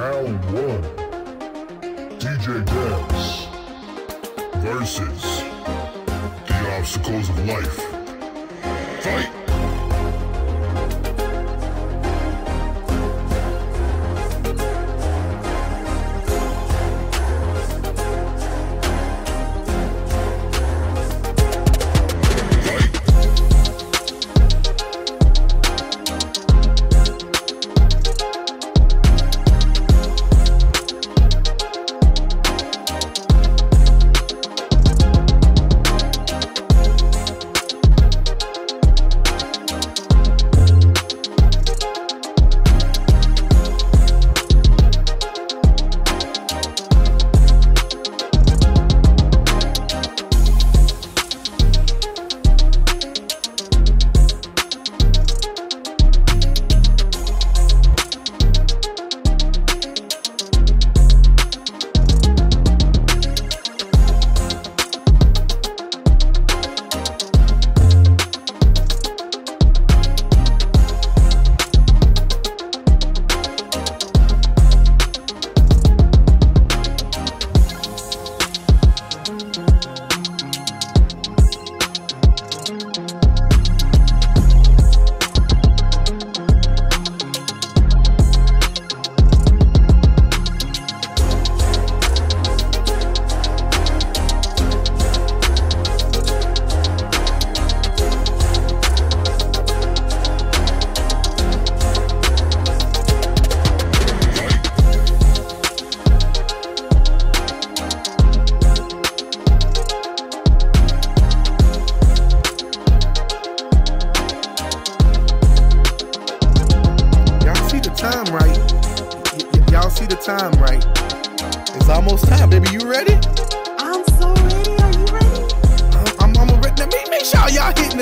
Round 0.00 0.42
one. 0.46 0.82
DJ 2.18 2.64
Dance 2.64 3.48
versus 4.64 5.22
the 6.48 6.76
obstacles 6.78 7.28
of 7.28 7.46
life. 7.46 7.76
Fight! 9.02 9.39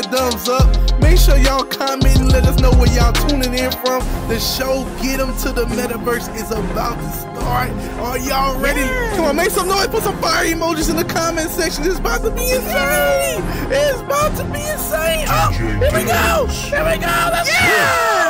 The 0.03 0.09
thumbs 0.09 0.49
up. 0.49 1.01
Make 1.01 1.19
sure 1.19 1.37
y'all 1.37 1.65
comment 1.65 2.19
and 2.19 2.33
let 2.33 2.45
us 2.45 2.61
know 2.61 2.71
where 2.73 2.93
y'all 2.95 3.13
tuning 3.13 3.55
in 3.55 3.71
from. 3.73 4.03
The 4.29 4.39
show 4.39 4.87
Get 5.03 5.21
'em 5.21 5.37
to 5.39 5.53
the 5.53 5.65
Metaverse 5.67 6.35
is 6.37 6.51
about 6.51 6.99
to 6.99 7.11
start. 7.13 7.71
Are 8.01 8.19
y'all 8.19 8.59
ready? 8.59 8.81
Yes. 8.81 9.17
Come 9.17 9.25
on, 9.27 9.37
make 9.37 9.51
some 9.51 9.69
noise. 9.69 9.89
Put 9.89 10.03
some 10.03 10.19
fire 10.19 10.45
emojis 10.47 10.91
in 10.91 10.97
the 10.97 11.05
comment 11.05 11.51
section. 11.51 11.85
It's 11.85 11.99
about 11.99 12.23
to 12.23 12.31
be 12.31 12.51
insane. 12.51 13.43
It's 13.71 14.01
about 14.01 14.37
to 14.37 14.45
be 14.45 14.63
insane. 14.63 15.27
Oh, 15.29 15.51
here 15.51 15.79
we 15.81 16.05
go. 16.05 16.47
Here 16.47 16.85
we 16.85 16.99
go. 16.99 17.15
Let's 17.33 17.51
go. 17.51 18.28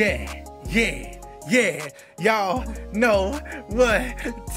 Yeah, 0.00 0.44
yeah, 0.70 1.18
yeah. 1.50 1.88
Y'all 2.18 2.64
know 2.92 3.38
what 3.68 4.00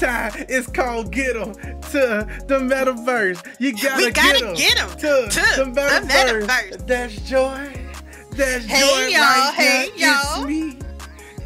time 0.00 0.32
it's 0.48 0.66
called. 0.68 1.12
get 1.12 1.34
Get 1.34 1.36
'em 1.36 1.52
to 1.54 2.26
the 2.46 2.58
metaverse. 2.60 3.44
You 3.58 3.72
gotta, 3.74 4.06
We 4.06 4.10
gotta 4.10 4.38
get 4.38 4.42
'em 4.42 4.54
get 4.54 4.80
'em 4.80 4.88
to, 4.90 4.96
to 4.96 5.40
the 5.58 5.64
the 5.64 5.80
metaverse. 5.80 6.46
metaverse. 6.46 6.86
That's 6.86 7.14
joy. 7.16 7.68
That's 8.30 8.64
Hey, 8.64 8.80
joy 8.80 9.12
y'all. 9.14 9.20
right 9.20 9.54
Hey, 9.54 9.90
y'all. 9.96 10.46
It's 10.46 10.46
me. 10.46 10.78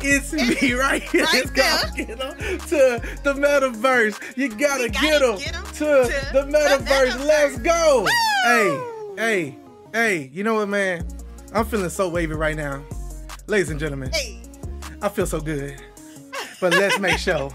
It's 0.00 0.32
me 0.32 0.72
right 0.74 1.02
here. 1.02 1.24
right 1.24 1.34
it's 1.34 1.50
called 1.50 1.96
get 1.96 2.20
'em 2.20 2.36
to 2.68 3.02
the 3.24 3.34
metaverse. 3.34 4.16
You 4.36 4.48
gotta, 4.48 4.84
We 4.84 4.88
get 4.90 5.20
gotta 5.20 5.32
'em 5.32 5.38
get 5.38 5.54
to, 5.54 5.74
to 5.74 6.30
the 6.32 6.42
the 6.44 6.56
metaverse. 6.56 6.86
metaverse. 6.86 7.26
Let's 7.26 7.58
go. 7.58 8.02
Woo! 8.02 8.06
Hey, 8.44 9.16
hey, 9.16 9.56
hey. 9.92 10.30
You 10.32 10.44
know 10.44 10.54
what, 10.54 10.68
man? 10.68 11.04
I'm 11.52 11.64
feeling 11.64 11.90
so 11.90 12.08
wavy 12.08 12.34
right 12.34 12.56
now. 12.56 12.84
Ladies 13.48 13.70
and 13.70 13.80
gentlemen, 13.80 14.10
Hey. 14.12 14.42
I 15.00 15.08
feel 15.08 15.26
so 15.26 15.40
good. 15.40 15.80
But 16.60 16.74
let's 16.74 16.98
make 16.98 17.16
sure. 17.18 17.50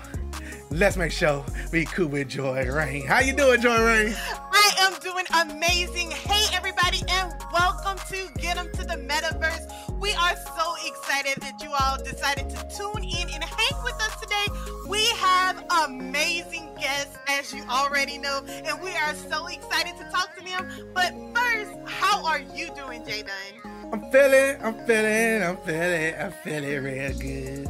Let's 0.72 0.98
make 0.98 1.12
sure 1.12 1.46
we 1.72 1.86
cool 1.86 2.08
with 2.08 2.30
Joy 2.30 2.66
Reign. 2.66 3.06
How 3.06 3.20
you 3.20 3.32
doing, 3.36 3.62
Joy 3.62 3.80
Reign? 3.80 4.16
I 4.52 4.72
am 4.80 5.00
doing 5.02 5.26
amazing. 5.40 6.10
Hey, 6.10 6.46
everybody, 6.58 7.04
and 7.10 7.32
welcome 7.54 8.00
to 8.10 8.28
Get 8.42 8.58
'em 8.58 8.72
to 8.72 8.84
the 8.84 8.96
Metaverse. 8.96 10.00
We 10.00 10.16
are 10.16 10.36
so 10.58 10.76
excited 10.84 11.40
that 11.42 11.62
you 11.62 11.72
all 11.72 11.98
decided 12.04 12.50
to 12.50 12.76
tune 12.76 13.04
in 13.04 13.30
and 13.30 13.44
hang 13.44 13.84
with 13.84 13.94
us 14.02 14.20
today. 14.20 14.48
We 14.88 15.06
have 15.22 15.64
amazing 15.86 16.74
guests, 16.80 17.16
as 17.28 17.54
you 17.54 17.64
already 17.70 18.18
know, 18.18 18.42
and 18.48 18.82
we 18.82 18.90
are 18.98 19.14
so 19.30 19.46
excited 19.46 19.96
to 20.00 20.10
talk 20.10 20.36
to 20.38 20.44
them. 20.44 20.92
But 20.96 21.14
first, 21.36 21.72
how 21.86 22.26
are 22.26 22.40
you 22.40 22.74
doing, 22.74 23.06
Jay 23.06 23.22
Dunn? 23.22 23.73
I'm 23.94 24.10
feeling, 24.10 24.58
I'm 24.64 24.74
feeling, 24.88 25.44
I'm 25.44 25.58
feeling, 25.58 26.16
I'm 26.20 26.32
feeling 26.44 26.84
real 26.84 27.14
good. 27.20 27.70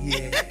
Yeah. 0.00 0.42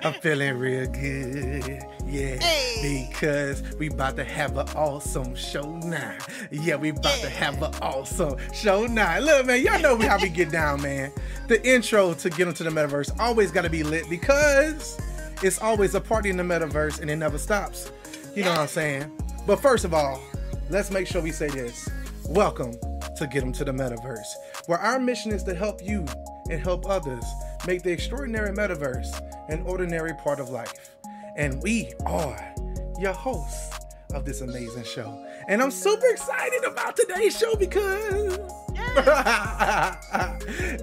I'm 0.02 0.14
feeling 0.14 0.56
real 0.56 0.86
good. 0.86 1.82
Yeah. 2.06 2.36
Hey. 2.42 3.10
Because 3.10 3.62
we 3.78 3.88
about 3.88 4.16
to 4.16 4.24
have 4.24 4.56
an 4.56 4.66
awesome 4.70 5.34
show 5.34 5.76
now. 5.80 6.16
Yeah, 6.50 6.76
we 6.76 6.88
about 6.88 7.18
to 7.18 7.28
have 7.28 7.62
an 7.62 7.74
awesome 7.82 8.38
show 8.54 8.86
now. 8.86 9.18
Look, 9.18 9.44
man, 9.44 9.62
y'all 9.62 9.82
know 9.82 9.98
how 9.98 10.18
we 10.18 10.30
get 10.30 10.50
down, 10.50 10.80
man. 10.80 11.12
The 11.46 11.62
intro 11.68 12.14
to 12.14 12.30
get 12.30 12.48
into 12.48 12.64
the 12.64 12.70
metaverse 12.70 13.20
always 13.20 13.50
gotta 13.50 13.68
be 13.68 13.82
lit 13.82 14.08
because 14.08 14.98
it's 15.42 15.60
always 15.60 15.94
a 15.94 16.00
party 16.00 16.30
in 16.30 16.38
the 16.38 16.42
metaverse 16.42 17.02
and 17.02 17.10
it 17.10 17.16
never 17.16 17.36
stops. 17.36 17.92
You 18.34 18.44
know 18.44 18.50
what 18.52 18.60
I'm 18.60 18.68
saying? 18.68 19.12
But 19.46 19.60
first 19.60 19.84
of 19.84 19.92
all, 19.92 20.22
let's 20.70 20.90
make 20.90 21.06
sure 21.06 21.20
we 21.20 21.32
say 21.32 21.48
this. 21.48 21.86
Welcome 22.30 22.72
to 23.16 23.26
get 23.26 23.40
them 23.40 23.52
to 23.52 23.64
the 23.64 23.72
Metaverse, 23.72 24.34
where 24.66 24.78
our 24.78 24.98
mission 24.98 25.32
is 25.32 25.42
to 25.44 25.54
help 25.54 25.82
you 25.82 26.04
and 26.50 26.60
help 26.60 26.86
others 26.88 27.24
make 27.66 27.82
the 27.82 27.90
extraordinary 27.90 28.54
metaverse 28.54 29.20
an 29.48 29.62
ordinary 29.62 30.12
part 30.14 30.40
of 30.40 30.50
life. 30.50 30.94
And 31.36 31.62
we 31.62 31.92
are 32.06 32.54
your 32.98 33.12
hosts 33.12 33.78
of 34.12 34.24
this 34.24 34.40
amazing 34.40 34.84
show. 34.84 35.24
And 35.48 35.62
I'm 35.62 35.70
super 35.70 36.06
excited 36.06 36.64
about 36.64 36.96
today's 36.96 37.36
show 37.36 37.54
because 37.56 38.38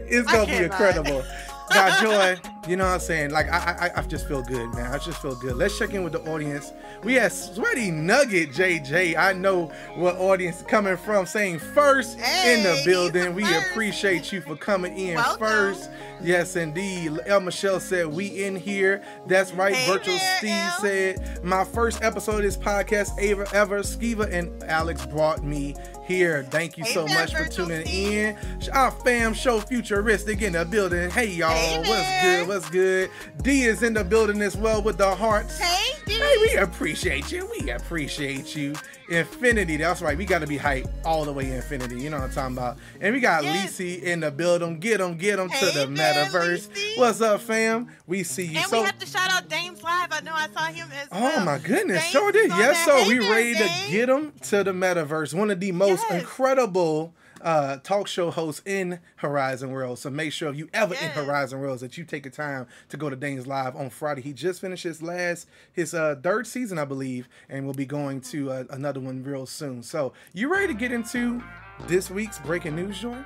it's 0.10 0.32
gonna 0.32 0.46
be 0.46 0.58
incredible. 0.58 1.24
Now, 1.74 2.02
Joy, 2.02 2.38
you 2.68 2.76
know 2.76 2.86
what 2.86 2.94
I'm 2.94 3.00
saying? 3.00 3.32
Like, 3.32 3.48
I, 3.50 3.92
I, 3.96 4.00
I 4.00 4.02
just 4.04 4.28
feel 4.28 4.42
good, 4.44 4.74
man. 4.76 4.92
I 4.94 4.98
just 4.98 5.22
feel 5.22 5.36
good. 5.36 5.56
Let's 5.56 5.78
check 5.78 5.94
in 5.94 6.04
with 6.04 6.14
the 6.14 6.22
audience. 6.32 6.72
We 7.04 7.14
have 7.16 7.32
Sweaty 7.32 7.90
Nugget 7.92 8.52
JJ. 8.52 9.18
I 9.18 9.34
know 9.34 9.72
what 9.96 10.16
audience 10.18 10.62
coming 10.68 10.98
from. 10.98 11.26
Saying 11.26 11.60
first 11.60 12.18
in 12.18 12.64
the 12.64 12.76
Hey, 12.76 12.84
building. 12.86 13.34
We 13.36 13.44
first. 13.44 13.72
appreciate 13.72 14.32
you 14.32 14.42
for 14.42 14.56
coming 14.56 14.98
in 14.98 15.16
Welcome. 15.16 15.40
first. 15.48 15.90
Yes, 16.22 16.56
indeed. 16.56 17.18
El 17.26 17.40
Michelle 17.40 17.80
said 17.80 18.06
we 18.08 18.44
in 18.44 18.56
here. 18.56 19.02
That's 19.26 19.52
right. 19.54 19.74
Hey 19.74 19.92
Virtual 19.92 20.16
there, 20.18 20.38
Steve 20.38 20.52
El. 20.52 20.80
said 20.82 21.44
my 21.44 21.64
first 21.64 22.04
episode 22.04 22.38
of 22.38 22.42
this 22.44 22.58
podcast 22.58 23.12
ever 23.20 23.48
ever. 23.54 23.80
Skeeva 23.80 24.32
and 24.32 24.62
Alex 24.66 25.04
brought 25.08 25.44
me 25.44 25.76
here. 26.12 26.44
Thank 26.44 26.78
you 26.78 26.84
Hey 26.84 26.94
so 26.94 27.08
much 27.08 27.34
for 27.34 27.46
tuning 27.46 27.86
in. 27.88 28.38
Our 28.74 28.92
fam 28.92 29.34
show 29.34 29.60
futuristic 29.60 30.42
in 30.42 30.54
the 30.54 30.66
building. 30.66 31.10
Hey 31.10 31.28
y'all, 31.28 31.52
Hey 31.52 31.78
what's 31.80 32.22
good? 32.22 32.48
what's 32.48 32.70
good? 32.70 33.10
D 33.42 33.64
is 33.64 33.84
in 33.84 33.94
the 33.94 34.04
building 34.04 34.42
as 34.42 34.56
well 34.58 34.82
with 34.82 34.98
the 34.98 35.16
hearts. 35.16 35.58
Hey, 35.58 35.96
D. 36.06 36.14
Hey, 36.14 36.36
we 36.42 36.56
appreciate 36.56 37.32
you. 37.32 37.50
We 37.60 37.72
appreciate 37.72 38.56
you. 38.56 38.76
Infinity, 39.12 39.76
that's 39.76 40.02
right. 40.02 40.18
We 40.18 40.24
got 40.26 40.40
to 40.40 40.48
be 40.48 40.56
hype 40.56 40.88
all 41.04 41.26
the 41.26 41.34
way 41.34 41.52
infinity. 41.52 42.00
You 42.00 42.10
know 42.10 42.18
what 42.20 42.30
I'm 42.30 42.32
talking 42.32 42.58
about. 42.58 42.78
And 43.02 43.14
we 43.14 43.20
got 43.20 43.44
Yes. 43.44 43.74
Lisi 43.78 44.02
in 44.02 44.22
the 44.22 44.32
building. 44.32 44.80
Get 44.80 45.00
them, 45.00 45.18
get 45.18 45.36
them 45.36 45.50
to 45.50 45.66
the 45.66 45.86
metaverse. 45.88 46.70
What's 46.98 47.20
up, 47.20 47.42
fam? 47.42 47.90
We 48.08 48.24
see 48.24 48.46
you. 48.46 48.60
And 48.60 48.68
so, 48.68 48.80
we 48.80 48.86
have 48.86 48.98
to 49.00 49.06
shout 49.06 49.30
out 49.30 49.50
Dames 49.50 49.84
Live. 49.84 50.08
I 50.12 50.22
know 50.22 50.32
I 50.34 50.48
saw 50.54 50.66
him 50.68 50.88
as 50.94 51.10
Oh 51.12 51.20
well. 51.22 51.46
my 51.46 51.58
goodness, 51.58 52.00
Dames 52.04 52.12
sure 52.12 52.32
did. 52.32 52.52
Yes, 52.52 52.86
so 52.86 53.04
Hey 53.04 53.20
we 53.20 53.30
ready 53.30 53.54
to 53.56 53.70
get 53.90 54.06
them 54.08 54.32
to 54.44 54.64
the 54.64 54.72
metaverse. 54.72 55.34
One 55.34 55.52
of 55.52 55.60
the 55.60 55.74
most 55.74 56.04
Yes. 56.10 56.22
incredible 56.22 57.14
uh, 57.44 57.78
talk 57.78 58.08
show 58.08 58.32
hosts 58.32 58.62
in 58.66 59.00
Horizon 59.18 59.72
World. 59.72 60.00
So 60.00 60.10
make 60.10 60.32
sure 60.32 60.50
if 60.50 60.56
you 60.58 60.70
ever 60.74 60.94
in 60.96 61.10
Horizon 61.12 61.60
Worlds 61.60 61.82
that 61.82 61.98
you 61.98 62.04
take 62.04 62.24
the 62.24 62.30
time 62.30 62.68
to 62.90 62.98
go 62.98 63.10
to 63.10 63.16
Dane's 63.16 63.48
Live 63.48 63.76
on 63.76 63.90
Friday. 63.90 64.22
He 64.22 64.34
just 64.34 64.62
finished 64.62 64.84
his 64.84 65.02
last, 65.02 65.48
his 65.74 65.94
uh, 65.94 66.16
third 66.22 66.48
season, 66.48 66.78
I 66.78 66.86
believe, 66.86 67.28
and 67.50 67.66
we'll 67.66 67.74
be 67.74 67.86
going 67.86 68.22
to 68.22 68.52
uh, 68.52 68.64
another 68.70 69.00
one 69.00 69.24
real 69.24 69.46
soon. 69.46 69.84
So 69.84 70.14
you 70.34 70.52
ready 70.52 70.68
to 70.68 70.74
get 70.74 70.92
into 70.92 71.42
this 71.88 72.10
week's 72.10 72.40
breaking 72.40 72.76
news, 72.76 73.00
Joy? 73.00 73.18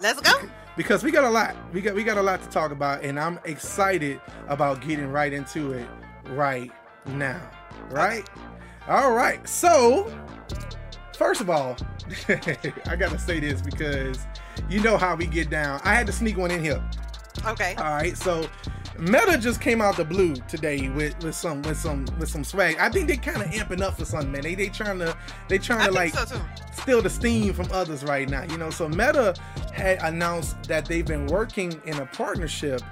Let's 0.00 0.20
go. 0.20 0.32
because 0.76 1.02
we 1.02 1.10
got 1.10 1.24
a 1.24 1.30
lot 1.30 1.56
we 1.72 1.80
got 1.80 1.92
we 1.92 2.04
got 2.04 2.16
a 2.18 2.22
lot 2.22 2.40
to 2.40 2.48
talk 2.50 2.70
about 2.70 3.02
and 3.02 3.18
i'm 3.18 3.40
excited 3.44 4.20
about 4.46 4.80
getting 4.80 5.10
right 5.10 5.32
into 5.32 5.72
it 5.72 5.88
right 6.28 6.70
now 7.06 7.40
right 7.90 8.28
all 8.86 9.12
right 9.12 9.48
so 9.48 10.08
first 11.18 11.40
of 11.40 11.50
all 11.50 11.76
i 12.86 12.94
gotta 12.96 13.18
say 13.18 13.40
this 13.40 13.60
because 13.60 14.24
you 14.70 14.80
know 14.80 14.96
how 14.96 15.16
we 15.16 15.26
get 15.26 15.50
down 15.50 15.80
i 15.84 15.92
had 15.92 16.06
to 16.06 16.12
sneak 16.12 16.36
one 16.36 16.50
in 16.50 16.62
here 16.62 16.82
Okay. 17.46 17.74
all 17.76 17.84
right 17.94 18.16
so 18.16 18.48
Meta 18.98 19.38
just 19.38 19.60
came 19.60 19.80
out 19.80 19.96
the 19.96 20.04
blue 20.04 20.34
today 20.48 20.88
with, 20.88 21.22
with 21.22 21.34
some 21.34 21.62
with 21.62 21.78
some 21.78 22.04
with 22.18 22.28
some 22.28 22.42
swag. 22.42 22.76
I 22.78 22.88
think 22.88 23.06
they 23.06 23.16
kind 23.16 23.40
of 23.40 23.48
amping 23.48 23.80
up 23.80 23.96
for 23.96 24.04
something, 24.04 24.32
man. 24.32 24.42
They 24.42 24.56
they 24.56 24.68
trying 24.68 24.98
to 24.98 25.16
they 25.48 25.58
trying 25.58 25.82
I 25.82 25.86
to 25.86 25.92
like 25.92 26.14
so 26.14 26.40
steal 26.72 27.02
the 27.02 27.10
steam 27.10 27.52
from 27.54 27.68
others 27.70 28.02
right 28.02 28.28
now. 28.28 28.42
You 28.42 28.58
know, 28.58 28.70
so 28.70 28.88
Meta 28.88 29.34
had 29.72 29.98
announced 30.02 30.64
that 30.64 30.86
they've 30.86 31.06
been 31.06 31.26
working 31.26 31.80
in 31.84 31.98
a 31.98 32.06
partnership 32.06 32.82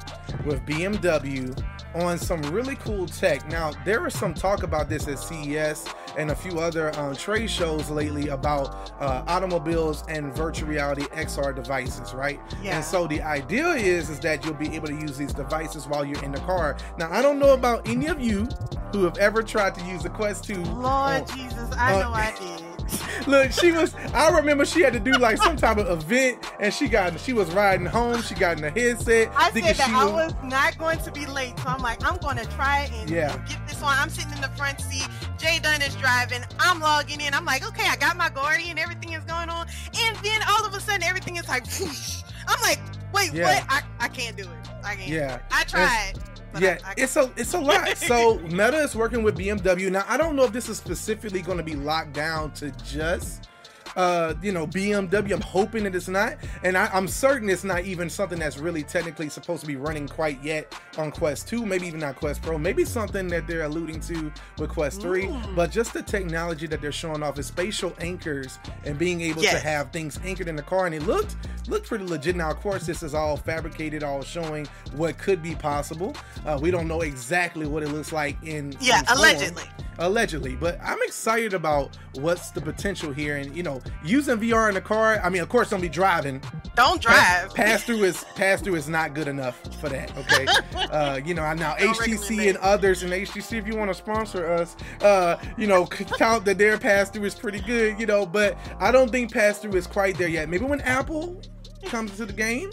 with 0.45 0.65
BMW 0.65 1.61
on 1.97 2.19
some 2.19 2.43
really 2.43 2.77
cool 2.77 3.07
tech. 3.07 3.49
Now, 3.49 3.73
there 3.85 4.03
was 4.03 4.15
some 4.15 4.35
talk 4.35 4.63
about 4.63 4.89
this 4.89 5.09
at 5.09 5.19
CES 5.19 5.87
and 6.19 6.31
a 6.31 6.37
few 6.37 6.59
other 6.59 6.97
um, 6.99 7.15
trade 7.15 7.51
shows 7.51 7.89
lately 7.91 8.29
about 8.29 8.93
uh, 9.01 9.25
automobiles 9.27 10.05
and 10.09 10.35
virtual 10.35 10.69
reality 10.69 11.03
XR 11.03 11.55
devices, 11.55 12.13
right? 12.15 12.41
Yeah. 12.63 12.77
And 12.77 12.85
so 12.85 13.07
the 13.07 13.23
idea 13.23 13.69
is 13.69 14.11
is 14.11 14.21
that 14.21 14.45
you'll 14.45 14.55
be 14.55 14.75
able 14.75 14.89
to 14.89 14.95
use 14.95 15.17
these 15.17 15.33
devices 15.33 15.87
while 15.97 16.05
you're 16.05 16.23
in 16.23 16.33
the 16.33 16.41
car. 16.41 16.77
Now, 16.99 17.11
I 17.11 17.23
don't 17.23 17.39
know 17.39 17.55
about 17.55 17.89
any 17.89 18.07
of 18.07 18.21
you 18.21 18.47
who 18.93 19.05
have 19.05 19.17
ever 19.19 19.43
tried 19.43 19.75
to 19.77 19.85
use 19.87 20.03
the 20.03 20.11
Quest 20.11 20.45
2 20.45 20.63
Lord 20.63 20.87
on- 20.87 21.27
Jesus, 21.37 21.73
I 21.77 21.95
uh, 21.95 22.01
know 22.03 22.11
I 22.13 22.35
did. 22.39 23.27
Look, 23.27 23.51
she 23.51 23.73
was. 23.73 23.93
I 24.15 24.29
remember 24.31 24.65
she 24.65 24.81
had 24.83 24.93
to 24.93 25.01
do 25.01 25.11
like 25.13 25.39
some 25.39 25.57
type 25.57 25.79
of 25.79 25.89
event, 25.89 26.39
and 26.61 26.73
she 26.73 26.87
got. 26.87 27.19
She 27.19 27.33
was 27.33 27.51
riding 27.53 27.85
home. 27.85 28.23
She 28.23 28.37
got 28.37 28.59
in 28.59 28.63
the 28.63 28.71
headset. 28.71 29.33
I 29.37 29.51
said 29.51 29.75
that 29.75 29.89
I 29.91 30.05
was 30.05 30.33
not 30.45 30.79
going 30.79 30.99
to 31.01 31.11
be 31.11 31.27
late, 31.27 31.59
so 31.59 31.65
I'm 31.67 31.83
like, 31.83 32.05
I'm 32.07 32.17
going 32.19 32.37
to 32.37 32.45
try 32.51 32.85
it 32.85 32.93
and 32.93 33.11
Yeah. 33.11 33.37
get 33.49 33.59
this 33.67 33.83
on. 33.83 33.93
I'm 33.99 34.09
sitting 34.09 34.31
in 34.33 34.41
the 34.41 34.51
front 34.51 34.81
seat. 34.81 35.09
Jay 35.37 35.59
Dunn 35.61 35.83
is 35.83 35.97
driving. 35.97 36.43
I'm 36.61 36.79
logging 36.79 37.21
in. 37.21 37.35
I'm 37.35 37.45
like, 37.45 37.67
okay, 37.67 37.89
I 37.89 37.97
got 37.97 38.17
my 38.17 38.29
Guardian. 38.29 38.79
Everything 38.79 39.15
is 39.15 39.25
going 39.25 39.49
on. 39.51 39.67
And 39.99 40.17
then 40.19 40.41
all 40.49 40.65
of 40.65 40.73
a 40.73 40.79
sudden, 40.81 41.03
everything 41.03 41.37
is 41.37 41.49
like, 41.49 41.65
whoosh. 41.81 42.23
I'm 42.47 42.61
like, 42.63 42.79
wait, 43.13 43.33
Yeah. 43.33 43.47
what? 43.47 43.65
I, 43.69 43.83
I 43.99 44.09
can't 44.09 44.37
do 44.37 44.45
it. 44.45 44.76
I 44.87 44.95
can't. 44.95 45.09
Yeah. 45.09 45.39
I 45.51 45.65
tried. 45.65 46.15
yeah, 46.59 46.79
I, 46.85 46.91
I 46.91 46.95
it's 46.97 47.17
a 47.17 47.31
it's 47.37 47.55
a 47.55 47.59
lot. 47.59 47.97
So 47.99 48.39
Meta 48.45 48.79
is 48.79 48.95
working 48.95 49.23
with 49.23 49.37
BMW. 49.37 49.91
Now 49.91 50.05
I 50.09 50.17
don't 50.17 50.37
know 50.37 50.45
if 50.45 50.53
this 50.53 50.69
is 50.69 50.79
specifically 50.79 51.43
going 51.43 51.59
to 51.59 51.65
be 51.65 51.75
locked 51.75 52.13
down 52.13 52.53
to 52.53 52.71
just 52.85 53.49
uh 53.97 54.35
you 54.43 54.53
know 54.53 54.67
BMW. 54.67 55.33
I'm 55.33 55.41
hoping 55.41 55.85
that 55.85 55.95
it's 55.95 56.09
not, 56.09 56.37
and 56.63 56.77
I, 56.77 56.87
I'm 56.93 57.09
certain 57.09 57.49
it's 57.49 57.65
not 57.65 57.85
even 57.85 58.09
something 58.09 58.39
that's 58.39 58.59
really 58.59 58.83
technically 58.83 59.29
supposed 59.29 59.63
to 59.63 59.67
be 59.67 59.77
running 59.77 60.07
quite 60.09 60.43
yet 60.43 60.75
on 60.99 61.11
Quest 61.11 61.49
2. 61.49 61.65
Maybe 61.67 61.87
even 61.87 62.01
not 62.01 62.17
Quest 62.17 62.43
Pro. 62.43 62.59
Maybe 62.59 62.85
something 62.85 63.29
that 63.29 63.47
they're 63.47 63.65
alluding 63.65 64.01
to 64.01 64.33
with 64.59 64.71
Quest 64.71 65.01
3. 65.01 65.25
Mm. 65.25 65.57
But 65.57 65.71
just 65.71 65.93
the 65.93 66.03
technology 66.03 66.67
that 66.67 66.81
they're 66.81 66.93
showing 66.93 67.23
off 67.23 67.39
is 67.39 67.47
spatial 67.47 67.95
anchors 68.01 68.59
and 68.85 68.99
being 68.99 69.21
able 69.21 69.43
to 69.43 69.59
have 69.59 69.93
things 69.93 70.21
anchored 70.25 70.49
in 70.49 70.57
the 70.57 70.63
car, 70.63 70.87
and 70.87 70.95
it 70.95 71.03
looked 71.03 71.37
looked 71.69 71.89
pretty 71.89 72.05
legit. 72.05 72.37
Now, 72.37 72.51
of 72.51 72.61
course, 72.61 72.87
this 72.87 73.03
is 73.03 73.15
all 73.15 73.37
fabricated, 73.37 74.03
all 74.03 74.23
showing 74.23 74.67
what 74.95 75.19
could 75.19 75.43
be 75.43 75.55
possible. 75.55 76.15
Uh, 76.45 76.59
we 76.61 76.71
don't 76.71 76.87
know 76.87 77.01
exactly 77.01 77.67
what 77.67 77.83
it 77.83 77.89
looks 77.89 78.13
like 78.13 78.37
in 78.43 78.77
yeah, 78.81 79.01
in 79.01 79.07
allegedly. 79.09 79.65
allegedly 79.99 80.57
but 80.57 80.79
i'm 80.83 80.99
excited 81.03 81.55
about 81.55 81.97
what's 82.15 82.51
the 82.51 82.61
potential 82.61 83.13
here 83.13 83.37
and 83.37 83.55
you 83.57 83.63
know 83.63 83.81
using 84.05 84.37
vr 84.39 84.69
in 84.69 84.75
the 84.75 84.81
car 84.81 85.21
i 85.23 85.29
mean 85.29 85.43
of 85.43 85.49
course 85.49 85.71
don't 85.71 85.81
be 85.81 85.89
driving 85.89 86.41
Don't 86.75 87.01
drive. 87.01 87.55
pass 87.55 87.83
through 87.85 88.05
is 88.05 88.25
pass 88.35 88.61
through 88.61 88.75
is 88.77 88.89
not 88.89 89.15
good 89.15 89.29
enough 89.29 89.61
for 89.81 89.89
that 89.89 90.17
okay 90.19 90.47
uh 90.91 91.21
you 91.25 91.35
know 91.35 91.43
now 91.55 91.75
Don't 91.77 91.97
htc 91.97 92.49
and 92.49 92.59
others 92.59 93.03
and 93.03 93.13
htc 93.13 93.59
if 93.59 93.67
you 93.67 93.77
want 93.77 93.91
to 93.91 93.95
sponsor 93.95 94.47
us 94.53 94.77
uh 95.03 95.37
you 95.57 95.67
know, 95.67 95.87
count 95.87 96.45
that 96.45 96.59
their 96.59 96.79
pass 96.79 97.11
through 97.11 97.25
is 97.25 97.35
pretty 97.35 97.61
good 97.61 97.99
you 98.01 98.07
know 98.07 98.27
but 98.27 98.57
i 98.79 98.91
don't 98.93 99.11
think 99.11 99.33
pass 99.33 99.59
through 99.59 99.73
is 99.75 99.87
quite 99.87 100.17
there 100.19 100.29
yet 100.29 100.49
maybe 100.49 100.65
when 100.65 100.81
apple 100.83 101.41
comes 101.87 102.17
to 102.17 102.27
the 102.27 102.33
game 102.33 102.71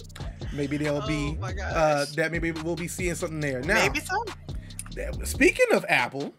maybe 0.54 0.78
there'll 0.78 1.06
be 1.08 1.38
Oh 1.42 1.52
gosh. 1.54 1.74
uh 1.74 2.06
that 2.16 2.32
maybe 2.32 2.52
we'll 2.52 2.76
be 2.76 2.88
seeing 2.88 3.16
something 3.16 3.40
there 3.40 3.62
now 3.62 3.76
Maybe 3.76 4.00
so. 4.02 4.24
speaking 5.24 5.68
of 5.72 5.86
apple 5.90 6.34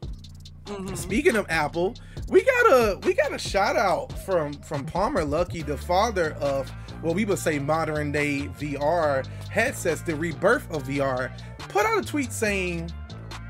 Mhm. 0.66 0.96
Speaking 0.96 1.36
of 1.36 1.44
Apple, 1.50 1.94
we 2.28 2.42
got 2.42 2.66
a 2.72 2.98
we 3.04 3.14
got 3.14 3.32
a 3.32 3.38
shout 3.38 3.76
out 3.76 4.12
from 4.20 4.52
from 4.54 4.84
Palmer 4.86 5.22
Luckey, 5.22 5.64
the 5.64 5.76
father 5.76 6.32
of 6.40 6.70
what 7.02 7.14
we 7.14 7.24
would 7.24 7.38
say 7.38 7.58
modern 7.58 8.12
day 8.12 8.48
VR 8.58 9.26
headsets, 9.50 10.02
the 10.02 10.16
rebirth 10.16 10.70
of 10.70 10.84
VR. 10.84 11.30
Put 11.58 11.86
out 11.86 12.02
a 12.02 12.06
tweet 12.06 12.32
saying 12.32 12.90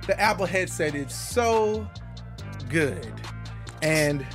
the 0.07 0.19
Apple 0.21 0.47
headset 0.47 0.95
is 0.95 1.15
so 1.15 1.89
good, 2.69 3.13
and 3.83 4.27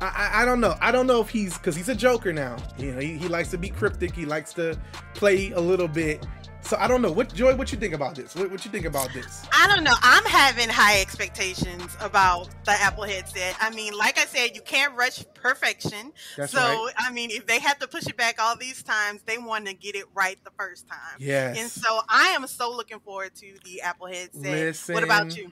I, 0.00 0.06
I, 0.06 0.42
I 0.42 0.44
don't 0.44 0.60
know. 0.60 0.76
I 0.80 0.92
don't 0.92 1.06
know 1.06 1.20
if 1.20 1.28
he's 1.28 1.58
because 1.58 1.74
he's 1.74 1.88
a 1.88 1.94
joker 1.94 2.32
now. 2.32 2.56
You 2.78 2.92
know, 2.92 3.00
he, 3.00 3.18
he 3.18 3.28
likes 3.28 3.50
to 3.50 3.58
be 3.58 3.70
cryptic. 3.70 4.14
He 4.14 4.24
likes 4.24 4.52
to 4.54 4.78
play 5.14 5.50
a 5.50 5.60
little 5.60 5.88
bit. 5.88 6.24
So 6.68 6.76
I 6.78 6.86
don't 6.86 7.00
know. 7.00 7.10
What 7.10 7.32
Joy? 7.32 7.56
What 7.56 7.72
you 7.72 7.78
think 7.78 7.94
about 7.94 8.14
this? 8.14 8.34
What, 8.34 8.50
what 8.50 8.62
you 8.62 8.70
think 8.70 8.84
about 8.84 9.10
this? 9.14 9.42
I 9.50 9.66
don't 9.74 9.84
know. 9.84 9.94
I'm 10.02 10.24
having 10.26 10.68
high 10.68 11.00
expectations 11.00 11.96
about 11.98 12.50
the 12.66 12.72
Apple 12.72 13.04
headset. 13.04 13.56
I 13.58 13.70
mean, 13.70 13.96
like 13.96 14.18
I 14.18 14.26
said, 14.26 14.54
you 14.54 14.60
can't 14.60 14.94
rush 14.94 15.24
perfection. 15.32 16.12
That's 16.36 16.52
so, 16.52 16.58
right. 16.58 16.92
I 16.98 17.10
mean, 17.10 17.30
if 17.30 17.46
they 17.46 17.58
have 17.58 17.78
to 17.78 17.88
push 17.88 18.06
it 18.06 18.18
back 18.18 18.36
all 18.38 18.54
these 18.54 18.82
times, 18.82 19.22
they 19.24 19.38
want 19.38 19.64
to 19.64 19.72
get 19.72 19.96
it 19.96 20.04
right 20.12 20.38
the 20.44 20.50
first 20.58 20.86
time. 20.86 21.16
Yes. 21.18 21.58
And 21.58 21.70
so 21.70 22.00
I 22.06 22.34
am 22.38 22.46
so 22.46 22.70
looking 22.70 23.00
forward 23.00 23.34
to 23.36 23.54
the 23.64 23.80
Apple 23.80 24.08
headset. 24.08 24.42
Listen, 24.42 24.94
What 24.94 25.04
about 25.04 25.34
you? 25.38 25.50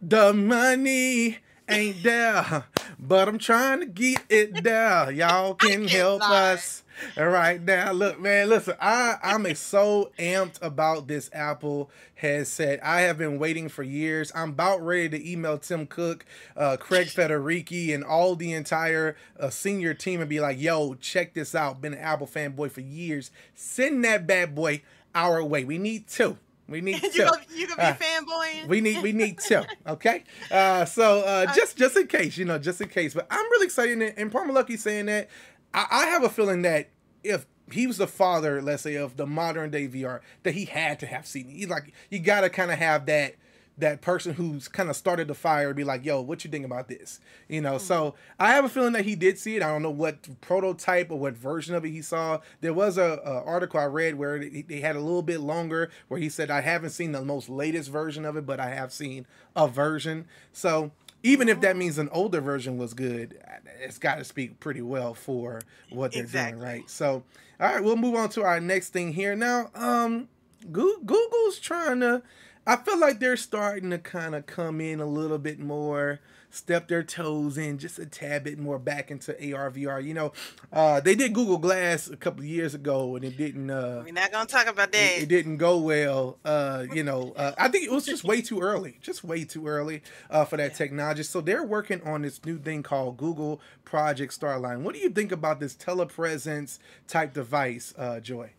The 0.00 0.32
money 0.32 1.40
ain't 1.68 2.02
there, 2.02 2.64
but 2.98 3.28
I'm 3.28 3.38
trying 3.38 3.80
to 3.80 3.86
get 3.86 4.22
it 4.28 4.62
there. 4.62 5.10
Y'all 5.10 5.54
can 5.54 5.88
help 5.88 6.22
cannot. 6.22 6.32
us 6.32 6.82
right 7.16 7.60
now. 7.60 7.92
Look, 7.92 8.20
man, 8.20 8.48
listen, 8.48 8.74
I 8.80 9.16
I'm 9.22 9.52
so 9.54 10.10
amped 10.18 10.62
about 10.62 11.08
this 11.08 11.30
Apple 11.32 11.90
headset. 12.14 12.84
I 12.84 13.02
have 13.02 13.18
been 13.18 13.38
waiting 13.38 13.68
for 13.68 13.82
years. 13.82 14.30
I'm 14.34 14.50
about 14.50 14.84
ready 14.84 15.08
to 15.10 15.30
email 15.30 15.58
Tim 15.58 15.86
Cook, 15.86 16.24
uh, 16.56 16.76
Craig 16.78 17.08
Federighi, 17.08 17.94
and 17.94 18.04
all 18.04 18.36
the 18.36 18.52
entire 18.52 19.16
uh, 19.38 19.50
senior 19.50 19.94
team 19.94 20.20
and 20.20 20.28
be 20.28 20.40
like, 20.40 20.60
"Yo, 20.60 20.94
check 20.94 21.34
this 21.34 21.54
out. 21.54 21.80
Been 21.80 21.94
an 21.94 22.00
Apple 22.00 22.26
fanboy 22.26 22.70
for 22.70 22.80
years. 22.80 23.30
Send 23.54 24.04
that 24.04 24.26
bad 24.26 24.54
boy 24.54 24.82
our 25.14 25.42
way. 25.44 25.64
We 25.64 25.78
need 25.78 26.08
two. 26.08 26.38
We 26.68 26.80
need 26.80 27.02
you 27.14 27.28
you 27.54 27.66
gonna 27.66 27.76
be 27.76 27.82
Uh, 27.82 27.94
fanboying? 27.94 28.68
we 28.68 28.80
need 28.80 29.02
we 29.02 29.12
need 29.12 29.38
two 29.38 29.62
okay 29.86 30.24
uh 30.50 30.84
so 30.86 31.20
uh 31.20 31.52
just 31.54 31.76
just 31.76 31.96
in 31.96 32.06
case 32.06 32.38
you 32.38 32.44
know 32.46 32.58
just 32.58 32.80
in 32.80 32.88
case 32.88 33.12
but 33.14 33.26
i'm 33.30 33.44
really 33.50 33.66
excited 33.66 34.00
and, 34.00 34.14
and 34.18 34.32
Palmer 34.32 34.52
Luckey 34.54 34.78
saying 34.78 35.06
that 35.06 35.28
I, 35.74 35.86
I 35.90 36.06
have 36.06 36.24
a 36.24 36.28
feeling 36.30 36.62
that 36.62 36.88
if 37.22 37.46
he 37.70 37.86
was 37.86 37.98
the 37.98 38.06
father 38.06 38.62
let's 38.62 38.82
say 38.82 38.94
of 38.94 39.16
the 39.16 39.26
modern 39.26 39.70
day 39.70 39.88
vr 39.88 40.20
that 40.42 40.54
he 40.54 40.64
had 40.66 41.00
to 41.00 41.06
have 41.06 41.26
seen. 41.26 41.48
He's 41.48 41.68
like 41.68 41.92
you 42.10 42.18
gotta 42.18 42.48
kind 42.50 42.70
of 42.70 42.78
have 42.78 43.06
that 43.06 43.34
that 43.76 44.00
person 44.00 44.34
who's 44.34 44.68
kind 44.68 44.88
of 44.88 44.94
started 44.94 45.26
the 45.26 45.34
fire 45.34 45.74
be 45.74 45.82
like 45.82 46.04
yo 46.04 46.20
what 46.20 46.44
you 46.44 46.50
think 46.50 46.64
about 46.64 46.88
this? 46.88 47.20
You 47.48 47.60
know 47.60 47.78
so 47.78 48.14
i 48.38 48.52
have 48.52 48.64
a 48.64 48.68
feeling 48.68 48.92
that 48.92 49.04
he 49.04 49.14
did 49.16 49.38
see 49.38 49.56
it. 49.56 49.62
I 49.62 49.68
don't 49.68 49.82
know 49.82 49.90
what 49.90 50.40
prototype 50.40 51.10
or 51.10 51.18
what 51.18 51.36
version 51.36 51.74
of 51.74 51.84
it 51.84 51.90
he 51.90 52.00
saw. 52.02 52.40
There 52.60 52.72
was 52.74 52.98
a, 52.98 53.20
a 53.24 53.42
article 53.44 53.80
i 53.80 53.84
read 53.84 54.14
where 54.14 54.38
they 54.38 54.62
they 54.62 54.80
had 54.80 54.96
a 54.96 55.00
little 55.00 55.22
bit 55.22 55.40
longer 55.40 55.90
where 56.08 56.20
he 56.20 56.28
said 56.28 56.50
i 56.50 56.60
haven't 56.60 56.90
seen 56.90 57.12
the 57.12 57.24
most 57.24 57.48
latest 57.48 57.90
version 57.90 58.24
of 58.24 58.36
it 58.36 58.46
but 58.46 58.60
i 58.60 58.70
have 58.70 58.92
seen 58.92 59.26
a 59.56 59.66
version. 59.68 60.26
So 60.52 60.92
even 61.22 61.48
if 61.48 61.60
that 61.62 61.76
means 61.76 61.98
an 61.98 62.08
older 62.12 62.40
version 62.40 62.76
was 62.78 62.94
good 62.94 63.38
it's 63.80 63.98
got 63.98 64.16
to 64.18 64.24
speak 64.24 64.60
pretty 64.60 64.82
well 64.82 65.14
for 65.14 65.60
what 65.90 66.12
they're 66.12 66.22
Exactly. 66.22 66.52
doing 66.60 66.64
right? 66.64 66.90
So 66.90 67.24
all 67.60 67.72
right 67.74 67.82
we'll 67.82 67.96
move 67.96 68.14
on 68.14 68.28
to 68.30 68.44
our 68.44 68.60
next 68.60 68.90
thing 68.90 69.12
here. 69.12 69.34
Now 69.34 69.70
um 69.74 70.28
Google's 70.70 71.58
trying 71.58 72.00
to. 72.00 72.22
I 72.66 72.76
feel 72.76 72.98
like 72.98 73.20
they're 73.20 73.36
starting 73.36 73.90
to 73.90 73.98
kind 73.98 74.34
of 74.34 74.46
come 74.46 74.80
in 74.80 75.00
a 75.00 75.06
little 75.06 75.38
bit 75.38 75.58
more 75.58 76.20
step 76.54 76.88
their 76.88 77.02
toes 77.02 77.58
in 77.58 77.78
just 77.78 77.98
a 77.98 78.06
tad 78.06 78.44
bit 78.44 78.58
more 78.58 78.78
back 78.78 79.10
into 79.10 79.32
AR 79.32 79.70
VR. 79.70 80.02
You 80.02 80.14
know, 80.14 80.32
uh, 80.72 81.00
they 81.00 81.14
did 81.14 81.32
Google 81.32 81.58
Glass 81.58 82.08
a 82.08 82.16
couple 82.16 82.40
of 82.40 82.46
years 82.46 82.74
ago 82.74 83.16
and 83.16 83.24
it 83.24 83.36
didn't. 83.36 83.70
Uh, 83.70 84.02
We're 84.04 84.12
not 84.12 84.30
gonna 84.32 84.46
talk 84.46 84.66
about 84.66 84.92
that. 84.92 85.16
It, 85.16 85.24
it 85.24 85.28
didn't 85.28 85.58
go 85.58 85.78
well. 85.78 86.38
Uh, 86.44 86.86
you 86.92 87.02
know, 87.02 87.32
uh, 87.36 87.52
I 87.58 87.68
think 87.68 87.84
it 87.84 87.90
was 87.92 88.06
just 88.06 88.24
way 88.24 88.40
too 88.40 88.60
early, 88.60 88.98
just 89.02 89.24
way 89.24 89.44
too 89.44 89.66
early 89.66 90.02
uh, 90.30 90.44
for 90.44 90.56
that 90.56 90.72
yeah. 90.72 90.76
technology. 90.78 91.22
So 91.24 91.40
they're 91.40 91.64
working 91.64 92.00
on 92.02 92.22
this 92.22 92.42
new 92.44 92.58
thing 92.58 92.82
called 92.82 93.16
Google 93.16 93.60
Project 93.84 94.38
Starline. 94.38 94.82
What 94.82 94.94
do 94.94 95.00
you 95.00 95.10
think 95.10 95.32
about 95.32 95.60
this 95.60 95.74
telepresence 95.74 96.78
type 97.08 97.34
device, 97.34 97.92
uh, 97.98 98.20
Joy? 98.20 98.52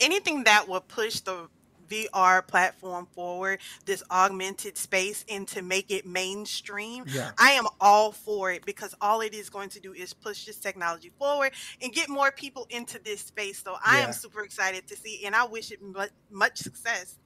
Anything 0.00 0.44
that 0.44 0.68
will 0.68 0.80
push 0.80 1.20
the 1.20 1.48
VR 1.94 2.46
platform 2.46 3.06
forward, 3.14 3.60
this 3.84 4.02
augmented 4.10 4.76
space, 4.76 5.24
and 5.30 5.46
to 5.48 5.62
make 5.62 5.90
it 5.90 6.06
mainstream, 6.06 7.04
yeah. 7.06 7.30
I 7.38 7.52
am 7.52 7.66
all 7.80 8.12
for 8.12 8.52
it 8.52 8.64
because 8.64 8.94
all 9.00 9.20
it 9.20 9.34
is 9.34 9.50
going 9.50 9.68
to 9.70 9.80
do 9.80 9.92
is 9.92 10.12
push 10.12 10.44
this 10.44 10.56
technology 10.56 11.12
forward 11.18 11.52
and 11.82 11.92
get 11.92 12.08
more 12.08 12.30
people 12.30 12.66
into 12.70 12.98
this 13.02 13.20
space. 13.20 13.62
So 13.62 13.76
I 13.84 13.98
yeah. 13.98 14.06
am 14.06 14.12
super 14.12 14.42
excited 14.42 14.86
to 14.88 14.96
see, 14.96 15.24
and 15.24 15.34
I 15.34 15.44
wish 15.44 15.70
it 15.70 15.82
much, 15.82 16.10
much 16.30 16.58
success. 16.58 17.18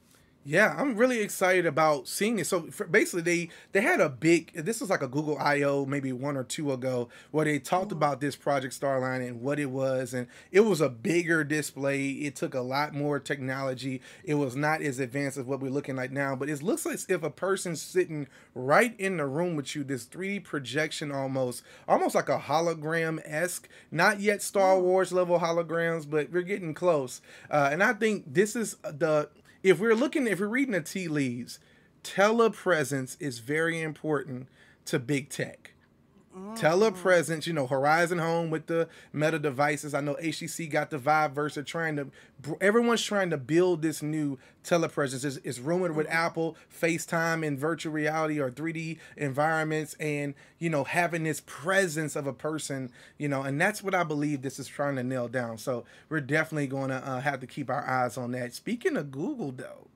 Yeah, 0.49 0.75
I'm 0.79 0.97
really 0.97 1.21
excited 1.21 1.67
about 1.67 2.09
seeing 2.09 2.39
it. 2.39 2.47
So 2.47 2.71
basically, 2.91 3.21
they 3.21 3.51
they 3.73 3.83
had 3.83 4.01
a 4.01 4.09
big. 4.09 4.55
This 4.55 4.81
was 4.81 4.89
like 4.89 5.03
a 5.03 5.07
Google 5.07 5.37
I/O 5.39 5.85
maybe 5.85 6.11
one 6.11 6.39
or 6.39 6.43
two 6.45 6.73
ago, 6.73 7.11
where 7.33 7.45
they 7.45 7.59
talked 7.59 7.89
mm-hmm. 7.89 7.99
about 7.99 8.23
this 8.23 8.35
Project 8.35 8.73
Starline 8.73 9.29
and 9.29 9.43
what 9.43 9.61
it 9.61 9.71
was, 9.71 10.15
and 10.15 10.27
it 10.51 10.61
was 10.61 10.81
a 10.81 10.89
bigger 10.89 11.45
display. 11.45 12.09
It 12.13 12.35
took 12.35 12.55
a 12.55 12.63
lot 12.63 12.95
more 12.95 13.21
technology. 13.21 14.01
It 14.25 14.37
was 14.37 14.57
not 14.57 14.81
as 14.81 14.99
advanced 14.99 15.37
as 15.37 15.45
what 15.45 15.61
we're 15.61 15.71
looking 15.71 15.99
at 15.99 16.13
now, 16.13 16.35
but 16.35 16.49
it 16.49 16.63
looks 16.63 16.87
like 16.87 16.99
if 17.11 17.23
a 17.23 17.31
person's 17.31 17.83
sitting 17.83 18.27
right 18.55 18.99
in 18.99 19.19
the 19.19 19.27
room 19.27 19.55
with 19.55 19.77
you, 19.77 19.85
this 19.85 20.07
3D 20.07 20.45
projection 20.45 21.13
almost, 21.13 21.63
almost 21.87 22.15
like 22.15 22.31
a 22.31 22.39
hologram 22.39 23.21
esque. 23.27 23.69
Not 23.91 24.21
yet 24.21 24.41
Star 24.41 24.77
mm. 24.77 24.81
Wars 24.81 25.13
level 25.13 25.41
holograms, 25.41 26.09
but 26.09 26.33
we're 26.33 26.41
getting 26.41 26.73
close. 26.73 27.21
Uh, 27.51 27.69
and 27.71 27.83
I 27.83 27.93
think 27.93 28.25
this 28.33 28.57
is 28.57 28.77
the 28.83 29.29
if 29.63 29.79
we're 29.79 29.95
looking, 29.95 30.27
if 30.27 30.41
we're 30.41 30.47
reading 30.47 30.73
the 30.73 30.81
tea 30.81 31.09
leaves, 31.09 31.59
telepresence 32.03 33.17
is 33.21 33.39
very 33.41 33.81
important 33.81 34.49
to 34.87 34.99
big 34.99 35.29
tech. 35.29 35.73
Telepresence, 36.57 37.47
you 37.47 37.53
know, 37.53 37.67
Horizon 37.67 38.19
Home 38.19 38.51
with 38.51 38.67
the 38.67 38.89
Meta 39.13 39.39
devices. 39.39 39.95
I 39.95 40.01
know 40.01 40.17
HTC 40.21 40.69
got 40.71 40.91
the 40.91 40.99
Vive 40.99 41.33
Versa 41.33 41.63
trying 41.63 41.97
to, 41.97 42.11
everyone's 42.61 43.03
trying 43.03 43.31
to 43.31 43.37
build 43.37 43.83
this 43.83 44.03
new 44.03 44.39
telepresence. 44.65 45.25
It's, 45.25 45.37
it's 45.45 45.59
rumored 45.59 45.95
with 45.95 46.07
mm-hmm. 46.07 46.17
Apple, 46.17 46.57
FaceTime 46.73 47.45
in 47.45 47.57
virtual 47.57 47.93
reality 47.93 48.41
or 48.41 48.51
3D 48.51 48.99
environments 49.17 49.95
and, 49.95 50.35
you 50.59 50.69
know, 50.71 50.85
having 50.85 51.25
this 51.25 51.43
presence 51.47 52.17
of 52.17 52.27
a 52.27 52.33
person, 52.33 52.91
you 53.19 53.29
know, 53.29 53.43
and 53.43 53.61
that's 53.61 53.83
what 53.83 53.95
I 53.95 54.03
believe 54.03 54.43
this 54.43 54.59
is 54.59 54.67
trying 54.67 54.97
to 54.97 55.05
nail 55.05 55.29
down. 55.29 55.59
So 55.59 55.85
we're 56.09 56.21
definitely 56.21 56.67
going 56.67 56.91
to 56.91 56.97
uh, 56.97 57.21
have 57.21 57.41
to 57.41 57.47
keep 57.47 57.71
our 57.71 57.87
eyes 57.89 58.17
on 58.17 58.33
that. 58.33 58.55
Speaking 58.55 58.97
of 58.97 59.11
Google, 59.11 59.53
though, 59.53 59.89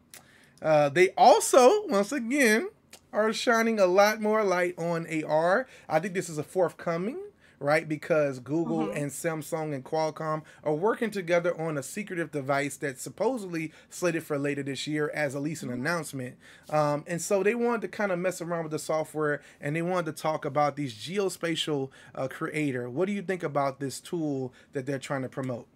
uh, 0.63 0.89
they 0.89 1.11
also, 1.11 1.87
once 1.87 2.13
again, 2.13 2.69
are 3.13 3.33
shining 3.33 3.79
a 3.79 3.87
lot 3.87 4.21
more 4.21 4.43
light 4.45 4.79
on 4.79 5.07
AR. 5.25 5.67
I 5.89 6.01
think 6.01 6.15
this 6.15 6.29
is 6.29 6.39
a 6.39 6.43
forthcoming 6.43 7.19
right? 7.63 7.89
Because 7.89 8.41
Google 8.41 8.87
mm-hmm. 8.87 8.97
and 8.97 9.11
Samsung 9.11 9.75
and 9.75 9.85
Qualcomm 9.85 10.43
are 10.65 10.75
working 10.75 11.11
together 11.11 11.59
on 11.59 11.79
a 11.79 11.83
secretive 11.83 12.31
device 12.31 12.77
that's 12.77 13.01
supposedly 13.01 13.73
slated 13.89 14.25
for 14.25 14.39
later 14.39 14.63
this 14.63 14.87
year 14.87 15.11
as 15.15 15.35
at 15.35 15.43
least 15.43 15.63
an 15.63 15.69
mm-hmm. 15.69 15.81
announcement. 15.81 16.37
Um, 16.71 17.05
and 17.07 17.23
so 17.23 17.43
they 17.43 17.55
wanted 17.55 17.83
to 17.83 17.89
kind 17.89 18.13
of 18.13 18.19
mess 18.19 18.41
around 18.41 18.65
with 18.65 18.73
the 18.73 18.79
software 18.79 19.41
and 19.61 19.77
they 19.77 19.83
wanted 19.83 20.15
to 20.15 20.23
talk 20.23 20.45
about 20.45 20.77
these 20.77 20.95
geospatial 20.95 21.91
uh, 22.15 22.29
creator. 22.29 22.91
What 22.91 23.07
do 23.07 23.13
you 23.13 23.23
think 23.23 23.43
about 23.43 23.81
this 23.81 24.01
tool 24.01 24.53
that 24.73 24.87
they're 24.87 24.99
trying 24.99 25.23
to 25.23 25.29
promote? 25.29 25.67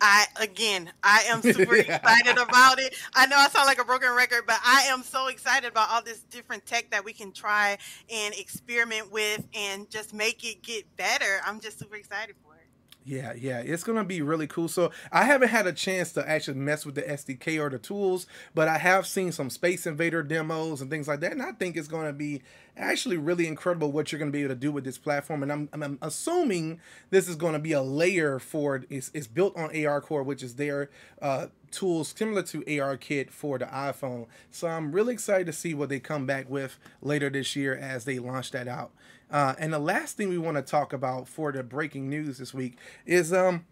I 0.00 0.26
again, 0.40 0.92
I 1.02 1.24
am 1.28 1.42
super 1.42 1.76
excited 1.76 2.38
about 2.38 2.78
it. 2.78 2.94
I 3.14 3.26
know 3.26 3.36
I 3.36 3.48
sound 3.48 3.66
like 3.66 3.80
a 3.80 3.84
broken 3.84 4.14
record, 4.14 4.44
but 4.46 4.58
I 4.64 4.82
am 4.88 5.02
so 5.02 5.28
excited 5.28 5.68
about 5.68 5.90
all 5.90 6.02
this 6.02 6.20
different 6.30 6.66
tech 6.66 6.90
that 6.90 7.04
we 7.04 7.12
can 7.12 7.32
try 7.32 7.78
and 8.12 8.34
experiment 8.34 9.10
with 9.12 9.46
and 9.54 9.90
just 9.90 10.14
make 10.14 10.44
it 10.44 10.62
get 10.62 10.84
better. 10.96 11.40
I'm 11.44 11.60
just 11.60 11.78
super 11.78 11.96
excited 11.96 12.36
for 12.42 12.47
it. 12.47 12.47
Yeah, 13.04 13.32
yeah, 13.32 13.60
it's 13.60 13.84
gonna 13.84 14.04
be 14.04 14.20
really 14.20 14.46
cool. 14.46 14.68
So 14.68 14.90
I 15.10 15.24
haven't 15.24 15.48
had 15.48 15.66
a 15.66 15.72
chance 15.72 16.12
to 16.12 16.28
actually 16.28 16.58
mess 16.58 16.84
with 16.84 16.94
the 16.94 17.02
SDK 17.02 17.58
or 17.58 17.70
the 17.70 17.78
tools, 17.78 18.26
but 18.54 18.68
I 18.68 18.76
have 18.76 19.06
seen 19.06 19.32
some 19.32 19.48
Space 19.48 19.86
Invader 19.86 20.22
demos 20.22 20.82
and 20.82 20.90
things 20.90 21.08
like 21.08 21.20
that, 21.20 21.32
and 21.32 21.40
I 21.40 21.52
think 21.52 21.76
it's 21.78 21.88
gonna 21.88 22.12
be 22.12 22.42
actually 22.76 23.16
really 23.16 23.46
incredible 23.46 23.90
what 23.92 24.12
you're 24.12 24.18
gonna 24.18 24.30
be 24.30 24.40
able 24.42 24.50
to 24.54 24.60
do 24.60 24.70
with 24.70 24.84
this 24.84 24.98
platform. 24.98 25.42
And 25.42 25.50
I'm, 25.50 25.68
I'm 25.72 25.98
assuming 26.02 26.80
this 27.08 27.28
is 27.28 27.36
gonna 27.36 27.58
be 27.58 27.72
a 27.72 27.80
layer 27.80 28.38
for 28.38 28.84
it's, 28.90 29.10
it's 29.14 29.26
built 29.26 29.56
on 29.56 29.70
ARCore, 29.70 30.22
which 30.24 30.42
is 30.42 30.56
their 30.56 30.90
uh, 31.22 31.46
tools 31.70 32.12
similar 32.14 32.42
to 32.42 32.60
ARKit 32.62 33.30
for 33.30 33.58
the 33.58 33.66
iPhone. 33.66 34.26
So 34.50 34.68
I'm 34.68 34.92
really 34.92 35.14
excited 35.14 35.46
to 35.46 35.52
see 35.54 35.72
what 35.72 35.88
they 35.88 35.98
come 35.98 36.26
back 36.26 36.50
with 36.50 36.78
later 37.00 37.30
this 37.30 37.56
year 37.56 37.74
as 37.74 38.04
they 38.04 38.18
launch 38.18 38.50
that 38.50 38.68
out. 38.68 38.90
Uh, 39.30 39.54
and 39.58 39.72
the 39.72 39.78
last 39.78 40.16
thing 40.16 40.28
we 40.28 40.38
want 40.38 40.56
to 40.56 40.62
talk 40.62 40.92
about 40.92 41.28
for 41.28 41.52
the 41.52 41.62
breaking 41.62 42.08
news 42.08 42.38
this 42.38 42.54
week 42.54 42.76
is 43.06 43.32
um 43.32 43.64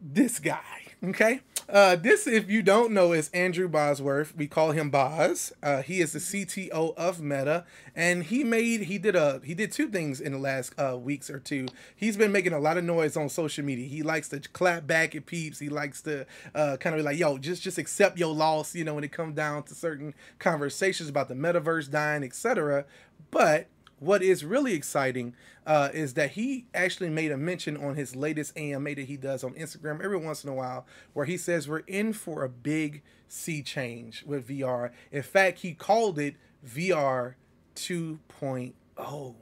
this 0.00 0.38
guy. 0.38 0.82
Okay, 1.02 1.40
uh, 1.68 1.96
this 1.96 2.26
if 2.26 2.48
you 2.48 2.62
don't 2.62 2.92
know 2.92 3.12
is 3.12 3.28
Andrew 3.30 3.68
Bosworth. 3.68 4.34
We 4.34 4.46
call 4.46 4.72
him 4.72 4.88
Boz. 4.88 5.52
Uh, 5.62 5.82
he 5.82 6.00
is 6.00 6.12
the 6.12 6.18
CTO 6.18 6.94
of 6.96 7.20
Meta, 7.20 7.64
and 7.94 8.24
he 8.24 8.42
made 8.42 8.82
he 8.82 8.96
did 8.96 9.14
a 9.14 9.40
he 9.44 9.54
did 9.54 9.70
two 9.70 9.88
things 9.88 10.20
in 10.20 10.32
the 10.32 10.38
last 10.38 10.72
uh, 10.78 10.96
weeks 10.96 11.28
or 11.28 11.38
two. 11.38 11.66
He's 11.94 12.16
been 12.16 12.32
making 12.32 12.54
a 12.54 12.58
lot 12.58 12.78
of 12.78 12.84
noise 12.84 13.16
on 13.16 13.28
social 13.28 13.64
media. 13.64 13.86
He 13.86 14.02
likes 14.02 14.28
to 14.28 14.40
clap 14.40 14.86
back 14.86 15.14
at 15.14 15.26
peeps. 15.26 15.58
He 15.58 15.68
likes 15.68 16.00
to 16.02 16.26
uh, 16.54 16.78
kind 16.78 16.94
of 16.94 17.00
be 17.00 17.02
like, 17.02 17.18
"Yo, 17.18 17.36
just 17.36 17.62
just 17.62 17.76
accept 17.76 18.18
your 18.18 18.34
loss," 18.34 18.74
you 18.74 18.84
know, 18.84 18.94
when 18.94 19.04
it 19.04 19.12
comes 19.12 19.34
down 19.34 19.64
to 19.64 19.74
certain 19.74 20.14
conversations 20.38 21.10
about 21.10 21.28
the 21.28 21.34
metaverse 21.34 21.90
dying, 21.90 22.24
etc. 22.24 22.86
But 23.30 23.68
what 23.98 24.22
is 24.22 24.44
really 24.44 24.74
exciting 24.74 25.34
uh, 25.66 25.88
is 25.92 26.14
that 26.14 26.32
he 26.32 26.66
actually 26.74 27.10
made 27.10 27.32
a 27.32 27.36
mention 27.36 27.76
on 27.76 27.94
his 27.94 28.14
latest 28.14 28.56
AMA 28.56 28.94
that 28.94 29.04
he 29.06 29.16
does 29.16 29.44
on 29.44 29.54
Instagram 29.54 30.02
every 30.02 30.18
once 30.18 30.44
in 30.44 30.50
a 30.50 30.54
while, 30.54 30.86
where 31.12 31.26
he 31.26 31.36
says 31.36 31.68
we're 31.68 31.78
in 31.80 32.12
for 32.12 32.44
a 32.44 32.48
big 32.48 33.02
sea 33.28 33.62
change 33.62 34.24
with 34.24 34.48
VR. 34.48 34.90
In 35.10 35.22
fact, 35.22 35.60
he 35.60 35.72
called 35.72 36.18
it 36.18 36.34
VR 36.66 37.34
2.0. 37.76 39.34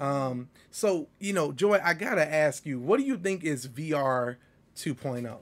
Um, 0.00 0.48
so, 0.70 1.08
you 1.20 1.32
know, 1.32 1.52
Joy, 1.52 1.80
I 1.82 1.94
gotta 1.94 2.32
ask 2.32 2.66
you, 2.66 2.80
what 2.80 2.98
do 2.98 3.04
you 3.04 3.16
think 3.16 3.44
is 3.44 3.68
VR 3.68 4.36
2.0? 4.76 5.38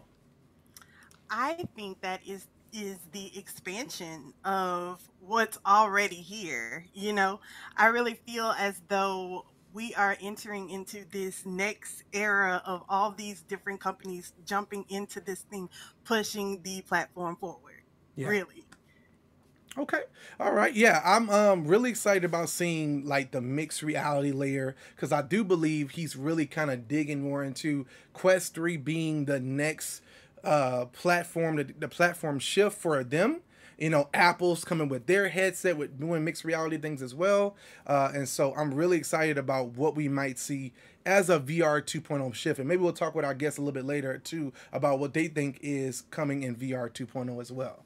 I 1.31 1.67
think 1.75 2.03
that 2.03 2.21
is 2.27 2.47
is 2.73 2.99
the 3.13 3.37
expansion 3.39 4.33
of 4.45 5.01
what's 5.21 5.59
already 5.67 6.17
here. 6.17 6.87
You 6.95 7.13
know, 7.13 7.41
I 7.77 7.87
really 7.87 8.15
feel 8.27 8.55
as 8.59 8.81
though 8.89 9.47
we 9.73 9.95
are 9.95 10.17
entering 10.21 10.71
into 10.71 11.05
this 11.11 11.47
next 11.47 12.05
era 12.13 12.63
of 12.67 12.83
all 12.89 13.13
these 13.13 13.43
different 13.43 13.81
companies 13.81 14.33
jumping 14.45 14.85
into 14.89 15.21
this 15.21 15.41
thing, 15.41 15.69
pushing 16.05 16.63
the 16.63 16.83
platform 16.83 17.37
forward. 17.37 17.83
Yeah. 18.17 18.29
Really. 18.29 18.67
Okay. 19.79 20.03
All 20.39 20.53
right. 20.53 20.75
Yeah, 20.75 21.01
I'm 21.03 21.31
um 21.31 21.67
really 21.67 21.89
excited 21.89 22.25
about 22.25 22.51
seeing 22.51 23.07
like 23.07 23.31
the 23.31 23.41
mixed 23.41 23.83
reality 23.83 24.31
layer 24.31 24.77
cuz 24.97 25.13
I 25.13 25.23
do 25.23 25.43
believe 25.45 25.93
he's 25.93 26.15
really 26.15 26.45
kind 26.45 26.71
of 26.71 26.87
digging 26.87 27.23
more 27.23 27.43
into 27.43 27.87
Quest 28.13 28.55
3 28.55 28.77
being 28.77 29.25
the 29.25 29.41
next 29.41 30.03
uh, 30.45 30.87
platform, 30.87 31.57
the, 31.57 31.65
the 31.79 31.89
platform 31.89 32.39
shift 32.39 32.79
for 32.79 33.03
them. 33.05 33.41
You 33.79 33.91
know, 33.91 34.09
Apple's 34.15 34.65
coming 34.65 34.89
with 34.89 35.07
their 35.07 35.29
headset 35.29 35.77
with 35.77 35.99
doing 35.99 36.25
mixed 36.25 36.45
reality 36.45 36.79
things 36.79 37.03
as 37.03 37.15
well. 37.15 37.57
Uh, 37.87 38.13
and 38.15 38.29
so 38.29 38.55
I'm 38.55 38.73
really 38.73 38.97
excited 38.97 39.39
about 39.39 39.71
what 39.71 39.97
we 39.97 40.09
might 40.09 40.39
see 40.39 40.73
as 41.05 41.29
a 41.29 41.41
VR 41.41 41.83
2.0 41.83 42.33
shift. 42.35 42.61
And 42.61 42.69
maybe 42.69 42.83
we'll 42.83 42.93
talk 42.93 43.15
with 43.15 43.25
our 43.25 43.35
guests 43.35 43.59
a 43.59 43.63
little 43.63 43.73
bit 43.73 43.85
later 43.85 44.19
too 44.19 44.53
about 44.73 44.99
what 44.99 45.15
they 45.15 45.27
think 45.27 45.59
is 45.63 46.03
coming 46.11 46.43
in 46.45 46.55
VR 46.55 46.91
2.0 46.91 47.41
as 47.41 47.51
well. 47.51 47.85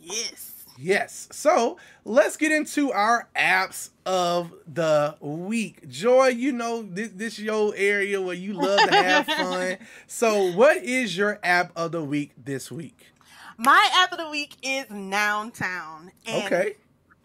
Yes. 0.00 0.53
Yes. 0.76 1.28
So 1.30 1.78
let's 2.04 2.36
get 2.36 2.52
into 2.52 2.92
our 2.92 3.28
apps 3.36 3.90
of 4.04 4.52
the 4.66 5.16
week. 5.20 5.88
Joy, 5.88 6.28
you 6.28 6.52
know 6.52 6.82
this 6.82 7.10
this 7.10 7.38
your 7.38 7.72
area 7.76 8.20
where 8.20 8.34
you 8.34 8.54
love 8.54 8.80
to 8.88 8.94
have 8.94 9.26
fun. 9.26 9.78
so 10.06 10.52
what 10.52 10.78
is 10.78 11.16
your 11.16 11.38
app 11.42 11.72
of 11.76 11.92
the 11.92 12.02
week 12.02 12.32
this 12.36 12.72
week? 12.72 13.12
My 13.56 13.88
app 13.94 14.12
of 14.12 14.18
the 14.18 14.28
week 14.30 14.56
is 14.62 14.90
Noun 14.90 15.52
Town. 15.52 16.10
And 16.26 16.44
okay. 16.44 16.74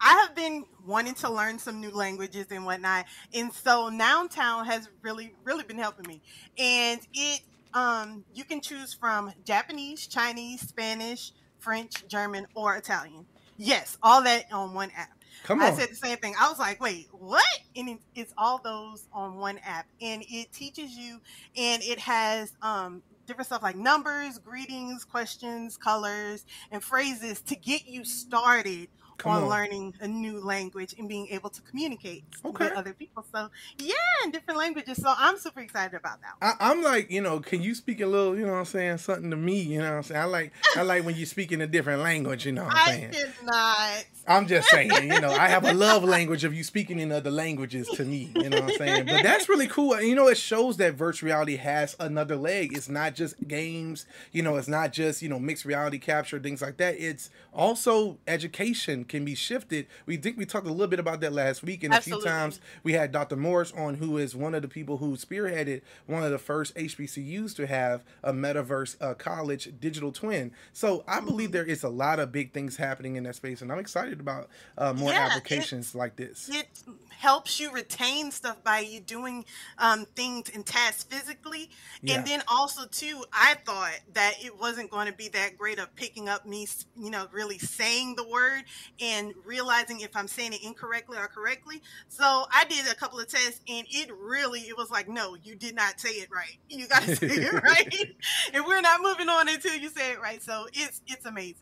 I 0.00 0.24
have 0.24 0.34
been 0.34 0.64
wanting 0.86 1.14
to 1.14 1.30
learn 1.30 1.58
some 1.58 1.80
new 1.80 1.90
languages 1.90 2.46
and 2.50 2.64
whatnot. 2.64 3.06
And 3.34 3.52
so 3.52 3.88
Noun 3.88 4.28
Town 4.28 4.64
has 4.66 4.88
really, 5.02 5.34
really 5.44 5.64
been 5.64 5.78
helping 5.78 6.06
me. 6.06 6.22
And 6.56 7.00
it 7.12 7.42
um, 7.74 8.24
you 8.34 8.44
can 8.44 8.60
choose 8.60 8.92
from 8.92 9.32
Japanese, 9.44 10.06
Chinese, 10.06 10.60
Spanish, 10.60 11.32
French, 11.58 12.06
German, 12.08 12.46
or 12.54 12.76
Italian. 12.76 13.26
Yes, 13.62 13.98
all 14.02 14.22
that 14.22 14.46
on 14.50 14.72
one 14.72 14.90
app. 14.96 15.10
Come 15.44 15.60
on. 15.60 15.66
I 15.66 15.76
said 15.76 15.90
the 15.90 15.94
same 15.94 16.16
thing. 16.16 16.34
I 16.40 16.48
was 16.48 16.58
like, 16.58 16.80
wait, 16.80 17.08
what? 17.12 17.44
And 17.76 17.90
it, 17.90 17.98
it's 18.14 18.32
all 18.38 18.58
those 18.64 19.06
on 19.12 19.36
one 19.36 19.58
app. 19.62 19.86
And 20.00 20.24
it 20.30 20.50
teaches 20.50 20.92
you, 20.92 21.20
and 21.58 21.82
it 21.82 21.98
has 21.98 22.52
um, 22.62 23.02
different 23.26 23.48
stuff 23.48 23.62
like 23.62 23.76
numbers, 23.76 24.38
greetings, 24.38 25.04
questions, 25.04 25.76
colors, 25.76 26.46
and 26.70 26.82
phrases 26.82 27.42
to 27.42 27.54
get 27.54 27.86
you 27.86 28.02
started 28.02 28.88
Come 29.22 29.32
on, 29.32 29.42
on. 29.44 29.48
learning 29.48 29.94
a 30.00 30.08
new 30.08 30.40
language 30.40 30.94
and 30.98 31.08
being 31.08 31.28
able 31.28 31.50
to 31.50 31.60
communicate 31.62 32.24
Okay. 32.44 32.64
with 32.64 32.74
other 32.76 32.92
people. 32.94 33.24
So, 33.32 33.48
yeah, 33.78 33.94
in 34.24 34.30
different 34.30 34.58
languages. 34.58 34.98
So, 35.02 35.12
I'm 35.16 35.38
super 35.38 35.60
excited 35.60 35.94
about 35.96 36.18
that. 36.22 36.34
I, 36.60 36.70
I'm 36.70 36.82
like, 36.82 37.10
you 37.10 37.20
know, 37.20 37.40
can 37.40 37.62
you 37.62 37.74
speak 37.74 38.00
a 38.00 38.06
little, 38.06 38.36
you 38.36 38.44
know 38.46 38.52
what 38.52 38.58
I'm 38.58 38.64
saying, 38.64 38.98
something 38.98 39.30
to 39.30 39.36
me, 39.36 39.60
you 39.60 39.78
know 39.78 39.90
what 39.90 39.96
I'm 39.98 40.02
saying? 40.04 40.20
I 40.20 40.24
like 40.24 40.52
I 40.76 40.82
like 40.82 41.04
when 41.04 41.16
you 41.16 41.26
speak 41.26 41.52
in 41.52 41.60
a 41.60 41.66
different 41.66 42.02
language, 42.02 42.46
you 42.46 42.52
know 42.52 42.64
what 42.64 42.72
I'm 42.74 42.78
I 42.88 42.90
saying? 42.92 43.10
did 43.12 43.32
not. 43.44 44.04
I'm 44.26 44.46
just 44.46 44.68
saying, 44.70 44.90
you 45.10 45.20
know, 45.20 45.30
I 45.32 45.48
have 45.48 45.64
a 45.64 45.72
love 45.72 46.04
language 46.04 46.44
of 46.44 46.54
you 46.54 46.62
speaking 46.62 46.98
in 47.00 47.10
other 47.12 47.30
languages 47.30 47.90
to 47.90 48.04
me, 48.04 48.30
you 48.36 48.48
know 48.50 48.58
what 48.60 48.64
I'm 48.66 48.72
saying? 48.72 49.06
But 49.08 49.22
that's 49.22 49.48
really 49.48 49.66
cool. 49.66 49.94
And, 49.94 50.06
You 50.06 50.14
know, 50.14 50.28
it 50.28 50.36
shows 50.38 50.76
that 50.76 50.94
virtual 50.94 51.26
reality 51.28 51.56
has 51.56 51.96
another 51.98 52.36
leg. 52.36 52.72
It's 52.72 52.88
not 52.88 53.14
just 53.14 53.34
games, 53.48 54.06
you 54.32 54.42
know, 54.42 54.56
it's 54.56 54.68
not 54.68 54.92
just, 54.92 55.22
you 55.22 55.28
know, 55.28 55.38
mixed 55.38 55.64
reality 55.64 55.98
capture, 55.98 56.38
things 56.38 56.62
like 56.62 56.76
that. 56.78 56.94
It's 56.98 57.30
also 57.52 58.18
education 58.28 59.04
can 59.10 59.24
be 59.26 59.34
shifted. 59.34 59.86
We 60.06 60.16
think 60.16 60.38
we 60.38 60.46
talked 60.46 60.66
a 60.66 60.70
little 60.70 60.86
bit 60.86 60.98
about 60.98 61.20
that 61.20 61.34
last 61.34 61.62
week, 61.62 61.84
and 61.84 61.92
a 61.92 62.00
few 62.00 62.22
times 62.22 62.60
we 62.82 62.94
had 62.94 63.12
Dr. 63.12 63.36
Morris 63.36 63.72
on, 63.76 63.96
who 63.96 64.16
is 64.16 64.34
one 64.34 64.54
of 64.54 64.62
the 64.62 64.68
people 64.68 64.96
who 64.96 65.16
spearheaded 65.18 65.82
one 66.06 66.22
of 66.22 66.30
the 66.30 66.38
first 66.38 66.74
HBCUs 66.76 67.54
to 67.56 67.66
have 67.66 68.02
a 68.22 68.32
metaverse 68.32 68.96
uh, 69.02 69.12
college 69.14 69.68
digital 69.78 70.12
twin. 70.12 70.52
So 70.72 71.04
I 71.06 71.20
believe 71.20 71.52
there 71.52 71.64
is 71.66 71.82
a 71.82 71.88
lot 71.90 72.18
of 72.18 72.32
big 72.32 72.52
things 72.54 72.76
happening 72.76 73.16
in 73.16 73.24
that 73.24 73.34
space, 73.34 73.60
and 73.60 73.70
I'm 73.70 73.78
excited 73.78 74.20
about 74.20 74.48
uh, 74.78 74.94
more 74.94 75.10
Yeah, 75.12 75.26
applications 75.30 75.94
like 75.94 76.16
this. 76.16 76.48
it 76.50 76.66
helps 77.10 77.60
you 77.60 77.70
retain 77.72 78.30
stuff 78.30 78.64
by 78.64 78.78
you 78.78 78.98
doing 78.98 79.44
um, 79.76 80.06
things 80.16 80.50
and 80.54 80.64
tasks 80.64 81.02
physically 81.04 81.68
Yeah. 82.02 82.14
and 82.16 82.26
then 82.26 82.42
also 82.48 82.86
too 82.86 83.22
i 83.30 83.56
thought 83.66 83.92
that 84.14 84.34
it 84.42 84.58
wasn't 84.58 84.90
going 84.90 85.06
to 85.06 85.12
be 85.12 85.28
that 85.28 85.58
great 85.58 85.78
of 85.78 85.94
picking 85.96 86.30
up 86.30 86.46
me 86.46 86.66
you 86.98 87.10
know 87.10 87.26
really 87.30 87.58
saying 87.58 88.14
the 88.16 88.26
word 88.26 88.62
and 89.00 89.32
realizing 89.44 90.00
if 90.00 90.14
i'm 90.16 90.28
saying 90.28 90.52
it 90.52 90.62
incorrectly 90.62 91.18
or 91.18 91.28
correctly. 91.28 91.82
So 92.08 92.46
i 92.52 92.64
did 92.64 92.86
a 92.90 92.94
couple 92.94 93.18
of 93.20 93.28
tests 93.28 93.60
and 93.68 93.86
it 93.90 94.10
really 94.14 94.60
it 94.60 94.76
was 94.76 94.90
like 94.90 95.08
no 95.08 95.36
you 95.42 95.54
did 95.54 95.74
not 95.74 96.00
say 96.00 96.10
it 96.10 96.28
right. 96.32 96.58
You 96.68 96.86
got 96.88 97.02
to 97.02 97.16
say 97.16 97.26
it 97.26 97.52
right. 97.62 98.14
And 98.54 98.64
we're 98.64 98.80
not 98.80 99.00
moving 99.02 99.28
on 99.28 99.48
until 99.48 99.74
you 99.76 99.88
say 99.90 100.12
it 100.12 100.20
right. 100.20 100.42
So 100.42 100.66
it's 100.72 101.00
it's 101.06 101.26
amazing 101.26 101.56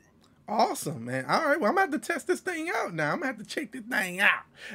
Awesome, 0.51 1.05
man. 1.05 1.27
All 1.27 1.45
right, 1.45 1.61
well, 1.61 1.69
I'm 1.69 1.77
gonna 1.77 1.93
have 1.93 2.01
to 2.01 2.13
test 2.13 2.27
this 2.27 2.41
thing 2.41 2.71
out 2.75 2.95
now. 2.95 3.13
I'm 3.13 3.19
gonna 3.19 3.27
have 3.27 3.37
to 3.37 3.45
check 3.45 3.71
this 3.71 3.83
thing 3.83 4.19
out. 4.19 4.31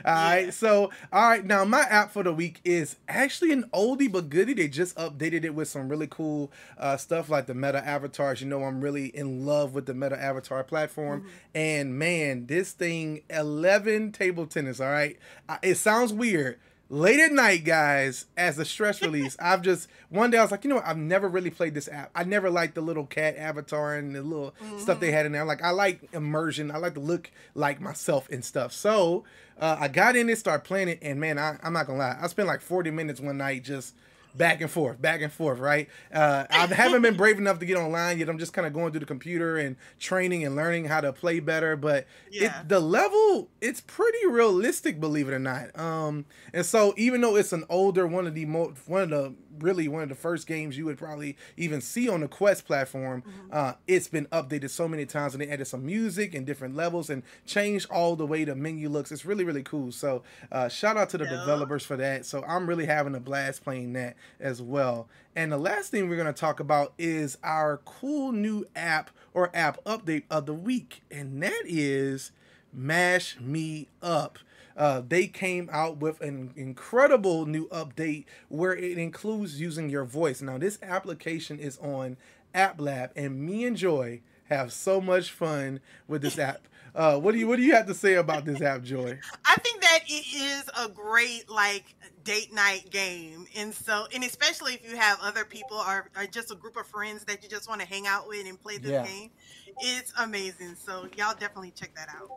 All 0.06 0.14
right, 0.14 0.54
so 0.54 0.92
all 1.12 1.30
right, 1.30 1.44
now 1.44 1.66
my 1.66 1.82
app 1.82 2.12
for 2.12 2.22
the 2.22 2.32
week 2.32 2.62
is 2.64 2.98
actually 3.10 3.52
an 3.52 3.64
oldie 3.74 4.12
but 4.12 4.30
goodie. 4.30 4.54
They 4.54 4.68
just 4.68 4.96
updated 4.98 5.44
it 5.46 5.56
with 5.56 5.68
some 5.68 5.90
really 5.90 6.06
cool 6.06 6.52
uh, 6.78 6.98
stuff 6.98 7.28
like 7.28 7.48
the 7.48 7.56
Meta 7.56 7.84
avatars. 7.84 8.40
You 8.40 8.48
know, 8.50 8.64
I'm 8.64 8.82
really 8.82 9.08
in 9.08 9.48
love 9.48 9.74
with 9.74 9.88
the 9.88 9.96
Meta 9.96 10.22
avatar 10.22 10.64
platform, 10.64 11.26
and 11.56 11.98
man, 11.98 12.46
this 12.46 12.74
thing, 12.74 13.24
Eleven 13.28 14.12
Table 14.12 14.46
Tennis. 14.46 14.80
All 14.80 14.92
right, 14.92 15.18
it 15.64 15.76
sounds 15.76 16.14
weird. 16.14 16.60
Late 16.94 17.20
at 17.20 17.32
night, 17.32 17.64
guys, 17.66 18.28
as 18.38 18.60
a 18.60 18.66
stress 18.66 19.02
release, 19.02 19.36
I've 19.40 19.64
just 19.64 19.90
one 20.10 20.30
day 20.30 20.38
I 20.38 20.44
was 20.44 20.52
like, 20.52 20.64
you 20.64 20.70
know 20.70 20.76
what? 20.76 20.86
I've 20.86 20.96
never 20.96 21.28
really 21.28 21.50
played 21.50 21.74
this 21.74 21.88
app. 21.88 22.12
I 22.14 22.24
never 22.24 22.52
liked 22.52 22.76
the 22.76 22.82
little 22.82 23.08
cat 23.08 23.36
avatar 23.36 23.96
and 23.96 24.14
the 24.14 24.22
little 24.22 24.54
stuff 24.78 25.00
they 25.00 25.12
had 25.12 25.26
in 25.26 25.32
there. 25.32 25.44
Like 25.44 25.64
I 25.64 25.72
like 25.72 26.02
immersion. 26.14 26.70
I 26.70 26.78
like 26.78 26.94
to 26.94 27.00
look 27.00 27.32
like 27.56 27.82
myself 27.82 28.30
and 28.30 28.46
stuff. 28.46 28.74
So 28.74 29.24
uh, 29.60 29.76
I 29.80 29.88
got 29.88 30.16
in 30.16 30.30
it, 30.30 30.38
started 30.38 30.66
playing 30.66 30.88
it, 30.88 31.00
and 31.02 31.20
man, 31.20 31.40
I, 31.40 31.58
I'm 31.64 31.74
not 31.74 31.88
gonna 31.88 31.98
lie, 31.98 32.16
I 32.22 32.28
spent 32.28 32.48
like 32.48 32.62
40 32.62 32.92
minutes 32.92 33.20
one 33.20 33.40
night 33.40 33.64
just 33.64 33.96
back 34.36 34.62
and 34.62 34.70
forth, 34.70 35.02
back 35.02 35.22
and 35.22 35.32
forth, 35.32 35.60
right? 35.60 35.88
Uh, 36.14 36.46
I 36.50 36.66
haven't 36.68 37.02
been 37.02 37.16
brave 37.16 37.38
enough 37.38 37.60
to 37.60 37.66
get 37.66 37.78
online 37.78 38.20
yet. 38.20 38.30
I'm 38.30 38.40
just 38.40 38.54
kind 38.54 38.66
of 38.68 38.74
going 38.74 38.92
through 38.92 39.02
the 39.02 39.06
computer 39.06 39.58
and 39.58 39.76
training 40.00 40.44
and 40.44 40.56
learning 40.56 40.86
how 40.86 41.02
to 41.02 41.14
play 41.14 41.40
better. 41.40 41.76
But 41.76 42.08
Yeah. 42.32 42.62
it, 42.62 42.70
the 42.70 42.80
level, 42.80 43.50
it's 43.62 43.82
pretty 43.82 44.26
realistic, 44.28 45.00
believe 45.00 45.28
it 45.28 45.34
or 45.34 45.40
not. 45.40 45.78
Um, 45.80 46.26
and 46.54 46.66
so 46.66 46.94
even 46.98 47.22
though 47.22 47.36
it's 47.36 47.54
an 47.54 47.64
older 47.70 48.08
one 48.08 48.28
of 48.28 48.34
the 48.36 48.46
mo- 48.46 48.74
one 48.88 49.02
of 49.04 49.10
the 49.10 49.34
really 49.60 49.88
one 49.88 50.02
of 50.02 50.10
the 50.10 50.16
first 50.16 50.48
games 50.48 50.76
you 50.80 50.84
would 50.86 50.98
probably 50.98 51.38
even 51.58 51.80
see 51.80 52.10
on 52.10 52.22
the 52.22 52.28
Quest 52.28 52.66
platform, 52.66 53.22
uh, 53.52 53.74
it's 53.88 54.08
been 54.08 54.26
updated 54.28 54.72
so 54.72 54.88
many 54.88 55.06
times 55.06 55.36
and 55.36 55.42
they 55.44 55.48
added 55.50 55.66
some 55.66 55.86
music 55.86 56.34
and 56.34 56.44
different 56.46 56.76
levels 56.76 57.08
and 57.12 57.22
changed 57.46 57.88
all 57.92 58.16
the 58.16 58.26
way 58.26 58.44
the 58.46 58.56
menu 58.56 58.90
looks. 58.90 59.12
It's 59.12 59.26
really 59.26 59.44
really 59.44 59.62
cool. 59.64 59.92
So 59.92 60.24
uh, 60.52 60.70
shout 60.70 60.98
out 60.98 61.10
to 61.12 61.20
the 61.20 61.26
Yeah. 61.26 61.30
developers 61.42 61.86
for 61.86 61.96
that. 61.98 62.26
So 62.26 62.44
I'm 62.48 62.68
really 62.68 62.88
having 62.88 63.14
a 63.14 63.20
blast 63.20 63.64
playing 63.64 63.94
that 63.94 64.16
as 64.40 64.62
well. 64.62 65.08
And 65.36 65.52
the 65.52 65.58
last 65.58 65.92
thing 65.92 66.08
we're 66.08 66.16
going 66.16 66.34
to 66.34 66.40
talk 66.40 66.60
about 66.60 66.94
is 66.98 67.38
our 67.44 67.78
cool 67.86 68.32
new 68.32 68.66
app 68.76 69.10
or 69.34 69.50
app 69.54 69.84
update 69.84 70.24
of 70.30 70.46
the 70.46 70.54
week, 70.54 71.02
and 71.10 71.42
that 71.42 71.64
is 71.66 72.32
Mash 72.72 73.40
Me 73.40 73.88
Up. 74.02 74.38
Uh, 74.76 75.02
they 75.08 75.28
came 75.28 75.70
out 75.72 75.98
with 75.98 76.20
an 76.22 76.52
incredible 76.56 77.46
new 77.46 77.68
update 77.70 78.26
where 78.50 78.76
it 78.76 78.98
includes 78.98 79.62
using 79.62 79.90
your 79.90 80.06
voice. 80.06 80.42
Now, 80.42 80.58
this 80.58 80.80
application 80.82 81.60
is 81.60 81.78
on 81.78 82.18
App 82.54 82.80
Lab, 82.82 83.12
and 83.16 83.42
me 83.42 83.66
and 83.66 83.78
Joy 83.78 84.22
have 84.50 84.74
so 84.74 85.00
much 85.00 85.32
fun 85.32 85.80
with 86.08 86.22
this 86.22 86.38
app. 86.40 86.68
Uh, 86.96 87.18
what 87.18 87.32
do 87.32 87.40
you 87.40 87.48
What 87.48 87.58
do 87.58 87.64
you 87.64 87.74
have 87.74 87.88
to 87.88 87.94
say 87.94 88.16
about 88.16 88.46
this 88.46 88.62
app, 88.62 88.84
Joy? 88.84 89.18
I 89.46 89.56
think 89.56 89.82
that 89.82 90.00
it 90.08 90.26
is 90.36 90.70
a 90.80 90.90
great 90.90 91.50
like 91.50 91.86
date 92.24 92.54
night 92.54 92.90
game, 92.92 93.48
and 93.56 93.74
so 93.74 94.06
and 94.14 94.24
especially 94.24 94.76
if 94.76 94.90
you 94.90 94.96
have 94.96 95.18
other 95.22 95.44
people 95.44 95.78
or, 95.78 96.10
or 96.16 96.26
just 96.26 96.52
a 96.52 96.56
group 96.56 96.78
of 96.78 96.86
friends 96.88 97.26
that 97.26 97.44
you 97.44 97.50
just 97.50 97.68
want 97.68 97.82
to 97.82 97.88
hang 97.88 98.06
out 98.06 98.28
with 98.28 98.46
and 98.48 98.62
play 98.62 98.78
this 98.78 98.92
Yeah. 98.92 99.06
game, 99.06 99.32
it's 99.80 100.14
amazing. 100.20 100.76
So 100.76 101.08
y'all 101.18 101.34
definitely 101.34 101.72
check 101.72 101.96
that 101.96 102.10
out. 102.10 102.30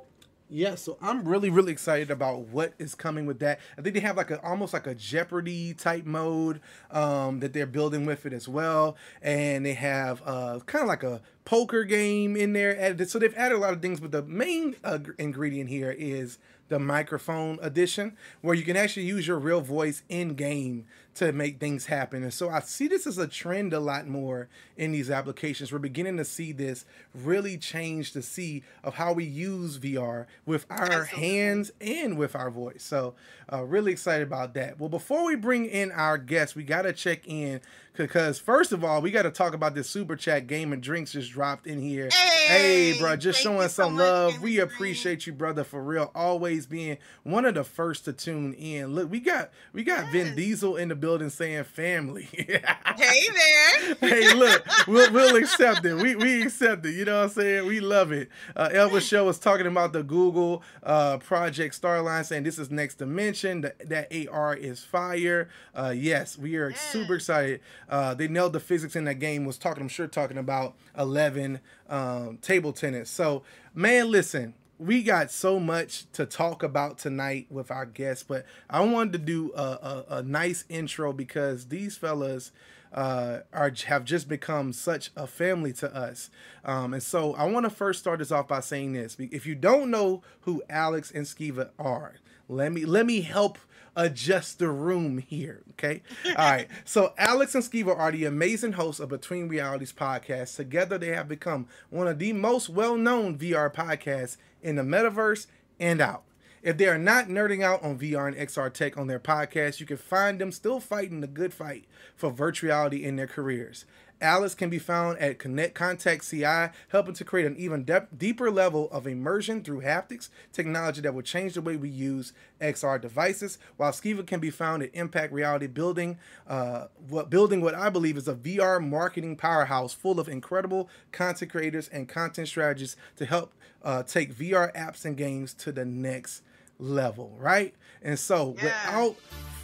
Yeah, 0.48 0.76
so 0.76 0.96
I'm 1.02 1.26
really, 1.26 1.50
really 1.50 1.72
excited 1.72 2.08
about 2.08 2.46
what 2.48 2.72
is 2.78 2.94
coming 2.94 3.26
with 3.26 3.40
that. 3.40 3.58
I 3.76 3.82
think 3.82 3.94
they 3.94 4.00
have 4.00 4.16
like 4.16 4.30
a 4.30 4.40
almost 4.46 4.72
like 4.72 4.86
a 4.86 4.94
Jeopardy 4.94 5.74
type 5.74 6.04
mode 6.04 6.60
um, 6.92 7.40
that 7.40 7.52
they're 7.52 7.66
building 7.66 8.06
with 8.06 8.24
it 8.26 8.32
as 8.32 8.48
well, 8.48 8.96
and 9.20 9.66
they 9.66 9.74
have 9.74 10.22
uh, 10.24 10.60
kind 10.66 10.82
of 10.82 10.88
like 10.88 11.02
a 11.02 11.20
poker 11.44 11.82
game 11.82 12.36
in 12.36 12.52
there 12.52 12.78
added. 12.80 13.10
So 13.10 13.18
they've 13.18 13.34
added 13.34 13.56
a 13.56 13.58
lot 13.58 13.72
of 13.72 13.82
things, 13.82 13.98
but 13.98 14.12
the 14.12 14.22
main 14.22 14.76
uh, 14.84 15.00
ingredient 15.18 15.68
here 15.68 15.90
is 15.90 16.38
the 16.68 16.78
microphone 16.78 17.58
edition, 17.60 18.16
where 18.40 18.54
you 18.54 18.62
can 18.62 18.76
actually 18.76 19.06
use 19.06 19.26
your 19.26 19.40
real 19.40 19.60
voice 19.60 20.04
in 20.08 20.34
game 20.34 20.86
to 21.16 21.32
make 21.32 21.58
things 21.58 21.86
happen. 21.86 22.22
And 22.22 22.32
so 22.32 22.48
I 22.50 22.60
see 22.60 22.88
this 22.88 23.06
as 23.06 23.18
a 23.18 23.26
trend 23.26 23.72
a 23.72 23.80
lot 23.80 24.06
more 24.06 24.48
in 24.76 24.92
these 24.92 25.10
applications. 25.10 25.72
We're 25.72 25.78
beginning 25.78 26.16
to 26.18 26.24
see 26.24 26.52
this 26.52 26.84
really 27.14 27.56
change 27.58 28.12
the 28.12 28.22
sea 28.22 28.62
of 28.84 28.94
how 28.94 29.12
we 29.12 29.24
use 29.24 29.78
VR 29.78 30.26
with 30.44 30.66
our 30.70 30.82
Absolutely. 30.82 31.28
hands 31.28 31.72
and 31.80 32.18
with 32.18 32.36
our 32.36 32.50
voice. 32.50 32.82
So 32.82 33.14
uh, 33.52 33.64
really 33.64 33.92
excited 33.92 34.26
about 34.26 34.54
that. 34.54 34.78
Well, 34.78 34.88
before 34.88 35.24
we 35.24 35.36
bring 35.36 35.66
in 35.66 35.90
our 35.92 36.18
guests, 36.18 36.54
we 36.54 36.64
got 36.64 36.82
to 36.82 36.92
check 36.92 37.26
in 37.26 37.60
because 37.94 38.38
first 38.38 38.72
of 38.72 38.84
all, 38.84 39.00
we 39.00 39.10
got 39.10 39.22
to 39.22 39.30
talk 39.30 39.54
about 39.54 39.74
this 39.74 39.88
super 39.88 40.16
chat 40.16 40.46
game 40.46 40.72
and 40.72 40.82
drinks 40.82 41.12
just 41.12 41.32
dropped 41.32 41.66
in 41.66 41.80
here. 41.80 42.10
Hey, 42.12 42.36
Hey, 42.46 42.96
bro, 42.98 43.16
just 43.16 43.40
showing 43.40 43.68
so 43.68 43.84
some 43.84 43.96
love. 43.96 44.40
We 44.40 44.60
appreciate 44.60 45.26
you, 45.26 45.32
brother, 45.32 45.64
for 45.64 45.82
real. 45.82 46.12
Always 46.14 46.66
being 46.66 46.98
one 47.24 47.44
of 47.44 47.54
the 47.54 47.64
first 47.64 48.04
to 48.04 48.12
tune 48.12 48.52
in. 48.54 48.94
Look, 48.94 49.10
we 49.10 49.18
got 49.18 49.50
we 49.72 49.82
got 49.82 50.12
Vin 50.12 50.36
Diesel 50.36 50.76
in 50.76 50.88
the 50.88 50.94
building 51.06 51.30
saying 51.30 51.62
family. 51.62 52.28
Hey 52.96 53.26
there. 53.34 53.94
hey, 54.00 54.34
look, 54.34 54.64
we'll, 54.86 55.12
we'll 55.12 55.36
accept 55.36 55.84
it. 55.84 55.94
We 55.94 56.16
we 56.16 56.42
accept 56.42 56.86
it. 56.86 56.94
You 56.94 57.04
know 57.04 57.18
what 57.18 57.24
I'm 57.24 57.28
saying? 57.28 57.66
We 57.66 57.80
love 57.80 58.10
it. 58.10 58.30
Uh, 58.56 58.70
Elvis 58.70 59.06
Show 59.06 59.26
was 59.26 59.38
talking 59.38 59.66
about 59.66 59.92
the 59.92 60.02
Google 60.02 60.62
uh, 60.82 61.18
Project 61.18 61.78
Starline, 61.80 62.24
saying 62.24 62.44
this 62.44 62.58
is 62.58 62.70
next 62.70 62.94
dimension. 62.94 63.60
That, 63.60 63.86
that 63.90 64.28
AR 64.32 64.54
is 64.54 64.82
fire. 64.82 65.50
Uh, 65.74 65.92
yes, 65.94 66.38
we 66.38 66.56
are 66.56 66.72
super 66.72 67.16
excited. 67.16 67.60
Uh, 67.88 68.14
they 68.14 68.28
nailed 68.28 68.54
the 68.54 68.60
physics 68.60 68.96
in 68.96 69.04
that 69.04 69.18
game. 69.18 69.44
Was 69.44 69.58
talking, 69.58 69.82
I'm 69.82 69.88
sure, 69.88 70.06
talking 70.06 70.38
about 70.38 70.74
11 70.96 71.60
um, 71.90 72.38
table 72.38 72.72
tennis. 72.72 73.10
So, 73.10 73.42
man, 73.74 74.10
listen. 74.10 74.54
We 74.78 75.02
got 75.02 75.30
so 75.30 75.58
much 75.58 76.04
to 76.12 76.26
talk 76.26 76.62
about 76.62 76.98
tonight 76.98 77.46
with 77.48 77.70
our 77.70 77.86
guests, 77.86 78.22
but 78.22 78.44
I 78.68 78.80
wanted 78.80 79.12
to 79.14 79.18
do 79.18 79.52
a, 79.54 79.62
a, 79.62 80.04
a 80.16 80.22
nice 80.22 80.64
intro 80.68 81.14
because 81.14 81.68
these 81.68 81.96
fellas 81.96 82.52
uh, 82.92 83.38
are 83.54 83.72
have 83.86 84.04
just 84.04 84.28
become 84.28 84.74
such 84.74 85.10
a 85.16 85.26
family 85.26 85.72
to 85.74 85.94
us. 85.94 86.28
Um, 86.62 86.92
and 86.92 87.02
so 87.02 87.34
I 87.34 87.44
want 87.44 87.64
to 87.64 87.70
first 87.70 88.00
start 88.00 88.18
this 88.18 88.30
off 88.30 88.48
by 88.48 88.60
saying 88.60 88.92
this: 88.92 89.16
if 89.18 89.46
you 89.46 89.54
don't 89.54 89.90
know 89.90 90.22
who 90.40 90.62
Alex 90.68 91.10
and 91.10 91.24
Skeeva 91.24 91.70
are, 91.78 92.16
let 92.48 92.70
me 92.72 92.84
let 92.84 93.06
me 93.06 93.22
help 93.22 93.58
adjust 93.96 94.58
the 94.58 94.68
room 94.68 95.18
here. 95.18 95.62
Okay. 95.72 96.02
All 96.26 96.34
right. 96.36 96.68
So 96.84 97.14
Alex 97.18 97.54
and 97.54 97.64
Skeeva 97.64 97.96
are 97.96 98.12
the 98.12 98.26
amazing 98.26 98.72
hosts 98.72 99.00
of 99.00 99.08
Between 99.08 99.48
Realities 99.48 99.92
podcast. 99.92 100.56
Together, 100.56 100.98
they 100.98 101.08
have 101.08 101.28
become 101.28 101.66
one 101.90 102.06
of 102.06 102.18
the 102.18 102.32
most 102.32 102.68
well-known 102.68 103.38
VR 103.38 103.72
podcasts 103.72 104.36
in 104.62 104.76
the 104.76 104.82
metaverse 104.82 105.46
and 105.80 106.00
out. 106.00 106.22
If 106.62 106.78
they 106.78 106.86
are 106.88 106.98
not 106.98 107.26
nerding 107.28 107.62
out 107.62 107.82
on 107.82 107.98
VR 107.98 108.26
and 108.26 108.36
XR 108.36 108.72
tech 108.72 108.98
on 108.98 109.06
their 109.06 109.20
podcast, 109.20 109.78
you 109.78 109.86
can 109.86 109.96
find 109.96 110.40
them 110.40 110.50
still 110.50 110.80
fighting 110.80 111.20
the 111.20 111.26
good 111.26 111.54
fight 111.54 111.84
for 112.16 112.30
virtual 112.30 112.68
reality 112.68 113.04
in 113.04 113.16
their 113.16 113.26
careers. 113.28 113.84
Alice 114.20 114.54
can 114.54 114.70
be 114.70 114.78
found 114.78 115.18
at 115.18 115.38
Connect 115.38 115.74
Contact 115.74 116.28
CI, 116.28 116.70
helping 116.88 117.14
to 117.14 117.24
create 117.24 117.46
an 117.46 117.56
even 117.58 117.84
de- 117.84 118.06
deeper 118.16 118.50
level 118.50 118.88
of 118.90 119.06
immersion 119.06 119.62
through 119.62 119.82
haptics, 119.82 120.30
technology 120.52 121.02
that 121.02 121.12
will 121.14 121.22
change 121.22 121.54
the 121.54 121.60
way 121.60 121.76
we 121.76 121.88
use 121.90 122.32
XR 122.60 122.98
devices. 123.00 123.58
While 123.76 123.92
Skeeva 123.92 124.26
can 124.26 124.40
be 124.40 124.50
found 124.50 124.82
at 124.82 124.94
Impact 124.94 125.32
Reality, 125.32 125.66
building 125.66 126.18
uh, 126.46 126.86
what 127.08 127.28
building 127.28 127.60
what 127.60 127.74
I 127.74 127.90
believe 127.90 128.16
is 128.16 128.26
a 128.26 128.34
VR 128.34 128.82
marketing 128.82 129.36
powerhouse 129.36 129.92
full 129.92 130.18
of 130.18 130.28
incredible 130.28 130.88
content 131.12 131.50
creators 131.50 131.88
and 131.88 132.08
content 132.08 132.48
strategists 132.48 132.96
to 133.16 133.26
help 133.26 133.52
uh, 133.84 134.02
take 134.02 134.34
VR 134.34 134.74
apps 134.74 135.04
and 135.04 135.16
games 135.16 135.52
to 135.54 135.72
the 135.72 135.84
next 135.84 136.42
level. 136.78 137.36
Right, 137.38 137.74
and 138.02 138.18
so 138.18 138.56
Yeah. 138.58 138.64
without 138.64 139.16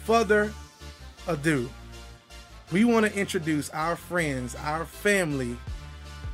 further 0.05 0.53
ado 1.27 1.69
we 2.71 2.83
want 2.85 3.05
to 3.05 3.13
introduce 3.17 3.69
our 3.71 3.95
friends, 3.95 4.55
our 4.55 4.85
family, 4.85 5.57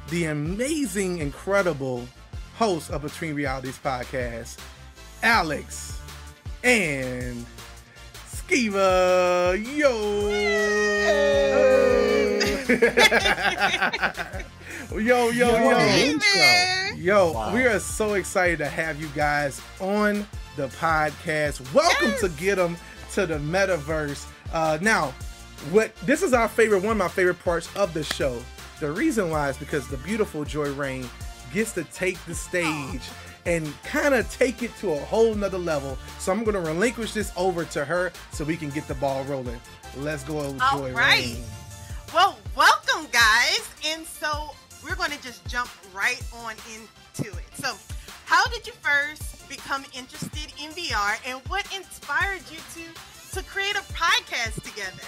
the 0.10 0.26
amazing, 0.26 1.20
incredible 1.20 2.08
host 2.56 2.92
of 2.92 3.02
Between 3.02 3.36
Realities 3.36 3.80
podcast, 3.84 4.58
Alex 5.24 6.00
and 6.64 7.46
Skeeva. 8.30 9.58
Yo! 9.78 10.20
yo, 15.00 15.30
yo, 15.30 15.30
yo. 15.32 15.78
Hey 15.78 16.12
intro. 16.12 16.28
there. 16.36 16.94
Yo, 16.96 17.32
Wow. 17.32 17.54
we 17.54 17.66
are 17.66 17.80
so 17.80 18.14
excited 18.16 18.58
to 18.60 18.68
have 18.68 19.00
you 19.00 19.08
guys 19.16 19.62
on 19.80 20.26
the 20.56 20.68
podcast. 20.68 21.62
Welcome 21.74 22.10
Yes. 22.10 22.20
to 22.22 22.30
them 22.56 22.78
to 23.14 23.26
the 23.26 23.36
Metaverse. 23.38 24.26
Uh, 24.54 24.78
now, 24.82 25.14
what 25.72 25.96
this 25.98 26.24
is 26.24 26.34
our 26.34 26.48
favorite, 26.48 26.84
one 26.84 26.92
of 26.94 26.98
my 26.98 27.08
favorite 27.08 27.44
parts 27.44 27.74
of 27.76 27.94
the 27.94 28.04
show. 28.04 28.42
The 28.80 28.92
reason 28.92 29.30
why 29.30 29.50
is 29.50 29.58
because 29.58 29.88
the 29.88 29.98
beautiful 29.98 30.46
Joy 30.46 30.72
Reign 30.74 31.10
gets 31.54 31.74
to 31.74 31.84
take 31.86 32.24
the 32.26 32.36
stage 32.36 33.02
and 33.46 33.72
kind 33.84 34.14
of 34.14 34.30
take 34.32 34.64
it 34.64 34.76
to 34.78 34.92
a 34.92 35.00
whole 35.00 35.34
nother 35.36 35.58
level. 35.58 35.98
So 36.20 36.32
I'm 36.32 36.44
going 36.44 36.54
to 36.56 36.62
relinquish 36.62 37.14
this 37.14 37.32
over 37.36 37.66
to 37.66 37.84
her 37.86 38.12
so 38.32 38.44
we 38.44 38.56
can 38.56 38.70
get 38.70 38.88
the 38.88 38.96
ball 38.96 39.24
rolling. 39.26 39.60
Let's 39.98 40.24
go, 40.24 40.38
All 40.38 40.80
Joy 40.80 40.94
right. 40.94 41.24
Rain. 41.24 41.44
Well, 42.14 42.38
welcome, 42.56 43.08
guys. 43.12 43.68
And 43.86 44.06
so 44.06 44.52
we're 44.84 44.96
going 44.96 45.12
to 45.12 45.22
just 45.22 45.46
jump 45.48 45.70
right 45.94 46.22
on 46.34 46.54
into 46.74 47.32
it. 47.38 47.44
So, 47.56 47.74
how 48.26 48.46
did 48.48 48.66
you 48.68 48.74
first 48.74 49.48
become 49.50 49.84
interested 49.96 50.54
in 50.62 50.72
VR, 50.72 51.18
and 51.26 51.40
what 51.48 51.66
inspired 51.76 52.42
you 52.52 52.60
to 52.76 53.36
to 53.36 53.44
create 53.46 53.76
a 53.76 53.84
podcast 53.94 54.62
together? 54.64 55.04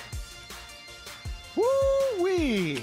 Woo 1.56 1.64
wee! 2.24 2.82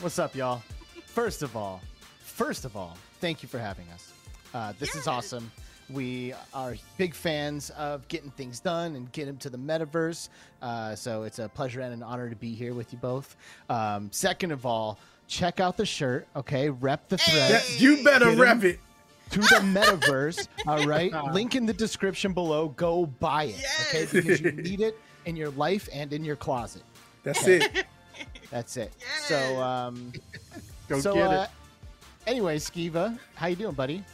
What's 0.00 0.18
up, 0.18 0.34
y'all? 0.34 0.62
First 1.06 1.42
of 1.42 1.56
all, 1.56 1.80
first 2.20 2.64
of 2.64 2.76
all, 2.76 2.96
thank 3.20 3.42
you 3.42 3.48
for 3.48 3.58
having 3.58 3.88
us. 3.94 4.12
Uh, 4.54 4.72
this 4.78 4.94
is 4.94 5.06
awesome. 5.06 5.50
We 5.88 6.34
are 6.52 6.74
big 6.98 7.14
fans 7.14 7.70
of 7.70 8.06
getting 8.08 8.30
things 8.32 8.60
done 8.60 8.96
and 8.96 9.10
getting 9.12 9.36
to 9.38 9.50
the 9.50 9.58
metaverse. 9.58 10.28
Uh, 10.60 10.94
so 10.94 11.22
it's 11.22 11.38
a 11.38 11.48
pleasure 11.48 11.80
and 11.80 11.92
an 11.94 12.02
honor 12.02 12.28
to 12.28 12.36
be 12.36 12.54
here 12.54 12.74
with 12.74 12.92
you 12.92 12.98
both. 12.98 13.36
Um, 13.70 14.08
second 14.12 14.50
of 14.50 14.66
all, 14.66 14.98
check 15.28 15.60
out 15.60 15.76
the 15.76 15.86
shirt. 15.86 16.26
Okay, 16.36 16.68
rep 16.70 17.08
the 17.08 17.18
thread 17.18 17.52
That- 17.52 17.80
you 17.80 18.02
better 18.02 18.30
Get 18.30 18.38
rep 18.38 18.64
it. 18.64 18.80
to 19.30 19.38
the 19.40 19.60
metaverse. 19.62 20.48
all 20.66 20.84
right, 20.86 21.12
link 21.32 21.54
in 21.54 21.64
the 21.66 21.72
description 21.72 22.32
below. 22.32 22.68
Go 22.70 23.06
buy 23.06 23.44
it. 23.44 23.64
Okay, 23.88 24.06
because 24.10 24.40
you 24.40 24.52
need 24.52 24.80
it 24.80 24.98
in 25.24 25.36
your 25.36 25.50
life 25.50 25.88
and 25.92 26.12
in 26.12 26.24
your 26.24 26.36
closet. 26.36 26.82
That's 27.26 27.48
it. 27.48 27.84
That's 28.50 28.76
it. 28.76 28.92
Yes. 29.00 29.24
So, 29.24 29.60
um, 29.60 30.12
Go 30.88 31.00
so, 31.00 31.12
get 31.12 31.26
uh, 31.26 31.42
it. 31.42 31.50
anyway, 32.28 32.56
Skeeva, 32.58 33.18
how 33.34 33.48
you 33.48 33.56
doing, 33.56 33.74
buddy? 33.74 34.04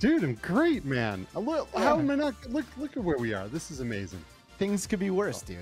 Dude, 0.00 0.24
I'm 0.24 0.34
great, 0.34 0.84
man. 0.84 1.24
Look, 1.36 1.68
how 1.76 2.00
am 2.00 2.10
I 2.10 2.16
not? 2.16 2.34
Look, 2.50 2.64
look 2.76 2.96
at 2.96 3.04
where 3.04 3.16
we 3.16 3.32
are. 3.32 3.46
This 3.46 3.70
is 3.70 3.78
amazing. 3.78 4.24
Things 4.58 4.88
could 4.88 4.98
be 4.98 5.10
worse, 5.10 5.40
dude. 5.42 5.58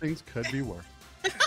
Things 0.00 0.22
could 0.32 0.50
be 0.50 0.62
worse. 0.62 0.86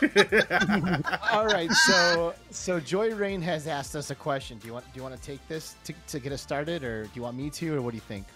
All 1.32 1.48
right, 1.48 1.72
so 1.72 2.36
so 2.52 2.80
Joy 2.80 3.16
Reign 3.16 3.42
has 3.42 3.66
asked 3.66 3.96
us 3.96 4.12
a 4.12 4.16
question. 4.16 4.60
Do 4.60 4.68
you 4.68 4.74
want 4.74 4.86
do 4.86 4.98
you 4.98 5.02
want 5.02 5.16
to 5.16 5.22
take 5.22 5.46
this 5.48 5.76
to, 5.86 5.94
to 6.10 6.20
get 6.20 6.32
us 6.32 6.44
started, 6.44 6.84
or 6.84 7.06
do 7.06 7.10
you 7.16 7.24
want 7.24 7.36
me 7.36 7.50
to, 7.50 7.76
or 7.76 7.82
what 7.82 7.90
do 7.90 7.98
you 7.98 8.02
think? 8.02 8.28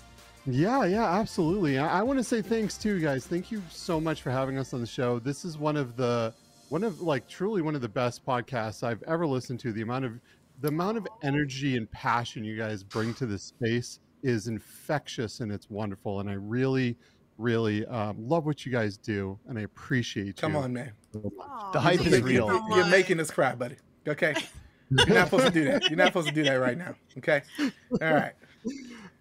Yeah, 0.45 0.85
yeah, 0.85 1.05
absolutely. 1.05 1.77
I, 1.77 1.99
I 1.99 2.01
want 2.01 2.17
to 2.19 2.23
say 2.23 2.41
thanks 2.41 2.77
too, 2.77 2.99
guys. 2.99 3.25
Thank 3.27 3.51
you 3.51 3.61
so 3.69 3.99
much 3.99 4.21
for 4.21 4.31
having 4.31 4.57
us 4.57 4.73
on 4.73 4.81
the 4.81 4.87
show. 4.87 5.19
This 5.19 5.45
is 5.45 5.57
one 5.57 5.77
of 5.77 5.95
the 5.95 6.33
one 6.69 6.83
of 6.83 7.01
like 7.01 7.27
truly 7.27 7.61
one 7.61 7.75
of 7.75 7.81
the 7.81 7.89
best 7.89 8.25
podcasts 8.25 8.83
I've 8.83 9.03
ever 9.03 9.27
listened 9.27 9.59
to. 9.61 9.71
The 9.71 9.81
amount 9.81 10.05
of 10.05 10.19
the 10.61 10.69
amount 10.69 10.97
of 10.97 11.07
energy 11.23 11.77
and 11.77 11.89
passion 11.91 12.43
you 12.43 12.57
guys 12.57 12.83
bring 12.83 13.13
to 13.15 13.25
this 13.25 13.43
space 13.43 13.99
is 14.23 14.47
infectious 14.47 15.39
and 15.39 15.51
it's 15.51 15.69
wonderful. 15.69 16.19
And 16.19 16.29
I 16.29 16.33
really, 16.33 16.97
really 17.37 17.85
um, 17.85 18.27
love 18.27 18.45
what 18.45 18.65
you 18.65 18.71
guys 18.71 18.97
do, 18.97 19.39
and 19.47 19.57
I 19.57 19.61
appreciate 19.61 20.37
Come 20.37 20.51
you. 20.51 20.57
Come 20.57 20.63
on, 20.65 20.73
man. 20.73 20.91
so 21.13 21.31
The 21.73 21.79
hype 21.79 21.99
thank 21.99 22.11
is 22.11 22.19
you 22.19 22.25
real. 22.25 22.67
You're 22.75 22.85
making 22.87 23.19
us 23.19 23.31
cry, 23.31 23.55
buddy. 23.55 23.77
Okay. 24.07 24.35
You're 24.89 25.07
not 25.07 25.29
supposed 25.29 25.45
to 25.45 25.51
do 25.51 25.65
that. 25.65 25.83
You're 25.89 25.97
not 25.97 26.07
supposed 26.07 26.29
to 26.29 26.33
do 26.33 26.43
that 26.43 26.55
right 26.55 26.77
now. 26.77 26.95
Okay. 27.19 27.43
All 28.01 28.13
right. 28.13 28.33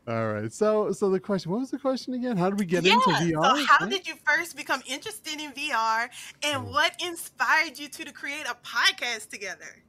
All 0.09 0.33
right. 0.33 0.51
So, 0.51 0.90
so 0.92 1.11
the 1.11 1.21
question. 1.21 1.53
What 1.53 1.61
was 1.61 1.71
the 1.71 1.79
question 1.79 2.14
again? 2.14 2.38
How 2.38 2.49
did 2.49 2.59
we 2.59 2.64
get 2.64 2.85
yeah, 2.85 2.94
into 2.94 3.11
VR? 3.11 3.59
So 3.59 3.64
how 3.66 3.87
did 3.87 4.07
you 4.07 4.14
first 4.27 4.57
become 4.57 4.81
interested 4.87 5.38
in 5.38 5.53
VR 5.53 6.09
and 6.42 6.64
Mm. 6.64 6.73
what 6.73 6.92
inspired 7.05 7.79
you 7.79 7.88
to, 7.88 8.05
to 8.07 8.12
create 8.12 8.47
a 8.47 8.57
podcast 8.66 9.29
together? 9.29 9.85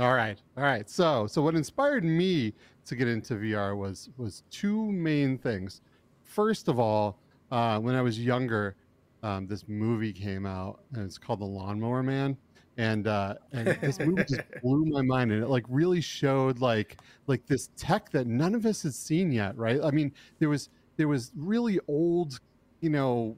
All 0.00 0.12
right, 0.12 0.36
all 0.56 0.64
right. 0.64 0.90
So, 0.90 1.28
so 1.28 1.40
what 1.40 1.54
inspired 1.54 2.02
me 2.02 2.52
to 2.86 2.96
get 2.96 3.06
into 3.06 3.34
VR 3.34 3.76
was 3.76 4.10
was 4.16 4.42
two 4.50 4.90
main 4.90 5.38
things. 5.38 5.82
First 6.24 6.66
of 6.66 6.80
all, 6.80 7.20
uh, 7.52 7.78
when 7.78 7.94
I 7.94 8.02
was 8.02 8.18
younger, 8.18 8.74
um, 9.22 9.46
this 9.46 9.68
movie 9.68 10.12
came 10.12 10.46
out, 10.46 10.80
and 10.92 11.04
it's 11.04 11.16
called 11.16 11.38
The 11.38 11.44
Lawnmower 11.44 12.02
Man, 12.02 12.36
and 12.76 13.06
uh, 13.06 13.34
and 13.52 13.68
this 13.80 13.98
movie 13.98 14.24
just 14.24 14.42
blew 14.62 14.84
my 14.86 15.02
mind, 15.02 15.32
and 15.32 15.42
it 15.42 15.48
like 15.48 15.64
really 15.68 16.00
showed 16.00 16.60
like 16.60 16.98
like 17.26 17.46
this 17.46 17.70
tech 17.76 18.10
that 18.10 18.26
none 18.26 18.54
of 18.54 18.66
us 18.66 18.82
had 18.82 18.94
seen 18.94 19.32
yet, 19.32 19.56
right? 19.56 19.80
I 19.82 19.90
mean, 19.90 20.12
there 20.38 20.48
was 20.48 20.68
there 20.96 21.08
was 21.08 21.32
really 21.36 21.78
old, 21.88 22.40
you 22.80 22.90
know, 22.90 23.36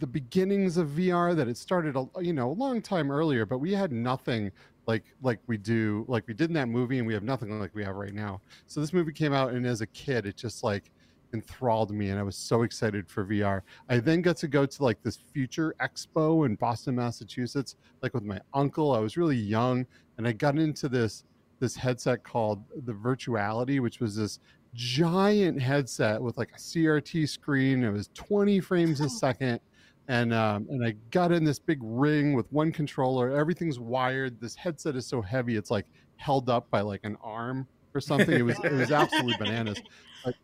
the 0.00 0.06
beginnings 0.06 0.76
of 0.76 0.88
VR 0.88 1.34
that 1.36 1.48
it 1.48 1.56
started, 1.56 1.96
a, 1.96 2.06
you 2.20 2.32
know, 2.32 2.50
a 2.50 2.52
long 2.52 2.82
time 2.82 3.10
earlier, 3.10 3.46
but 3.46 3.58
we 3.58 3.72
had 3.72 3.92
nothing 3.92 4.50
like 4.86 5.04
like 5.22 5.38
we 5.46 5.56
do 5.56 6.04
like 6.08 6.26
we 6.26 6.34
did 6.34 6.50
in 6.50 6.54
that 6.54 6.68
movie 6.68 6.98
and 6.98 7.06
we 7.06 7.14
have 7.14 7.22
nothing 7.22 7.58
like 7.60 7.74
we 7.74 7.84
have 7.84 7.94
right 7.94 8.14
now 8.14 8.40
so 8.66 8.80
this 8.80 8.92
movie 8.92 9.12
came 9.12 9.32
out 9.32 9.52
and 9.52 9.64
as 9.64 9.80
a 9.80 9.86
kid 9.86 10.26
it 10.26 10.36
just 10.36 10.64
like 10.64 10.90
enthralled 11.34 11.90
me 11.90 12.10
and 12.10 12.18
i 12.18 12.22
was 12.22 12.36
so 12.36 12.62
excited 12.62 13.08
for 13.08 13.24
vr 13.24 13.62
i 13.88 13.98
then 13.98 14.20
got 14.20 14.36
to 14.36 14.48
go 14.48 14.66
to 14.66 14.82
like 14.82 15.02
this 15.02 15.18
future 15.32 15.74
expo 15.80 16.46
in 16.46 16.54
boston 16.54 16.94
massachusetts 16.94 17.76
like 18.02 18.14
with 18.14 18.24
my 18.24 18.40
uncle 18.54 18.94
i 18.94 18.98
was 18.98 19.16
really 19.16 19.36
young 19.36 19.86
and 20.18 20.26
i 20.26 20.32
got 20.32 20.58
into 20.58 20.88
this 20.88 21.24
this 21.58 21.76
headset 21.76 22.22
called 22.24 22.62
the 22.84 22.92
virtuality 22.92 23.80
which 23.80 24.00
was 24.00 24.16
this 24.16 24.40
giant 24.74 25.60
headset 25.60 26.20
with 26.20 26.36
like 26.38 26.50
a 26.52 26.58
crt 26.58 27.28
screen 27.28 27.84
it 27.84 27.90
was 27.90 28.08
20 28.14 28.60
frames 28.60 29.00
a 29.00 29.08
second 29.08 29.60
and 30.08 30.34
um, 30.34 30.66
and 30.68 30.84
I 30.84 30.94
got 31.10 31.32
in 31.32 31.44
this 31.44 31.58
big 31.58 31.78
ring 31.80 32.34
with 32.34 32.50
one 32.52 32.72
controller. 32.72 33.30
Everything's 33.30 33.78
wired. 33.78 34.40
This 34.40 34.54
headset 34.56 34.96
is 34.96 35.06
so 35.06 35.22
heavy; 35.22 35.56
it's 35.56 35.70
like 35.70 35.86
held 36.16 36.50
up 36.50 36.68
by 36.70 36.80
like 36.80 37.00
an 37.04 37.16
arm 37.22 37.66
or 37.94 38.00
something. 38.00 38.34
It 38.34 38.42
was 38.42 38.58
it 38.64 38.72
was 38.72 38.90
absolutely 38.90 39.36
bananas. 39.38 39.80
Like, 40.24 40.36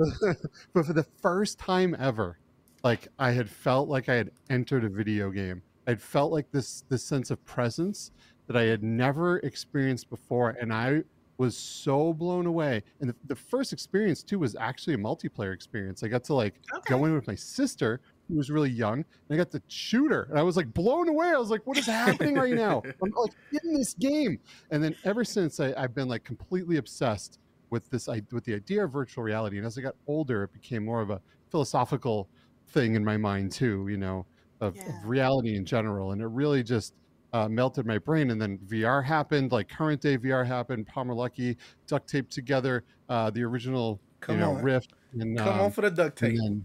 but 0.74 0.86
for 0.86 0.92
the 0.92 1.06
first 1.22 1.58
time 1.58 1.96
ever, 1.98 2.38
like 2.84 3.08
I 3.18 3.32
had 3.32 3.50
felt 3.50 3.88
like 3.88 4.08
I 4.08 4.14
had 4.14 4.30
entered 4.48 4.84
a 4.84 4.88
video 4.88 5.30
game. 5.30 5.62
I'd 5.86 6.02
felt 6.02 6.32
like 6.32 6.50
this 6.52 6.82
this 6.88 7.04
sense 7.04 7.30
of 7.30 7.44
presence 7.44 8.10
that 8.46 8.56
I 8.56 8.62
had 8.64 8.82
never 8.82 9.38
experienced 9.38 10.08
before, 10.10 10.50
and 10.60 10.72
I 10.72 11.02
was 11.38 11.56
so 11.56 12.12
blown 12.12 12.46
away. 12.46 12.82
And 13.00 13.08
the, 13.10 13.16
the 13.26 13.36
first 13.36 13.72
experience 13.72 14.22
too 14.22 14.38
was 14.38 14.54
actually 14.56 14.94
a 14.94 14.98
multiplayer 14.98 15.54
experience. 15.54 16.02
I 16.02 16.08
got 16.08 16.24
to 16.24 16.34
like 16.34 16.60
Okay. 16.72 16.94
go 16.94 17.04
in 17.06 17.14
with 17.14 17.26
my 17.26 17.34
sister 17.34 18.00
who 18.28 18.36
was 18.36 18.50
really 18.50 18.70
young, 18.70 18.98
and 18.98 19.04
I 19.30 19.36
got 19.36 19.50
to 19.52 19.62
shoot 19.68 20.10
her, 20.12 20.24
and 20.30 20.38
I 20.38 20.42
was 20.42 20.56
like 20.56 20.72
blown 20.72 21.08
away. 21.08 21.28
I 21.28 21.38
was 21.38 21.50
like, 21.50 21.66
"What 21.66 21.78
is 21.78 21.86
happening 21.86 22.36
right 22.36 22.54
now?" 22.54 22.84
I'm 23.02 23.10
like 23.16 23.32
in 23.52 23.74
this 23.74 23.94
game, 23.94 24.38
and 24.70 24.82
then 24.82 24.96
ever 25.04 25.24
since 25.24 25.60
I, 25.60 25.74
I've 25.76 25.94
been 25.94 26.08
like 26.08 26.24
completely 26.24 26.76
obsessed 26.76 27.38
with 27.70 27.88
this 27.90 28.08
with 28.30 28.44
the 28.44 28.54
idea 28.54 28.84
of 28.84 28.92
virtual 28.92 29.24
reality. 29.24 29.58
And 29.58 29.66
as 29.66 29.78
I 29.78 29.80
got 29.80 29.94
older, 30.06 30.44
it 30.44 30.52
became 30.52 30.84
more 30.84 31.00
of 31.00 31.10
a 31.10 31.20
philosophical 31.50 32.28
thing 32.68 32.94
in 32.94 33.04
my 33.04 33.16
mind 33.16 33.52
too. 33.52 33.86
You 33.88 33.96
know, 33.96 34.26
of, 34.60 34.76
Yeah. 34.76 34.88
of 34.88 35.08
reality 35.08 35.56
in 35.56 35.64
general, 35.64 36.12
and 36.12 36.20
it 36.20 36.26
really 36.26 36.62
just 36.62 36.94
uh, 37.32 37.48
melted 37.48 37.86
my 37.86 37.98
brain. 37.98 38.30
And 38.30 38.40
then 38.40 38.58
VR 38.66 39.04
happened, 39.04 39.52
like 39.52 39.68
current 39.68 40.00
day 40.00 40.18
VR 40.18 40.44
happened. 40.46 40.86
Palmer 40.86 41.14
Luckey 41.14 41.56
duct 41.86 42.08
taped 42.08 42.32
together 42.32 42.84
uh, 43.08 43.30
the 43.30 43.42
original, 43.42 44.00
Come 44.20 44.34
you 44.36 44.40
know, 44.40 44.52
on. 44.56 44.62
Rift. 44.62 44.92
And, 45.12 45.38
Come 45.38 45.48
um, 45.48 45.60
on 45.60 45.70
for 45.70 45.82
the 45.82 45.90
duct 45.90 46.18
tape. 46.18 46.36
then- 46.36 46.64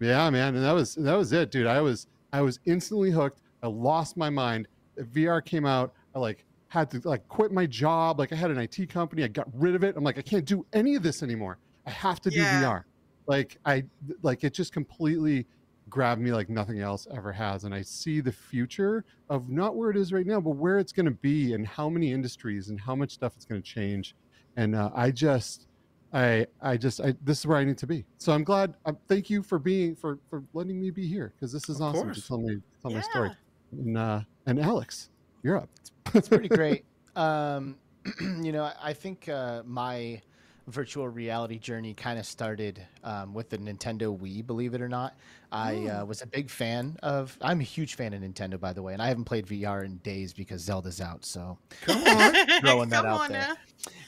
yeah, 0.00 0.28
man, 0.30 0.56
and 0.56 0.64
that 0.64 0.72
was 0.72 0.96
that 0.96 1.14
was 1.14 1.32
it, 1.32 1.50
dude. 1.52 1.66
I 1.68 1.80
was 1.80 2.08
I 2.32 2.40
was 2.40 2.58
instantly 2.64 3.10
hooked. 3.12 3.40
I 3.62 3.68
lost 3.68 4.16
my 4.16 4.30
mind. 4.30 4.66
VR 4.98 5.44
came 5.44 5.64
out. 5.64 5.94
I 6.14 6.18
like 6.18 6.44
had 6.72 6.90
to 6.90 7.00
like 7.06 7.28
quit 7.28 7.52
my 7.52 7.66
job. 7.66 8.18
Like 8.18 8.32
I 8.32 8.36
had 8.36 8.50
an 8.50 8.56
IT 8.58 8.88
company. 8.88 9.22
I 9.24 9.28
got 9.28 9.46
rid 9.52 9.74
of 9.74 9.84
it. 9.84 9.94
I'm 9.94 10.02
like 10.04 10.16
I 10.16 10.22
can't 10.22 10.46
do 10.46 10.64
any 10.72 10.94
of 10.94 11.02
this 11.02 11.22
anymore. 11.22 11.58
I 11.86 11.90
have 11.90 12.18
to 12.22 12.30
do 12.30 12.36
Yeah. 12.40 12.62
VR. 12.62 12.84
Like 13.26 13.58
I 13.66 13.84
like 14.22 14.42
it 14.42 14.54
just 14.54 14.72
completely 14.72 15.46
grabbed 15.90 16.22
me 16.22 16.32
like 16.32 16.48
nothing 16.48 16.80
else 16.80 17.06
ever 17.14 17.30
has. 17.30 17.64
And 17.64 17.74
I 17.74 17.82
see 17.82 18.22
the 18.22 18.32
future 18.32 19.04
of 19.28 19.50
not 19.50 19.76
where 19.76 19.90
it 19.90 19.98
is 19.98 20.14
right 20.14 20.26
now, 20.26 20.40
but 20.40 20.52
where 20.56 20.78
it's 20.78 20.92
going 20.92 21.04
to 21.04 21.10
be 21.30 21.52
and 21.52 21.66
how 21.66 21.90
many 21.90 22.10
industries 22.10 22.70
and 22.70 22.80
how 22.80 22.94
much 22.96 23.10
stuff 23.12 23.34
it's 23.36 23.44
going 23.44 23.60
to 23.60 23.68
change. 23.68 24.14
And 24.56 24.74
uh, 24.74 24.90
I 24.94 25.10
just 25.10 25.66
I 26.14 26.46
I 26.62 26.78
just 26.78 27.02
I 27.02 27.14
this 27.22 27.40
is 27.40 27.46
where 27.46 27.58
I 27.58 27.64
need 27.64 27.76
to 27.78 27.86
be. 27.86 28.06
So 28.16 28.32
I'm 28.32 28.44
glad. 28.44 28.74
Uh, 28.86 28.92
thank 29.08 29.28
you 29.28 29.42
for 29.42 29.58
being 29.58 29.94
for 29.94 30.18
for 30.30 30.42
letting 30.54 30.80
me 30.80 30.90
be 30.90 31.06
here 31.06 31.34
because 31.36 31.52
this 31.52 31.68
is 31.68 31.76
Of 31.76 31.82
awesome 31.82 32.04
course. 32.04 32.22
to 32.22 32.26
tell 32.26 32.38
me 32.38 32.56
tell 32.80 32.90
my 32.92 33.02
story. 33.02 33.30
And 33.72 33.98
uh, 33.98 34.20
and 34.46 34.58
Alex, 34.58 35.10
you're 35.42 35.58
up. 35.58 35.68
it's 35.80 35.91
pretty 36.28 36.48
great. 36.48 36.84
Um, 37.16 37.76
you 38.20 38.52
know, 38.52 38.70
I 38.82 38.92
think 38.92 39.28
uh, 39.28 39.62
my 39.64 40.20
virtual 40.68 41.08
reality 41.08 41.58
journey 41.58 41.92
kind 41.92 42.18
of 42.18 42.26
started 42.26 42.80
um, 43.04 43.34
with 43.34 43.50
the 43.50 43.58
Nintendo 43.58 44.16
Wii. 44.18 44.46
Believe 44.46 44.74
it 44.74 44.80
or 44.80 44.88
not, 44.88 45.16
I 45.50 45.86
uh, 45.86 46.04
was 46.04 46.22
a 46.22 46.26
big 46.26 46.50
fan 46.50 46.96
of. 47.02 47.36
I'm 47.40 47.60
a 47.60 47.64
huge 47.64 47.94
fan 47.96 48.12
of 48.14 48.22
Nintendo, 48.22 48.58
by 48.58 48.72
the 48.72 48.82
way, 48.82 48.92
and 48.92 49.02
I 49.02 49.08
haven't 49.08 49.24
played 49.24 49.46
VR 49.46 49.84
in 49.84 49.96
days 49.98 50.32
because 50.32 50.62
Zelda's 50.62 51.00
out. 51.00 51.24
So 51.24 51.58
Come 51.82 52.02
on. 52.04 52.34
Throwing 52.60 52.88
that 52.90 53.02
Come 53.04 53.06
out 53.06 53.28
there. 53.28 53.40
now. 53.48 53.54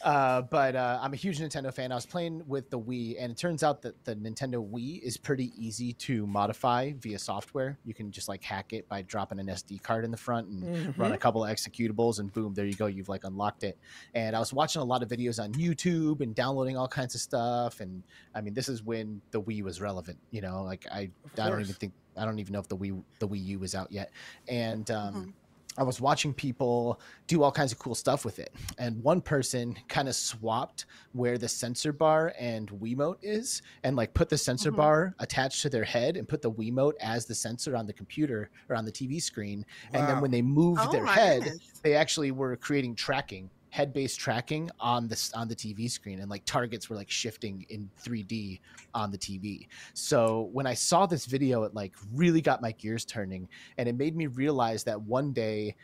Uh, 0.03 0.43
but 0.43 0.77
uh, 0.77 0.99
I'm 1.03 1.13
a 1.13 1.17
huge 1.17 1.39
Nintendo 1.39 1.73
fan. 1.73 1.91
I 1.91 1.95
was 1.95 2.07
playing 2.07 2.43
with 2.47 2.69
the 2.71 2.79
Wii, 2.79 3.17
and 3.19 3.33
it 3.33 3.39
turns 3.39 3.63
out 3.63 3.83
that 3.83 4.05
the 4.05 4.15
Nintendo 4.15 4.67
Wii 4.69 5.01
is 5.03 5.17
pretty 5.17 5.53
easy 5.57 5.93
to 5.95 6.27
modify 6.27 6.93
via 6.99 7.19
software. 7.19 7.79
You 7.85 7.95
can 7.95 8.11
just 8.13 8.29
like 8.29 8.43
hack 8.45 8.73
it 8.73 8.89
by 8.89 9.03
dropping 9.03 9.41
an 9.41 9.47
SD 9.47 9.83
card 9.83 10.05
in 10.05 10.11
the 10.11 10.17
front 10.17 10.49
and 10.49 10.97
run 10.99 11.11
Mhm. 11.11 11.15
a 11.15 11.19
couple 11.19 11.45
of 11.45 11.51
executables, 11.51 12.19
and 12.21 12.33
boom, 12.33 12.55
there 12.55 12.67
you 12.67 12.75
go. 12.75 12.87
You've 12.87 13.09
like 13.09 13.25
unlocked 13.25 13.65
it. 13.65 13.79
And 14.15 14.37
I 14.37 14.39
was 14.39 14.53
watching 14.53 14.83
a 14.83 14.85
lot 14.85 15.03
of 15.03 15.09
videos 15.09 15.43
on 15.43 15.53
YouTube 15.55 16.21
and 16.21 16.35
downloading 16.35 16.77
all 16.77 16.89
kinds 16.89 17.15
of 17.15 17.21
stuff. 17.21 17.81
And 17.81 18.03
I 18.35 18.41
mean, 18.43 18.55
this 18.55 18.69
is 18.69 18.83
when 18.83 19.23
the 19.31 19.41
Wii 19.41 19.63
was 19.63 19.81
relevant. 19.81 20.19
You 20.31 20.43
know, 20.43 20.63
like 20.63 20.87
I, 20.93 21.11
I 21.39 21.49
don't 21.49 21.61
even 21.61 21.75
think 21.75 21.93
I 22.17 22.25
don't 22.25 22.39
even 22.39 22.53
know 22.53 22.61
if 22.61 22.69
the 22.69 22.77
Wii 22.77 23.03
the 23.19 23.27
Wii 23.27 23.45
U 23.47 23.59
was 23.59 23.75
out 23.75 23.91
yet. 23.91 24.13
And 24.47 24.89
um, 24.91 25.15
Mhm. 25.15 25.33
I 25.77 25.83
was 25.83 26.01
watching 26.01 26.33
people 26.33 27.01
do 27.27 27.43
all 27.43 27.51
kinds 27.51 27.73
of 27.73 27.79
cool 27.79 27.95
stuff 27.95 28.25
with 28.25 28.39
it. 28.39 28.55
And 28.79 29.03
one 29.03 29.21
person 29.21 29.77
kind 29.89 30.09
of 30.09 30.15
swapped 30.15 30.87
where 31.13 31.37
the 31.37 31.49
sensor 31.49 31.93
bar 31.93 32.33
and 32.39 32.69
Wiimote 32.71 33.19
is 33.23 33.61
and 33.83 33.97
like 33.97 34.15
put 34.15 34.29
the 34.29 34.39
sensor 34.39 34.71
Mhm. 34.71 34.77
bar 34.77 35.15
attached 35.19 35.63
to 35.63 35.69
their 35.71 35.85
head 35.85 36.17
and 36.17 36.29
put 36.29 36.43
the 36.43 36.51
Wiimote 36.51 36.95
as 37.01 37.27
the 37.27 37.35
sensor 37.35 37.77
on 37.77 37.87
the 37.87 37.93
computer 37.93 38.51
or 38.69 38.77
on 38.77 38.85
the 38.85 38.93
TV 38.93 39.21
screen. 39.21 39.65
And 39.93 40.07
then 40.09 40.21
when 40.21 40.31
they 40.31 40.43
moved 40.43 40.81
Oh 40.85 40.93
their 40.93 41.05
head, 41.07 41.43
goodness. 41.43 41.81
they 41.83 41.95
actually 41.95 42.31
were 42.31 42.57
creating 42.57 42.95
tracking 42.95 43.51
head-based 43.75 44.21
tracking 44.21 44.71
on 44.79 45.09
this 45.09 45.33
on 45.33 45.49
the 45.49 45.57
TV 45.57 45.91
screen 45.91 46.21
and 46.21 46.31
like 46.31 46.45
targets 46.45 46.89
were 46.89 46.95
like 46.95 47.11
shifting 47.11 47.67
in 47.71 47.91
3D 48.01 48.61
on 48.95 49.11
the 49.11 49.19
TV. 49.19 49.67
So 49.95 50.49
when 50.53 50.65
I 50.65 50.75
saw 50.75 51.07
this 51.07 51.27
video 51.27 51.65
it 51.65 51.75
like 51.75 51.93
really 52.15 52.41
got 52.41 52.63
my 52.63 52.71
gears 52.71 53.05
turning 53.05 53.49
and 53.77 53.89
it 53.89 53.97
made 53.97 54.15
me 54.15 54.29
realize 54.29 54.85
that 54.85 55.03
one 55.03 55.33
day 55.33 55.75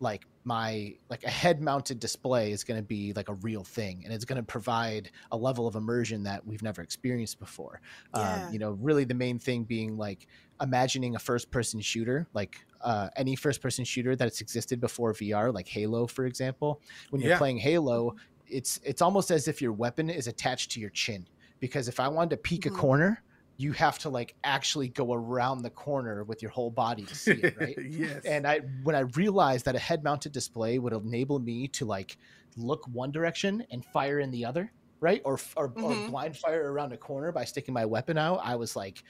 like 0.00 0.26
my 0.44 0.94
like 1.10 1.22
a 1.24 1.30
head 1.30 1.60
mounted 1.60 2.00
display 2.00 2.50
is 2.50 2.64
going 2.64 2.78
to 2.80 2.82
be 2.86 3.12
like 3.14 3.28
a 3.28 3.34
real 3.34 3.62
thing 3.62 4.02
and 4.04 4.12
it's 4.14 4.24
going 4.24 4.36
to 4.38 4.42
provide 4.42 5.10
a 5.30 5.36
level 5.36 5.66
of 5.66 5.74
immersion 5.76 6.22
that 6.22 6.44
we've 6.46 6.62
never 6.62 6.80
experienced 6.82 7.38
before 7.38 7.80
Yeah. 8.14 8.36
um, 8.36 8.52
you 8.52 8.58
know 8.58 8.70
really 8.80 9.04
the 9.04 9.14
main 9.14 9.38
thing 9.38 9.64
being 9.64 9.96
like 9.98 10.26
imagining 10.62 11.14
a 11.14 11.18
first 11.18 11.50
person 11.50 11.80
shooter 11.80 12.26
like 12.32 12.56
uh, 12.80 13.08
any 13.16 13.36
first 13.36 13.60
person 13.60 13.84
shooter 13.84 14.16
that's 14.16 14.40
existed 14.40 14.80
before 14.80 15.12
vr 15.12 15.52
like 15.52 15.68
halo 15.68 16.06
for 16.06 16.24
example 16.24 16.80
when 17.10 17.20
you're 17.20 17.32
Yeah. 17.32 17.38
playing 17.38 17.58
halo 17.58 18.14
it's 18.46 18.80
it's 18.82 19.02
almost 19.02 19.30
as 19.30 19.46
if 19.46 19.60
your 19.60 19.72
weapon 19.74 20.08
is 20.08 20.26
attached 20.26 20.70
to 20.72 20.80
your 20.80 20.90
chin 20.90 21.26
because 21.60 21.86
if 21.88 22.00
i 22.00 22.08
wanted 22.08 22.30
to 22.30 22.36
peek 22.38 22.62
Mhm. 22.62 22.68
a 22.68 22.70
corner 22.70 23.22
you 23.60 23.72
have 23.72 23.98
to 23.98 24.08
like 24.08 24.34
actually 24.44 24.88
go 24.88 25.12
around 25.12 25.62
the 25.62 25.70
corner 25.70 26.24
with 26.24 26.40
your 26.42 26.50
whole 26.50 26.70
body 26.70 27.04
to 27.04 27.14
see 27.14 27.38
it 27.42 27.54
right 27.60 27.76
yes. 27.88 28.24
and 28.24 28.46
I 28.46 28.60
when 28.82 28.96
I 28.96 29.00
realized 29.22 29.64
that 29.66 29.76
a 29.76 29.78
head 29.88 30.02
mounted 30.02 30.32
display 30.32 30.78
would 30.78 30.92
enable 30.94 31.38
me 31.38 31.68
to 31.78 31.84
like 31.84 32.16
look 32.56 32.82
one 32.92 33.12
direction 33.12 33.64
and 33.70 33.84
fire 33.92 34.18
in 34.18 34.30
the 34.30 34.44
other, 34.44 34.72
right? 35.00 35.20
Or 35.24 35.38
or, 35.56 35.66
or 35.76 35.94
Mhm. 35.94 36.06
blind 36.06 36.36
fire 36.36 36.72
around 36.72 36.92
a 36.92 36.96
corner 36.96 37.32
by 37.32 37.44
sticking 37.44 37.74
my 37.74 37.86
weapon 37.86 38.16
out, 38.18 38.40
I 38.42 38.56
was 38.56 38.74
like 38.76 39.02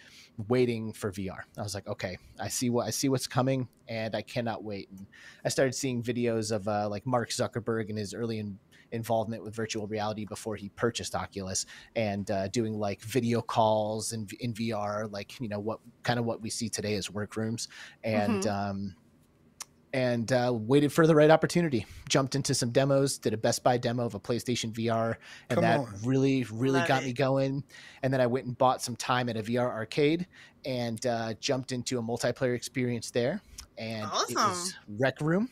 waiting 0.49 0.93
for 0.93 1.11
VR. 1.13 1.41
I 1.59 1.63
was 1.63 1.75
like, 1.75 1.87
okay, 1.87 2.19
I 2.39 2.49
see 2.49 2.71
what 2.71 2.87
I 2.87 2.91
see 2.91 3.09
what's 3.09 3.27
coming 3.27 3.69
and 3.89 4.15
I 4.15 4.23
cannot 4.23 4.65
wait. 4.65 4.89
And 4.91 5.07
I 5.45 5.49
started 5.49 5.75
seeing 5.75 6.03
videos 6.03 6.51
of 6.55 6.67
uh, 6.69 6.89
like 6.89 7.07
Mark 7.07 7.31
Zuckerberg 7.31 7.89
and 7.89 7.99
his 7.99 8.15
early 8.15 8.39
in, 8.39 8.59
involvement 8.93 9.43
with 9.43 9.55
virtual 9.55 9.87
reality 9.87 10.25
before 10.25 10.57
he 10.57 10.69
purchased 10.71 11.15
Oculus 11.15 11.67
and 11.97 12.31
uh, 12.31 12.49
doing 12.49 12.75
like 12.79 13.01
video 13.03 13.41
calls 13.41 14.13
in, 14.13 14.27
in 14.41 14.53
VR, 14.55 15.11
like, 15.11 15.39
you 15.41 15.49
know, 15.49 15.61
what 15.61 15.81
kind 16.03 16.19
of 16.19 16.25
what 16.25 16.41
we 16.41 16.51
see 16.51 16.69
today 16.69 16.95
as 16.95 17.11
workrooms. 17.11 17.69
And, 18.05 18.47
um, 18.47 18.95
and 19.93 20.33
uh, 20.33 20.53
waited 20.55 20.93
for 20.93 21.07
the 21.07 21.15
right 21.17 21.31
opportunity. 21.31 21.85
Jumped 22.09 22.37
into 22.37 22.55
some 22.55 22.71
demos, 22.71 23.19
did 23.19 23.35
a 23.35 23.37
Best 23.37 23.65
Buy 23.65 23.77
demo 23.77 24.05
of 24.05 24.15
a 24.15 24.21
PlayStation 24.21 24.73
VR, 24.73 25.17
and 25.49 25.57
Come 25.57 25.63
that 25.63 25.81
on. 25.81 25.95
really, 26.05 26.45
really 26.53 26.79
Love 26.79 26.87
got 26.87 27.03
it. 27.03 27.07
me 27.07 27.13
going. 27.13 27.65
And 28.05 28.13
then 28.13 28.21
I 28.21 28.27
went 28.29 28.47
and 28.47 28.57
bought 28.57 28.83
some 28.83 28.95
time 28.95 29.29
at 29.29 29.37
a 29.37 29.43
VR 29.43 29.69
arcade 29.69 30.29
and 30.65 31.05
uh, 31.07 31.35
jumped 31.41 31.73
into 31.73 31.99
a 31.99 32.03
multiplayer 32.03 32.55
experience 32.55 33.11
there. 33.11 33.41
And 33.79 34.05
it 34.05 34.11
was 34.13 34.37
Awesome. 34.37 34.75
Rec 34.99 35.21
Room. 35.21 35.49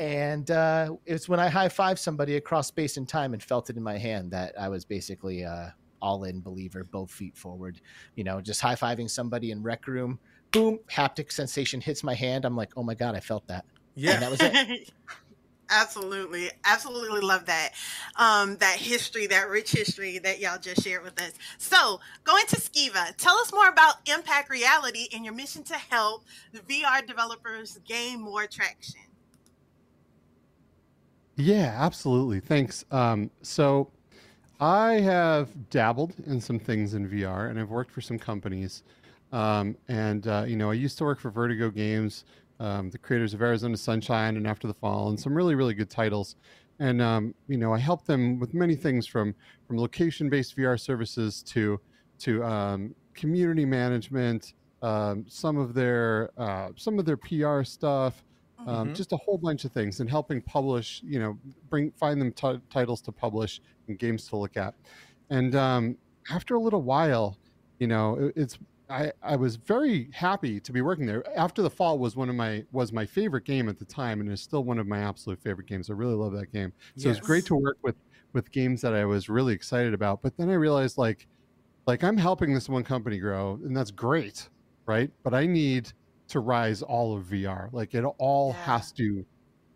And 0.00 0.50
uh, 0.50 0.96
it 1.04 1.12
was 1.12 1.28
when 1.28 1.38
I 1.38 1.50
high 1.50 1.68
fived 1.68 1.98
somebody 1.98 2.36
across 2.36 2.68
space 2.68 2.96
and 2.96 3.06
time 3.06 3.34
and 3.34 3.42
felt 3.42 3.68
it 3.68 3.76
in 3.76 3.82
my 3.82 3.98
hand 3.98 4.30
that 4.30 4.58
I 4.58 4.70
was 4.70 4.86
basically 4.86 5.44
uh, 5.44 5.66
all 6.00 6.24
in 6.24 6.40
believer, 6.40 6.84
both 6.84 7.10
feet 7.10 7.36
forward. 7.36 7.82
You 8.14 8.24
know, 8.24 8.40
just 8.40 8.62
high 8.62 8.76
fiving 8.76 9.10
somebody 9.10 9.50
in 9.50 9.62
Rec 9.62 9.86
Room. 9.86 10.18
Boom, 10.52 10.78
haptic 10.90 11.30
sensation 11.30 11.82
hits 11.82 12.02
my 12.02 12.14
hand. 12.14 12.46
I'm 12.46 12.56
like, 12.56 12.70
oh 12.78 12.82
my 12.82 12.94
God, 12.94 13.14
I 13.14 13.20
felt 13.20 13.46
that. 13.48 13.66
yeah. 13.94 14.12
And 14.14 14.22
that 14.22 14.30
was 14.30 14.40
it. 14.42 14.90
absolutely 15.72 16.50
absolutely 16.64 17.20
love 17.20 17.46
that 17.46 17.70
um 18.16 18.56
that 18.56 18.74
history 18.74 19.28
that 19.28 19.48
rich 19.48 19.70
history 19.70 20.18
that 20.18 20.40
y'all 20.40 20.58
just 20.58 20.82
shared 20.82 21.04
with 21.04 21.22
us 21.22 21.32
so 21.58 22.00
going 22.24 22.44
to 22.46 22.56
skeeva 22.56 23.14
tell 23.16 23.36
us 23.36 23.52
more 23.52 23.68
about 23.68 23.94
impact 24.12 24.50
reality 24.50 25.06
and 25.12 25.24
your 25.24 25.32
mission 25.32 25.62
to 25.62 25.74
help 25.74 26.24
the 26.52 26.58
vr 26.58 27.06
developers 27.06 27.78
gain 27.86 28.20
more 28.20 28.48
traction 28.48 29.00
Yeah, 31.40 31.74
absolutely. 31.78 32.40
Thanks. 32.40 32.84
Um, 32.90 33.30
so 33.42 33.90
I 34.60 34.94
have 34.94 35.70
dabbled 35.70 36.14
in 36.26 36.40
some 36.40 36.58
things 36.58 36.94
in 36.94 37.08
VR 37.08 37.50
and 37.50 37.58
I've 37.58 37.70
worked 37.70 37.90
for 37.90 38.00
some 38.02 38.18
companies. 38.18 38.82
Um, 39.32 39.76
and, 39.88 40.26
uh, 40.26 40.44
you 40.46 40.56
know, 40.56 40.70
I 40.70 40.74
used 40.74 40.98
to 40.98 41.04
work 41.04 41.20
for 41.20 41.30
Vertigo 41.30 41.70
Games, 41.70 42.24
um, 42.60 42.90
the 42.90 42.98
creators 42.98 43.32
of 43.34 43.42
Arizona 43.42 43.76
Sunshine 43.76 44.36
and 44.36 44.46
After 44.46 44.68
the 44.68 44.74
Fall, 44.74 45.08
and 45.08 45.18
some 45.18 45.34
really, 45.34 45.54
really 45.54 45.74
good 45.74 45.90
titles. 45.90 46.36
And, 46.78 47.00
um, 47.00 47.34
you 47.48 47.56
know, 47.58 47.72
I 47.72 47.78
helped 47.78 48.06
them 48.06 48.38
with 48.38 48.54
many 48.54 48.76
things 48.76 49.06
from, 49.06 49.34
from 49.66 49.78
location 49.78 50.28
based 50.28 50.56
VR 50.56 50.78
services 50.78 51.42
to, 51.44 51.80
to 52.20 52.44
um, 52.44 52.94
community 53.14 53.64
management, 53.64 54.54
um, 54.82 55.24
some 55.28 55.56
of 55.58 55.74
their, 55.74 56.30
uh, 56.38 56.70
some 56.76 56.98
of 56.98 57.06
their 57.06 57.16
PR 57.16 57.62
stuff, 57.62 58.24
um, 58.66 58.90
Mhm. 58.90 58.94
just 58.94 59.12
a 59.12 59.16
whole 59.18 59.38
bunch 59.38 59.64
of 59.64 59.72
things 59.72 60.00
and 60.00 60.10
helping 60.10 60.42
publish 60.42 61.00
you 61.02 61.18
know 61.18 61.38
bring 61.68 61.92
find 61.92 62.20
them 62.20 62.32
ti- 62.32 62.60
titles 62.70 63.02
to 63.02 63.12
publish 63.12 63.60
and 63.88 63.98
games 63.98 64.26
to 64.28 64.36
look 64.36 64.56
at. 64.56 64.74
And 65.30 65.54
um, 65.54 65.98
after 66.30 66.54
a 66.54 66.60
little 66.60 66.82
while 66.82 67.38
you 67.78 67.86
know 67.86 68.16
it, 68.18 68.32
it's 68.36 68.58
I, 68.88 69.12
I 69.22 69.36
was 69.36 69.54
very 69.54 70.10
happy 70.12 70.60
to 70.60 70.72
be 70.72 70.80
working 70.80 71.06
there. 71.06 71.22
After 71.38 71.62
the 71.62 71.70
fall 71.70 71.98
was 72.00 72.16
one 72.16 72.28
of 72.28 72.34
my 72.34 72.64
was 72.72 72.92
my 72.92 73.06
favorite 73.06 73.44
game 73.44 73.68
at 73.68 73.78
the 73.78 73.84
time 73.84 74.20
and 74.20 74.30
is 74.30 74.42
still 74.42 74.64
one 74.64 74.78
of 74.78 74.86
my 74.86 74.98
absolute 75.00 75.40
favorite 75.40 75.68
games. 75.68 75.88
I 75.90 75.92
really 75.94 76.14
love 76.14 76.32
that 76.32 76.52
game. 76.52 76.72
So 76.96 77.08
it's 77.10 77.20
great 77.20 77.44
to 77.46 77.54
work 77.56 77.76
with 77.82 77.96
with 78.32 78.50
games 78.52 78.80
that 78.82 78.94
i 78.94 79.04
was 79.04 79.28
really 79.28 79.52
excited 79.52 79.92
about 79.92 80.22
but 80.22 80.36
then 80.36 80.48
i 80.50 80.52
realized 80.54 80.96
like 80.96 81.26
like 81.86 82.02
i'm 82.04 82.16
helping 82.16 82.54
this 82.54 82.68
one 82.68 82.84
company 82.84 83.18
grow 83.18 83.54
and 83.64 83.76
that's 83.76 83.90
great 83.90 84.48
right? 84.86 85.10
But 85.22 85.34
I 85.34 85.46
need 85.46 85.92
to 86.30 86.40
rise 86.40 86.82
all 86.82 87.16
of 87.16 87.24
VR. 87.24 87.68
Like 87.72 87.94
it 87.94 88.04
all 88.18 88.50
Yeah. 88.56 88.64
has 88.64 88.92
to 88.92 89.24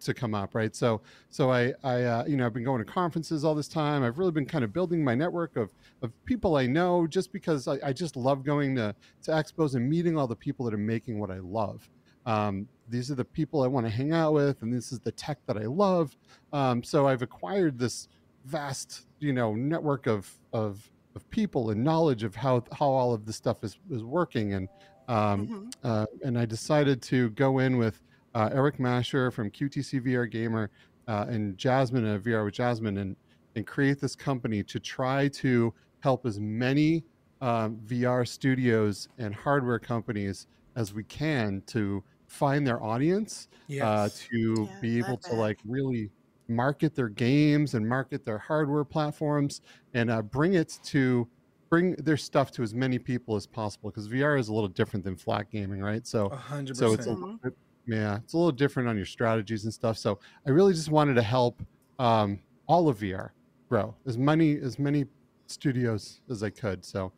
to 0.01 0.13
come 0.13 0.35
up, 0.35 0.55
right? 0.55 0.75
So 0.77 1.01
so 1.31 1.51
I 1.51 1.73
I 1.83 2.03
uh, 2.03 2.25
you 2.27 2.37
know 2.37 2.45
I've 2.47 2.53
been 2.53 2.65
going 2.65 2.85
to 2.85 2.91
conferences 2.91 3.45
all 3.45 3.55
this 3.55 3.69
time. 3.69 4.03
I've 4.03 4.19
really 4.19 4.33
been 4.33 4.47
kind 4.47 4.65
of 4.65 4.73
building 4.73 5.03
my 5.03 5.15
network 5.15 5.57
of 5.57 5.73
of 6.03 6.13
people 6.25 6.57
I 6.57 6.67
know 6.67 7.07
just 7.07 7.33
because 7.33 7.67
I, 7.69 7.79
I 7.83 7.93
just 7.93 8.17
love 8.17 8.45
going 8.45 8.75
to 8.77 8.95
to 9.23 9.31
expos 9.31 9.75
and 9.75 9.89
meeting 9.89 10.17
all 10.19 10.27
the 10.27 10.37
people 10.37 10.65
that 10.67 10.75
are 10.75 10.79
making 10.79 11.19
what 11.21 11.31
I 11.31 11.39
love. 11.39 11.89
Um, 12.27 12.69
these 12.89 13.11
are 13.11 13.15
the 13.15 13.25
people 13.25 13.63
I 13.63 13.67
want 13.67 13.87
to 13.87 13.91
hang 13.91 14.13
out 14.13 14.33
with, 14.35 14.63
and 14.63 14.73
this 14.73 14.93
is 14.93 15.01
the 15.01 15.13
tech 15.13 15.39
that 15.47 15.57
I 15.57 15.65
love. 15.67 16.17
Um, 16.53 16.83
so 16.83 17.07
I've 17.07 17.23
acquired 17.23 17.79
this 17.79 18.09
vast, 18.45 19.07
you 19.21 19.33
know, 19.33 19.55
network 19.55 20.07
of 20.07 20.31
of 20.53 20.91
of 21.17 21.29
people 21.31 21.71
and 21.71 21.83
knowledge 21.85 22.25
of 22.25 22.35
how 22.35 22.63
how 22.73 22.87
all 22.89 23.15
of 23.15 23.25
this 23.25 23.37
stuff 23.37 23.63
is 23.65 23.79
is 23.91 24.03
working. 24.03 24.53
And 24.55 24.69
um, 25.09 25.51
Mhm. 25.51 25.75
uh, 25.83 26.07
and 26.25 26.39
I 26.39 26.47
decided 26.47 27.03
to 27.05 27.31
go 27.31 27.59
in 27.59 27.77
with 27.79 28.03
uh, 28.35 28.51
Eric 28.53 28.79
Masher 28.81 29.31
from 29.31 29.51
QTC 29.51 29.99
VR 30.01 30.27
Gamer 30.27 30.71
uh, 31.07 31.27
and 31.29 31.57
Jasmine 31.59 32.05
at 32.07 32.21
VR 32.23 32.45
with 32.45 32.55
Jasmine 32.55 32.99
and 32.99 33.17
and 33.57 33.67
create 33.67 34.01
this 34.01 34.17
company 34.17 34.65
to 34.65 34.81
try 34.81 35.29
to 35.29 35.73
help 36.01 36.27
as 36.27 36.41
many 36.41 37.05
um, 37.41 37.79
VR 37.85 38.25
studios 38.25 39.07
and 39.19 39.35
hardware 39.35 39.79
companies 39.79 40.47
as 40.77 40.93
we 40.93 41.05
can 41.05 41.63
to 41.69 42.05
find 42.29 42.67
their 42.67 42.83
audience 42.83 43.49
Yes. 43.67 43.91
uh, 43.91 44.11
to 44.33 44.71
Yeah, 44.71 44.81
be 44.81 44.99
able 44.99 45.19
to 45.19 45.35
like 45.35 45.59
really 45.65 46.11
market 46.49 46.95
their 46.95 47.09
games 47.09 47.75
and 47.75 47.89
market 47.89 48.25
their 48.25 48.39
hardware 48.39 48.85
platforms 48.85 49.61
and 49.95 50.11
uh, 50.11 50.21
bring 50.23 50.55
it 50.55 50.79
to 50.83 51.29
bring 51.75 51.95
their 51.97 52.17
stuff 52.17 52.53
to 52.53 52.63
as 52.63 52.73
many 52.73 52.99
people 52.99 53.35
as 53.35 53.47
possible 53.47 53.91
because 53.91 54.07
VR 54.07 54.39
is 54.39 54.49
a 54.49 54.55
little 54.55 54.69
different 54.69 55.05
than 55.05 55.17
flat 55.17 55.51
gaming, 55.51 55.81
right? 55.81 56.07
So 56.07 56.31
A 56.31 56.37
hundred 56.37 56.77
so 56.77 56.93
it's 56.93 57.07
a, 57.07 57.11
percent. 57.11 57.19
Mhm. 57.45 57.55
yeah, 57.87 58.17
it's 58.19 58.33
a 58.33 58.37
little 58.37 58.53
different 58.53 58.89
on 58.89 58.97
your 58.97 59.07
strategies 59.07 59.65
and 59.65 59.75
stuff. 59.75 59.99
So 59.99 60.21
I 60.47 60.51
really 60.51 60.73
just 60.73 60.89
wanted 60.91 61.15
to 61.15 61.23
help 61.23 61.63
um, 61.99 62.41
all 62.69 62.89
of 62.89 62.99
VR 62.99 63.35
grow 63.69 63.97
as 64.07 64.17
many 64.17 64.57
as 64.59 64.79
many 64.79 65.07
studios 65.49 66.21
as 66.31 66.43
I 66.45 66.51
could. 66.51 66.85
So 66.85 67.13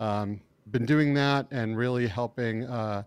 um, 0.00 0.40
been 0.70 0.86
doing 0.86 1.14
that 1.14 1.46
and 1.52 1.76
really 1.76 2.06
helping 2.08 2.64
uh, 2.64 3.04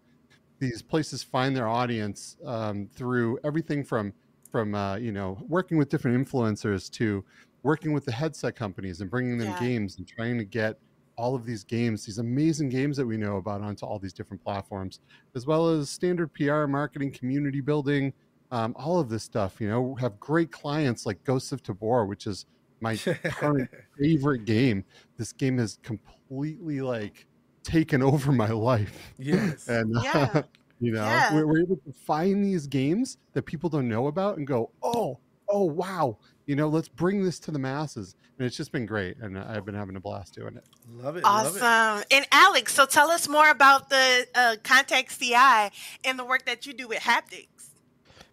these 0.59 0.81
places 0.81 1.23
find 1.23 1.55
their 1.55 1.67
audience 1.67 2.37
um, 2.45 2.87
through 2.95 3.39
everything 3.43 3.83
from 3.83 4.13
from 4.51 4.75
uh, 4.75 4.95
you 4.97 5.11
know 5.11 5.37
working 5.47 5.77
with 5.77 5.89
different 5.89 6.15
influencers 6.25 6.89
to 6.91 7.25
working 7.63 7.93
with 7.93 8.05
the 8.05 8.11
headset 8.11 8.55
companies 8.55 9.01
and 9.01 9.09
bringing 9.09 9.37
them 9.37 9.49
Yeah. 9.49 9.59
games 9.59 9.97
and 9.97 10.07
trying 10.07 10.37
to 10.37 10.45
get 10.45 10.79
all 11.15 11.35
of 11.35 11.45
these 11.45 11.63
games, 11.63 12.05
these 12.05 12.17
amazing 12.17 12.69
games 12.69 12.97
that 12.97 13.05
we 13.05 13.17
know 13.17 13.37
about, 13.37 13.61
onto 13.61 13.85
all 13.85 13.99
these 13.99 14.13
different 14.13 14.43
platforms, 14.43 14.99
as 15.35 15.45
well 15.45 15.69
as 15.69 15.89
standard 15.89 16.33
PR, 16.33 16.65
marketing, 16.65 17.11
community 17.11 17.61
building, 17.61 18.13
um, 18.51 18.73
all 18.77 18.99
of 18.99 19.09
this 19.09 19.23
stuff. 19.23 19.59
You 19.61 19.69
know, 19.69 19.95
have 19.95 20.19
great 20.19 20.51
clients 20.51 21.05
like 21.05 21.23
Ghosts 21.23 21.51
of 21.51 21.61
Tabor, 21.63 22.05
which 22.05 22.27
is 22.27 22.45
my 22.81 22.95
current 22.97 23.69
favorite 23.99 24.45
game. 24.45 24.83
This 25.17 25.31
game 25.33 25.57
has 25.57 25.79
completely 25.83 26.81
like 26.81 27.27
taken 27.63 28.01
over 28.03 28.31
my 28.31 28.49
life, 28.49 29.13
yes. 29.17 29.67
and 29.69 29.95
uh, 29.97 30.43
you 30.79 30.91
know, 30.91 31.03
Yeah. 31.05 31.33
we're, 31.33 31.47
we're 31.47 31.61
able 31.61 31.77
to 31.77 31.93
find 31.93 32.43
these 32.43 32.67
games 32.67 33.17
that 33.33 33.43
people 33.43 33.69
don't 33.69 33.87
know 33.87 34.07
about 34.07 34.37
and 34.37 34.45
go, 34.45 34.71
oh, 34.83 35.17
oh, 35.47 35.63
wow. 35.63 36.17
You 36.45 36.55
know, 36.55 36.67
let's 36.67 36.89
bring 36.89 37.23
this 37.23 37.39
to 37.39 37.51
the 37.51 37.59
masses, 37.59 38.15
and 38.37 38.45
it's 38.45 38.57
just 38.57 38.71
been 38.71 38.85
great, 38.85 39.17
and 39.21 39.37
I've 39.39 39.65
been 39.65 39.75
having 39.75 39.95
a 39.95 39.99
blast 39.99 40.35
doing 40.35 40.57
it. 40.57 40.65
love 40.89 41.15
it. 41.15 41.23
Love 41.23 41.55
it. 41.55 41.61
Awesome. 41.61 42.03
And 42.11 42.25
Alex, 42.31 42.73
so 42.73 42.85
tell 42.85 43.09
us 43.09 43.29
more 43.29 43.49
about 43.49 43.89
the 43.89 44.27
uh, 44.35 44.55
Contact 44.63 45.17
CI 45.17 45.71
and 46.03 46.19
the 46.19 46.25
work 46.25 46.45
that 46.45 46.65
you 46.65 46.73
do 46.73 46.87
with 46.87 46.99
haptics. 46.99 47.47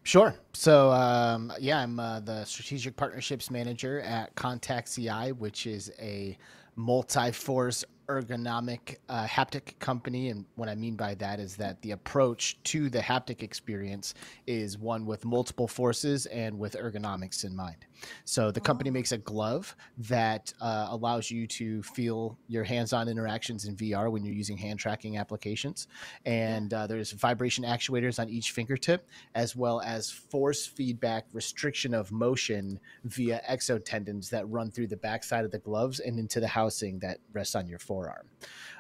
Sure. 0.03 0.35
So, 0.55 0.91
um, 0.91 1.53
yeah, 1.61 1.79
I'm 1.79 2.01
uh, 2.01 2.21
the 2.21 2.45
strategic 2.45 2.97
partnerships 2.97 3.51
manager 3.51 4.01
at 4.01 4.35
Contact 4.35 4.93
CI, 4.93 5.33
which 5.33 5.67
is 5.67 5.93
a 6.01 6.37
multi-force 6.75 7.85
ergonomic 8.11 8.97
uh, 9.09 9.27
haptic 9.27 9.79
company. 9.79 10.29
And 10.31 10.45
what 10.57 10.69
I 10.69 10.75
mean 10.75 10.97
by 10.97 11.15
that 11.17 11.39
is 11.41 11.57
that 11.57 11.81
the 11.83 11.93
approach 11.93 12.61
to 12.65 12.89
the 12.91 12.99
haptic 13.01 13.43
experience 13.43 14.15
is 14.47 14.79
one 14.79 15.07
with 15.07 15.25
multiple 15.25 15.69
forces 15.69 16.27
and 16.27 16.59
with 16.59 16.75
ergonomics 16.75 17.45
in 17.45 17.55
mind. 17.55 17.87
So 18.25 18.51
the 18.51 18.61
company 18.61 18.91
Oh. 18.91 18.93
makes 18.93 19.13
a 19.13 19.19
glove 19.19 19.77
that 19.99 20.53
uh, 20.61 20.87
allows 20.91 21.31
you 21.31 21.47
to 21.47 21.83
feel 21.83 22.39
your 22.49 22.65
hands-on 22.65 23.09
interactions 23.09 23.67
in 23.67 23.77
VR 23.77 24.11
when 24.11 24.25
you're 24.25 24.35
using 24.35 24.57
hand 24.57 24.79
tracking 24.79 25.19
applications, 25.19 25.87
and 26.25 26.73
uh, 26.73 26.87
there's 26.87 27.13
vibration 27.13 27.63
actuators 27.65 28.19
on 28.19 28.29
each 28.29 28.53
fingertip, 28.53 29.07
as 29.35 29.55
well 29.55 29.81
as 29.83 30.11
force 30.11 30.67
feedback 30.67 31.27
restriction 31.33 31.93
of 31.95 32.11
motion 32.11 32.81
via 33.05 33.41
exotendons 33.49 34.31
that 34.31 34.49
run 34.49 34.71
through 34.71 34.87
the 34.87 34.97
backside 34.97 35.45
of 35.45 35.51
the 35.51 35.59
gloves 35.59 36.01
and 36.01 36.19
into 36.19 36.41
the 36.41 36.49
housing 36.49 36.99
that 37.01 37.19
rests 37.33 37.55
on 37.55 37.67
your 37.69 37.79
forearm. 37.79 38.00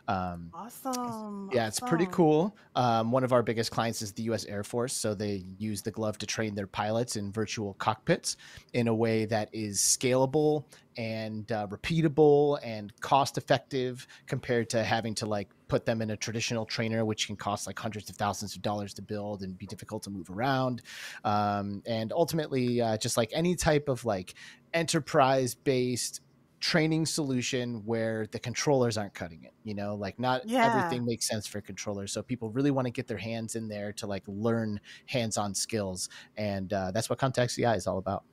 Um, 0.09 0.51
Awesome. 0.53 1.51
yeah, 1.53 1.69
it's 1.69 1.79
pretty 1.79 2.07
cool. 2.07 2.57
Um, 2.75 3.13
one 3.13 3.23
of 3.23 3.33
our 3.33 3.45
biggest 3.45 3.71
clients 3.71 4.03
is 4.03 4.13
the 4.13 4.25
U.S. 4.25 4.45
Air 4.45 4.65
Force, 4.65 4.93
so 4.93 5.15
they 5.15 5.45
use 5.57 5.83
the 5.83 5.93
glove 5.93 6.19
to 6.19 6.27
train 6.27 6.57
their 6.57 6.67
pilots 6.67 7.15
in 7.15 7.31
virtual 7.31 7.75
cockpits 7.75 8.37
in 8.73 8.89
a 8.89 8.95
way 8.95 9.25
that 9.27 9.51
is 9.53 9.79
scalable 9.79 10.65
and 10.97 11.53
uh, 11.53 11.67
repeatable 11.69 12.59
and 12.65 12.93
cost-effective 13.01 14.07
compared 14.27 14.69
to 14.71 14.83
having 14.83 15.15
to 15.15 15.27
like 15.27 15.49
put 15.69 15.87
them 15.87 16.03
in 16.03 16.11
a 16.11 16.17
traditional 16.17 16.67
trainer, 16.67 17.05
which 17.05 17.29
can 17.29 17.37
cost 17.37 17.69
like 17.69 17.79
hundreds 17.79 18.11
of 18.11 18.17
thousands 18.17 18.57
of 18.57 18.63
dollars 18.63 18.93
to 18.95 19.03
build 19.03 19.43
and 19.43 19.57
be 19.57 19.67
difficult 19.67 20.03
to 20.03 20.11
move 20.11 20.29
around. 20.29 20.83
Um, 21.25 21.83
and 21.87 22.13
ultimately, 22.13 22.81
uh, 22.81 22.97
just 22.97 23.17
like 23.17 23.31
any 23.33 23.55
type 23.55 23.89
of 23.89 24.05
like 24.05 24.35
enterprise-based 24.75 26.21
training 26.61 27.07
solution 27.07 27.85
where 27.87 28.27
the 28.29 28.39
controllers 28.39 28.99
aren't 28.99 29.15
cutting 29.15 29.43
it 29.45 29.55
you 29.65 29.75
know 29.75 29.95
like 29.95 30.19
not 30.19 30.43
Yeah. 30.43 30.63
everything 30.63 31.05
makes 31.07 31.27
sense 31.27 31.47
for 31.47 31.61
controllers 31.63 32.13
so 32.13 32.23
people 32.23 32.51
really 32.51 32.71
want 32.71 32.87
to 32.87 32.91
get 32.93 33.07
their 33.07 33.17
hands 33.19 33.55
in 33.57 33.69
there 33.69 33.93
to 33.95 34.07
like 34.07 34.23
learn 34.27 34.79
hands-on 35.07 35.55
skills 35.55 36.09
and 36.37 36.73
uh, 36.73 36.91
that's 36.91 37.09
what 37.09 37.19
contact 37.19 37.53
ci 37.53 37.65
is 37.65 37.87
all 37.87 37.99
about 37.99 38.25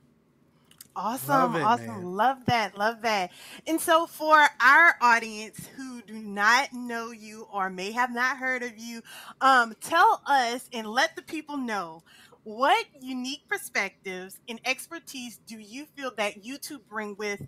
Awesome. 0.96 1.34
Love 1.34 1.54
it, 1.54 1.70
awesome. 1.70 1.76
man. 1.76 2.10
Love 2.16 2.44
that. 2.46 2.76
Love 2.76 3.02
that. 3.02 3.30
And 3.68 3.80
so, 3.80 4.06
for 4.08 4.48
our 4.60 4.96
audience 5.00 5.64
who 5.68 6.02
do 6.02 6.18
not 6.20 6.72
know 6.72 7.12
you 7.12 7.42
or 7.52 7.70
may 7.70 7.92
have 7.92 8.10
not 8.10 8.38
heard 8.38 8.64
of 8.64 8.76
you, 8.78 9.02
um, 9.40 9.74
tell 9.80 10.20
us 10.26 10.68
and 10.72 10.88
let 10.88 11.14
the 11.14 11.22
people 11.22 11.56
know 11.56 12.02
what 12.42 12.84
unique 13.00 13.42
perspectives 13.48 14.40
and 14.48 14.58
expertise 14.64 15.38
do 15.46 15.58
you 15.58 15.86
feel 15.86 16.12
that 16.16 16.44
you 16.44 16.58
two 16.58 16.80
bring 16.80 17.14
with 17.16 17.42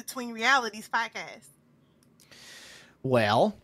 be- 0.00 0.06
Between 0.06 0.32
Realities 0.32 0.88
podcast? 0.92 1.48
Well, 3.02 3.56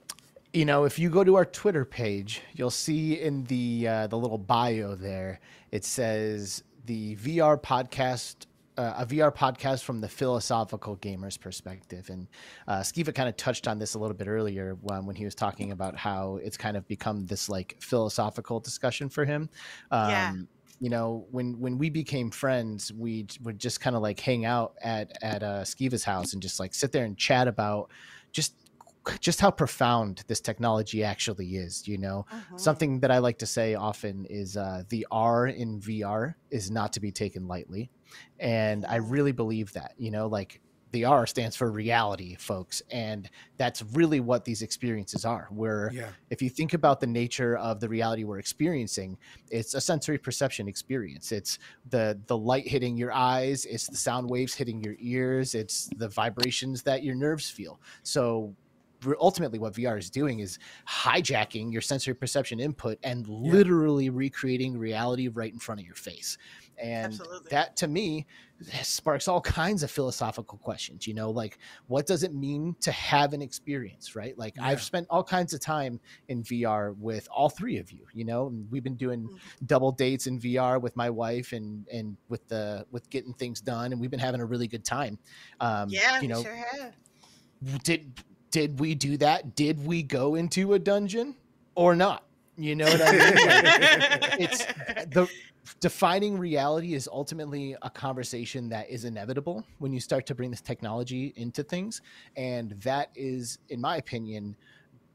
you 0.53 0.65
know, 0.65 0.85
if 0.85 0.99
you 0.99 1.11
go 1.11 1.25
to 1.25 1.35
our 1.37 1.45
Twitter 1.45 1.85
page, 1.85 2.43
you'll 2.55 2.71
see 2.71 3.21
in 3.21 3.45
the 3.45 3.87
uh, 3.89 4.07
the 4.07 4.17
little 4.17 4.39
bio 4.39 4.95
there, 4.95 5.41
it 5.71 5.85
says 5.85 6.63
the 6.87 7.17
VR 7.17 7.61
podcast. 7.61 8.47
Uh, 8.79 8.93
a 8.99 9.07
VR 9.07 9.35
podcast 9.35 9.85
from 9.85 10.03
the 10.03 10.09
philosophical 10.09 10.97
gamer's 10.97 11.39
perspective, 11.39 12.11
and 12.11 12.29
uh, 12.69 12.81
Skeeva 12.81 13.15
kind 13.15 13.27
of 13.27 13.35
touched 13.39 13.67
on 13.67 13.79
this 13.79 13.95
a 13.95 13.99
little 13.99 14.15
bit 14.15 14.29
earlier 14.29 14.77
when, 14.83 15.07
when 15.07 15.17
he 15.17 15.25
was 15.25 15.35
talking 15.35 15.73
about 15.73 15.97
how 15.97 16.39
it's 16.43 16.59
kind 16.59 16.77
of 16.77 16.87
become 16.87 17.25
this 17.25 17.49
like 17.49 17.77
philosophical 17.81 18.61
discussion 18.61 19.09
for 19.09 19.25
him. 19.25 19.49
Um, 19.91 20.11
Yeah. 20.11 20.35
You 20.79 20.91
know, 20.91 21.27
when 21.31 21.59
when 21.59 21.79
we 21.79 21.89
became 21.91 22.31
friends, 22.31 22.93
we 22.93 23.27
would 23.43 23.59
just 23.59 23.81
kind 23.81 23.97
of 23.97 24.03
like 24.03 24.21
hang 24.21 24.45
out 24.45 24.75
at 24.83 25.13
at 25.23 25.43
uh, 25.43 25.65
Skeeva's 25.65 26.05
house 26.05 26.33
and 26.33 26.43
just 26.43 26.61
like 26.61 26.75
sit 26.75 26.93
there 26.93 27.05
and 27.05 27.17
chat 27.17 27.49
about 27.49 27.91
just 28.33 28.55
just 29.21 29.41
how 29.41 29.51
profound 29.51 30.25
this 30.27 30.41
technology 30.41 31.05
actually 31.05 31.55
is 31.57 31.87
you 31.87 31.97
know 31.97 32.25
Mhm. 32.33 32.45
something 32.57 32.99
that 33.01 33.11
i 33.13 33.19
like 33.19 33.39
to 33.39 33.47
say 33.47 33.77
often 33.77 34.27
is 34.29 34.57
uh, 34.57 34.83
the 34.91 35.07
r 35.13 35.47
in 35.47 35.81
vr 35.81 36.35
is 36.51 36.71
not 36.73 36.93
to 36.93 36.99
be 37.01 37.13
taken 37.13 37.47
lightly 37.47 37.91
and 38.41 38.85
i 38.87 38.97
really 38.97 39.31
believe 39.33 39.73
that 39.75 39.93
you 39.97 40.11
know 40.11 40.27
like 40.27 40.61
the 40.97 41.05
r 41.05 41.27
stands 41.27 41.55
for 41.55 41.71
reality 41.71 42.35
folks 42.37 42.81
and 42.91 43.29
that's 43.59 43.83
really 43.93 44.21
what 44.21 44.45
these 44.45 44.63
experiences 44.63 45.25
are 45.27 45.47
where 45.51 45.91
Yeah. 45.93 46.09
if 46.31 46.41
you 46.41 46.49
think 46.49 46.73
about 46.73 47.01
the 47.01 47.07
nature 47.07 47.57
of 47.59 47.81
the 47.81 47.89
reality 47.97 48.25
we're 48.25 48.39
experiencing 48.39 49.19
it's 49.51 49.75
a 49.75 49.81
sensory 49.81 50.17
perception 50.17 50.69
experience 50.69 51.33
it's 51.33 51.59
the 51.91 52.19
the 52.29 52.37
light 52.37 52.67
hitting 52.67 52.97
your 52.97 53.13
eyes 53.13 53.67
it's 53.67 53.87
the 53.87 53.97
sound 53.97 54.31
waves 54.31 54.55
hitting 54.55 54.81
your 54.83 54.97
ears 54.99 55.55
it's 55.55 55.91
the 55.99 56.09
vibrations 56.09 56.83
that 56.83 57.03
your 57.03 57.15
nerves 57.15 57.51
feel 57.51 57.79
so 58.03 58.55
ultimately 59.21 59.59
what 59.59 59.75
VR 59.75 59.99
is 59.99 60.11
doing 60.11 60.41
is 60.41 60.59
hijacking 60.89 61.71
your 61.71 61.83
sensory 61.83 62.15
perception 62.15 62.59
input 62.59 62.99
and 63.05 63.29
literally 63.29 64.09
recreating 64.11 64.77
reality 64.77 65.29
right 65.29 65.53
in 65.53 65.59
front 65.59 65.81
of 65.81 65.87
your 65.87 65.95
face. 65.95 66.39
And 66.79 67.07
Absolutely. 67.13 67.49
that 67.51 67.77
to 67.77 67.89
me 67.89 68.27
sparks 68.83 69.29
all 69.29 69.41
kinds 69.41 69.83
of 69.83 69.91
philosophical 69.91 70.59
questions, 70.59 71.07
you 71.07 71.13
know, 71.15 71.31
like 71.31 71.59
what 71.89 72.07
does 72.07 72.23
it 72.23 72.35
mean 72.35 72.75
to 72.81 72.91
have 72.93 73.33
an 73.33 73.43
experience, 73.43 74.17
right? 74.17 74.37
Like 74.39 74.57
Yeah. 74.57 74.67
I've 74.67 74.83
spent 74.83 75.07
all 75.11 75.23
kinds 75.23 75.53
of 75.55 75.61
time 75.61 76.01
in 76.29 76.43
VR 76.43 76.95
with 76.99 77.29
all 77.31 77.49
three 77.51 77.77
of 77.79 77.91
you, 77.93 78.07
you 78.15 78.25
know, 78.25 78.47
and 78.49 78.71
we've 78.71 78.85
been 78.85 78.97
doing 78.97 79.29
Mhm. 79.29 79.39
double 79.67 79.93
dates 79.93 80.27
in 80.27 80.39
VR 80.41 80.79
with 80.81 80.97
my 80.97 81.11
wife 81.11 81.53
and 81.53 81.87
and 81.89 82.17
with 82.29 82.47
the 82.49 82.87
with 82.91 83.09
getting 83.11 83.35
things 83.35 83.61
done 83.61 83.93
and 83.93 84.01
we've 84.01 84.11
been 84.11 84.21
having 84.21 84.41
a 84.41 84.47
really 84.47 84.69
good 84.69 84.85
time. 84.85 85.19
Um 85.61 85.89
yeah, 85.91 86.21
you 86.21 86.29
know, 86.29 86.43
sure 86.43 86.55
have. 86.55 86.95
did 87.85 88.21
did 88.51 88.81
we 88.81 88.95
do 88.95 89.17
that? 89.19 89.55
Did 89.55 89.85
we 89.87 90.03
go 90.03 90.35
into 90.35 90.73
a 90.75 90.79
dungeon 90.79 91.37
or 91.75 91.95
not? 91.95 92.23
You 92.59 92.75
know 92.75 92.87
what 92.87 93.03
I 93.03 93.13
mean? 93.13 93.21
Like, 93.21 94.41
it's 94.41 94.65
the 95.13 95.29
defining 95.81 96.39
reality 96.39 96.95
is 96.95 97.09
ultimately 97.13 97.77
a 97.83 97.91
conversation 97.91 98.69
that 98.69 98.89
is 98.89 99.05
inevitable 99.05 99.65
when 99.79 99.93
you 99.93 100.01
start 100.01 100.27
to 100.27 100.35
bring 100.35 100.51
this 100.51 100.61
technology 100.61 101.33
into 101.37 101.63
things 101.63 102.03
and 102.37 102.73
that 102.83 103.11
is 103.15 103.59
in 103.69 103.81
my 103.81 103.97
opinion 103.97 104.57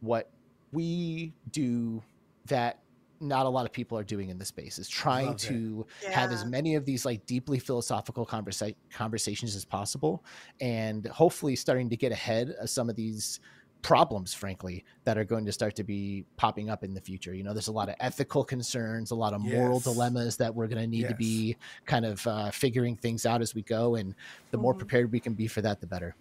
what 0.02 0.30
we 0.72 1.34
do 1.52 2.02
that 2.45 2.80
not 3.20 3.45
a 3.45 3.49
lot 3.49 3.66
of 3.68 3.72
people 3.72 3.95
are 3.97 4.04
doing 4.04 4.30
in 4.30 4.38
the 4.39 4.45
space 4.45 4.80
is 4.80 4.89
trying 4.89 5.28
Love 5.28 5.38
that. 5.39 5.47
to 5.47 5.86
have 6.12 6.32
as 6.32 6.43
many 6.43 6.74
of 6.74 6.86
these 6.86 7.06
like 7.06 7.24
deeply 7.28 7.60
philosophical 7.60 8.26
conversa- 8.26 8.76
conversations 8.91 9.56
as 9.56 9.64
possible 9.64 10.24
and 10.60 11.06
hopefully 11.08 11.56
starting 11.56 11.88
to 11.88 11.95
get 11.95 12.12
ahead 12.12 12.56
of 12.60 12.70
some 12.70 12.89
of 12.89 12.95
these 12.95 13.39
problems 13.82 14.34
frankly 14.34 14.84
that 15.05 15.17
are 15.17 15.25
going 15.25 15.45
to 15.45 15.51
start 15.51 15.75
to 15.75 15.84
be 15.84 16.25
popping 16.38 16.69
up 16.69 16.84
in 16.84 16.93
the 16.93 17.01
future 17.01 17.34
you 17.34 17.43
know 17.43 17.53
there's 17.53 17.67
a 17.67 17.71
lot 17.71 17.89
of 17.89 17.95
ethical 17.99 18.43
concerns 18.43 19.11
a 19.11 19.15
lot 19.15 19.34
of 19.34 19.41
moral 19.41 19.79
Yes. 19.79 19.79
dilemmas 19.79 20.38
that 20.38 20.53
we're 20.53 20.67
going 20.67 20.82
to 20.82 20.88
need 20.88 21.07
to 21.07 21.15
be 21.15 21.57
kind 21.86 22.05
of 22.05 22.25
uh, 22.27 22.51
figuring 22.51 22.95
things 22.95 23.25
out 23.25 23.41
as 23.41 23.55
we 23.55 23.63
go 23.63 23.95
and 23.95 24.15
the 24.51 24.57
more 24.57 24.73
Mhm. 24.73 24.75
prepared 24.75 25.11
we 25.11 25.19
can 25.19 25.34
be 25.34 25.47
for 25.47 25.61
that 25.61 25.82
the 25.82 25.88
better 25.88 26.15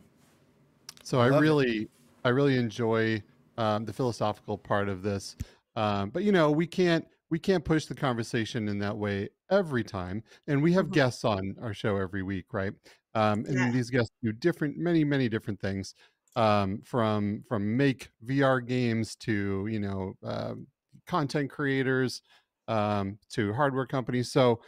So 1.02 1.20
I 1.20 1.26
Love 1.26 1.46
it. 1.46 1.56
really, 1.56 1.88
I 2.24 2.30
really 2.30 2.56
enjoy 2.56 3.22
um, 3.56 3.84
the 3.84 3.92
philosophical 3.92 4.58
part 4.58 4.88
of 4.88 5.02
this. 5.02 5.36
Um, 5.76 6.10
but 6.10 6.24
you 6.24 6.32
know, 6.32 6.50
we 6.50 6.66
can't 6.66 7.06
we 7.30 7.38
can't 7.38 7.64
push 7.64 7.86
the 7.86 7.94
conversation 7.94 8.68
in 8.68 8.78
that 8.80 8.96
way 8.98 9.28
every 9.50 9.84
time. 9.84 10.22
And 10.48 10.62
we 10.62 10.72
have 10.72 10.90
Mhm. 10.90 10.90
guests 10.90 11.24
on 11.24 11.56
our 11.60 11.72
show 11.74 11.96
every 11.96 12.22
week, 12.22 12.52
right? 12.52 12.72
Um, 13.14 13.44
and 13.46 13.56
Yeah. 13.56 13.70
these 13.72 13.88
guests 13.90 14.10
do 14.22 14.32
different, 14.32 14.76
many, 14.76 15.04
many 15.04 15.28
different 15.28 15.60
things. 15.60 15.94
Um, 16.36 16.80
from 16.82 17.42
from 17.48 17.76
make 17.76 18.10
VR 18.24 18.64
games 18.64 19.16
to 19.16 19.66
you 19.68 19.80
know 19.80 20.14
um, 20.22 20.66
content 21.06 21.50
creators 21.50 22.22
um, 22.68 23.18
to 23.30 23.52
hardware 23.52 23.86
companies. 23.86 24.30
So 24.30 24.60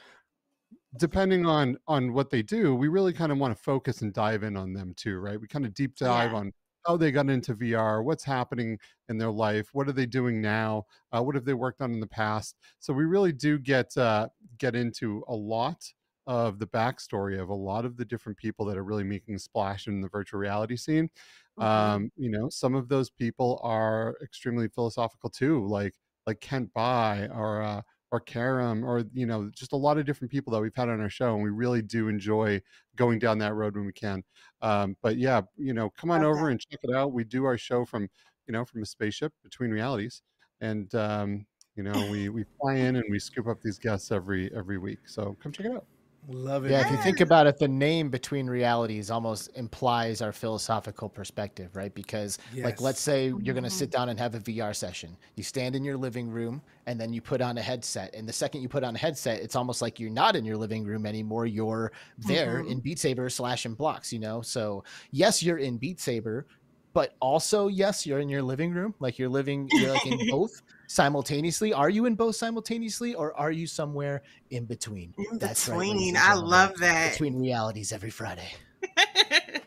depending 0.96 1.46
on 1.46 1.76
on 1.88 2.12
what 2.12 2.30
they 2.30 2.42
do 2.42 2.74
we 2.74 2.88
really 2.88 3.12
kind 3.12 3.32
of 3.32 3.38
want 3.38 3.56
to 3.56 3.62
focus 3.62 4.02
and 4.02 4.12
dive 4.12 4.42
in 4.42 4.56
on 4.56 4.72
them 4.72 4.92
too 4.96 5.18
right 5.18 5.40
we 5.40 5.46
kind 5.46 5.64
of 5.64 5.72
deep 5.74 5.96
dive 5.96 6.32
Yeah. 6.32 6.38
on 6.38 6.52
how 6.86 6.96
they 6.96 7.10
got 7.10 7.30
into 7.30 7.54
vr 7.54 8.04
what's 8.04 8.24
happening 8.24 8.78
in 9.08 9.16
their 9.16 9.30
life 9.30 9.68
what 9.72 9.88
are 9.88 9.92
they 9.92 10.04
doing 10.06 10.40
now 10.42 10.84
uh, 11.12 11.22
what 11.22 11.34
have 11.34 11.44
they 11.44 11.54
worked 11.54 11.80
on 11.80 11.92
in 11.92 12.00
the 12.00 12.06
past 12.06 12.56
so 12.78 12.92
we 12.92 13.04
really 13.04 13.32
do 13.32 13.58
get 13.58 13.96
uh, 13.96 14.28
get 14.58 14.74
into 14.74 15.24
a 15.28 15.34
lot 15.34 15.82
of 16.26 16.58
the 16.58 16.66
backstory 16.66 17.40
of 17.40 17.48
a 17.48 17.54
lot 17.54 17.84
of 17.84 17.96
the 17.96 18.04
different 18.04 18.36
people 18.38 18.64
that 18.66 18.76
are 18.76 18.84
really 18.84 19.02
making 19.02 19.38
splash 19.38 19.86
in 19.88 20.00
the 20.00 20.08
virtual 20.08 20.38
reality 20.38 20.76
scene 20.76 21.08
Mhm. 21.56 21.64
um 21.64 22.10
you 22.16 22.30
know 22.30 22.48
some 22.50 22.74
of 22.74 22.88
those 22.88 23.10
people 23.10 23.60
are 23.62 24.16
extremely 24.22 24.68
philosophical 24.68 25.30
too 25.30 25.66
like 25.66 25.94
like 26.26 26.40
Kent 26.40 26.72
Bye 26.72 27.28
or 27.32 27.62
uh 27.62 27.82
or 28.10 28.20
Karam 28.20 28.84
or 28.84 29.04
you 29.12 29.26
know 29.26 29.50
just 29.50 29.72
a 29.72 29.76
lot 29.76 29.98
of 29.98 30.04
different 30.06 30.30
people 30.30 30.52
that 30.52 30.60
we've 30.60 30.74
had 30.74 30.88
on 30.88 31.00
our 31.00 31.10
show 31.10 31.34
and 31.34 31.42
we 31.42 31.50
really 31.50 31.82
do 31.82 32.08
enjoy 32.08 32.60
going 32.96 33.18
down 33.18 33.38
that 33.38 33.54
road 33.54 33.74
when 33.76 33.86
we 33.86 33.92
can. 33.92 34.22
Um 34.60 34.96
but 35.02 35.16
yeah 35.16 35.42
you 35.56 35.72
know 35.74 35.90
come 35.90 36.10
on 36.10 36.22
Love 36.22 36.24
over 36.24 36.48
and 36.48 36.60
check 36.60 36.80
it 36.82 36.94
out. 36.94 37.12
We 37.12 37.24
do 37.24 37.44
our 37.44 37.58
show 37.58 37.84
from 37.84 38.08
you 38.46 38.52
know 38.52 38.64
from 38.64 38.82
a 38.82 38.86
spaceship 38.86 39.32
between 39.42 39.70
realities 39.70 40.22
and 40.60 40.94
um 40.94 41.46
you 41.76 41.82
know 41.82 42.04
we 42.04 42.28
we 42.28 42.44
fly 42.60 42.74
in 42.76 42.96
and 42.96 43.04
we 43.10 43.18
scoop 43.18 43.46
up 43.46 43.60
these 43.62 43.78
guests 43.78 44.10
every 44.10 44.52
every 44.54 44.78
week. 44.78 45.00
So 45.08 45.36
come 45.40 45.52
check 45.52 45.66
it 45.66 45.72
out 45.72 45.86
Love 46.28 46.64
it. 46.64 46.70
yeah 46.70 46.86
if 46.86 46.90
you 46.92 46.96
think 46.98 47.20
about 47.20 47.48
it 47.48 47.58
the 47.58 47.66
name 47.66 48.08
between 48.08 48.46
realities 48.48 49.10
almost 49.10 49.50
implies 49.56 50.22
our 50.22 50.30
philosophical 50.30 51.08
perspective 51.08 51.74
right? 51.74 51.92
Because 51.94 52.38
like 52.56 52.80
let's 52.80 53.00
say 53.00 53.32
you're 53.42 53.54
going 53.54 53.64
to 53.64 53.70
sit 53.70 53.90
down 53.90 54.08
and 54.08 54.18
have 54.20 54.36
a 54.36 54.38
vr 54.40 54.74
session. 54.74 55.16
You 55.34 55.42
stand 55.42 55.74
in 55.74 55.84
your 55.84 55.96
living 55.96 56.30
room 56.30 56.62
and 56.86 57.00
then 57.00 57.12
you 57.12 57.20
put 57.20 57.40
on 57.40 57.58
a 57.58 57.62
headset 57.62 58.14
and 58.14 58.28
the 58.28 58.32
second 58.32 58.62
you 58.62 58.68
put 58.68 58.84
on 58.84 58.94
a 58.94 58.98
headset 58.98 59.40
it's 59.42 59.56
almost 59.56 59.82
like 59.82 59.98
you're 59.98 60.10
not 60.10 60.36
in 60.36 60.44
your 60.44 60.56
living 60.56 60.84
room 60.84 61.06
anymore 61.06 61.46
you're 61.46 61.90
there 62.18 62.62
Mhm. 62.62 62.70
in 62.70 62.80
beat 62.80 63.00
saber 63.00 63.28
slash 63.28 63.64
and 63.66 63.76
blocks 63.76 64.12
you 64.12 64.20
know? 64.20 64.42
So 64.42 64.84
yes 65.10 65.42
you're 65.42 65.58
in 65.58 65.76
beat 65.76 65.98
saber 65.98 66.46
but 66.92 67.14
also 67.20 67.68
yes 67.68 68.06
you're 68.06 68.18
in 68.20 68.28
your 68.28 68.42
living 68.42 68.72
room 68.72 68.94
like 69.00 69.18
you're 69.18 69.28
living 69.28 69.68
you're 69.72 69.92
like 69.92 70.06
in 70.06 70.18
both 70.30 70.62
simultaneously 70.86 71.72
are 71.72 71.88
you 71.90 72.04
in 72.06 72.14
both 72.14 72.36
simultaneously 72.36 73.14
or 73.14 73.34
are 73.38 73.50
you 73.50 73.66
somewhere 73.66 74.22
in 74.50 74.64
between 74.64 75.14
In 75.30 75.38
That's 75.38 75.68
right, 75.68 75.78
between. 75.78 76.08
and 76.16 76.18
I 76.18 76.34
love 76.34 76.76
that. 76.78 77.12
between 77.12 77.40
realities 77.40 77.92
every 77.92 78.10
friday 78.10 78.50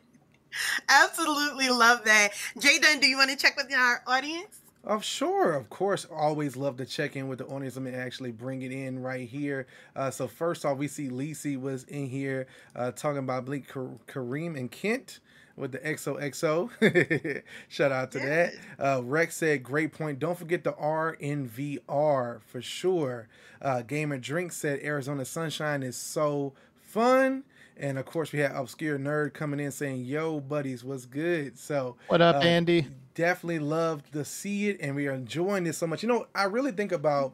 Absolutely 0.88 1.69
love 1.69 2.05
that. 2.05 2.30
Jay 2.59 2.80
Dunn, 2.80 2.99
do 2.99 3.07
you 3.07 3.17
want 3.17 3.30
to 3.30 3.36
check 3.36 3.57
with 3.57 3.73
our 3.73 4.01
audience? 4.07 4.61
of 4.86 5.03
sure. 5.03 5.53
Of 5.53 5.69
course. 5.69 6.05
Always 6.11 6.55
love 6.55 6.78
to 6.78 6.86
check 6.86 7.15
in 7.15 7.28
with 7.28 7.39
the 7.39 7.45
audience. 7.47 7.76
Let 7.76 7.84
me 7.84 7.91
actually 7.91 8.32
bring 8.32 8.61
it 8.61 8.71
in 8.71 9.01
right 9.01 9.28
here. 9.28 9.65
Uh, 9.95 10.11
so, 10.11 10.28
first 10.28 10.63
off, 10.63 10.78
we 10.78 10.88
see 10.88 11.09
Lisi 11.09 11.59
was 11.59 11.84
in 11.86 12.07
here 12.07 12.45
uh, 12.76 12.91
talking 12.91 13.17
about 13.19 13.45
Blink 13.45 13.67
Kar- 13.67 13.97
Kareem 14.07 14.55
and 14.57 14.71
Kent 14.71 15.19
with 15.56 15.72
the 15.72 15.80
XOXO. 15.80 17.43
Shout 17.70 17.91
out 17.91 18.12
to 18.12 18.20
that. 18.20 18.53
Uh, 18.78 19.01
Rex 19.03 19.38
said, 19.38 19.64
great 19.64 19.93
point. 19.93 20.20
Don't 20.20 20.38
forget 20.38 20.64
the 20.64 20.76
R 20.76 21.14
in 21.14 21.49
VR 21.49 22.41
for 22.41 22.62
sure. 22.62 23.28
Uh, 23.62 23.82
Gamer 23.82 24.18
Drink 24.18 24.51
said, 24.51 24.82
Arizona 24.84 25.26
Sunshine 25.26 25.84
is 25.84 25.95
so 25.95 26.53
fun. 26.82 27.43
And 27.78 27.97
of 27.97 28.06
course, 28.06 28.32
we 28.32 28.39
had 28.39 28.51
Obscure 28.51 28.97
Nerd 28.97 29.34
coming 29.34 29.60
in 29.60 29.72
saying, 29.72 30.06
Yo, 30.06 30.39
buddies, 30.39 30.84
what's 30.84 31.06
good? 31.06 31.58
So, 31.58 31.97
what 32.08 32.22
up 32.22 32.38
uh, 32.38 32.39
andy 32.39 32.88
definitely 33.16 33.60
love 33.60 34.03
to 34.12 34.26
see 34.26 34.70
it 34.70 34.78
and 34.82 34.93
we 34.95 35.08
are 35.08 35.14
enjoying 35.14 35.64
this 35.64 35.78
so 35.78 35.88
much 35.88 36.03
you 36.03 36.10
know 36.10 36.28
i 36.36 36.43
really 36.43 36.72
think 36.72 36.91
about 36.91 37.34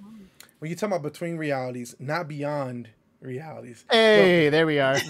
when 0.59 0.69
you 0.69 0.75
talk 0.75 0.87
about 0.87 1.01
between 1.01 1.37
realities 1.37 1.95
not 1.97 2.27
beyond 2.27 2.87
realities 3.21 3.85
hey 3.91 4.49
there 4.49 4.65
we 4.65 4.79
are 4.79 4.97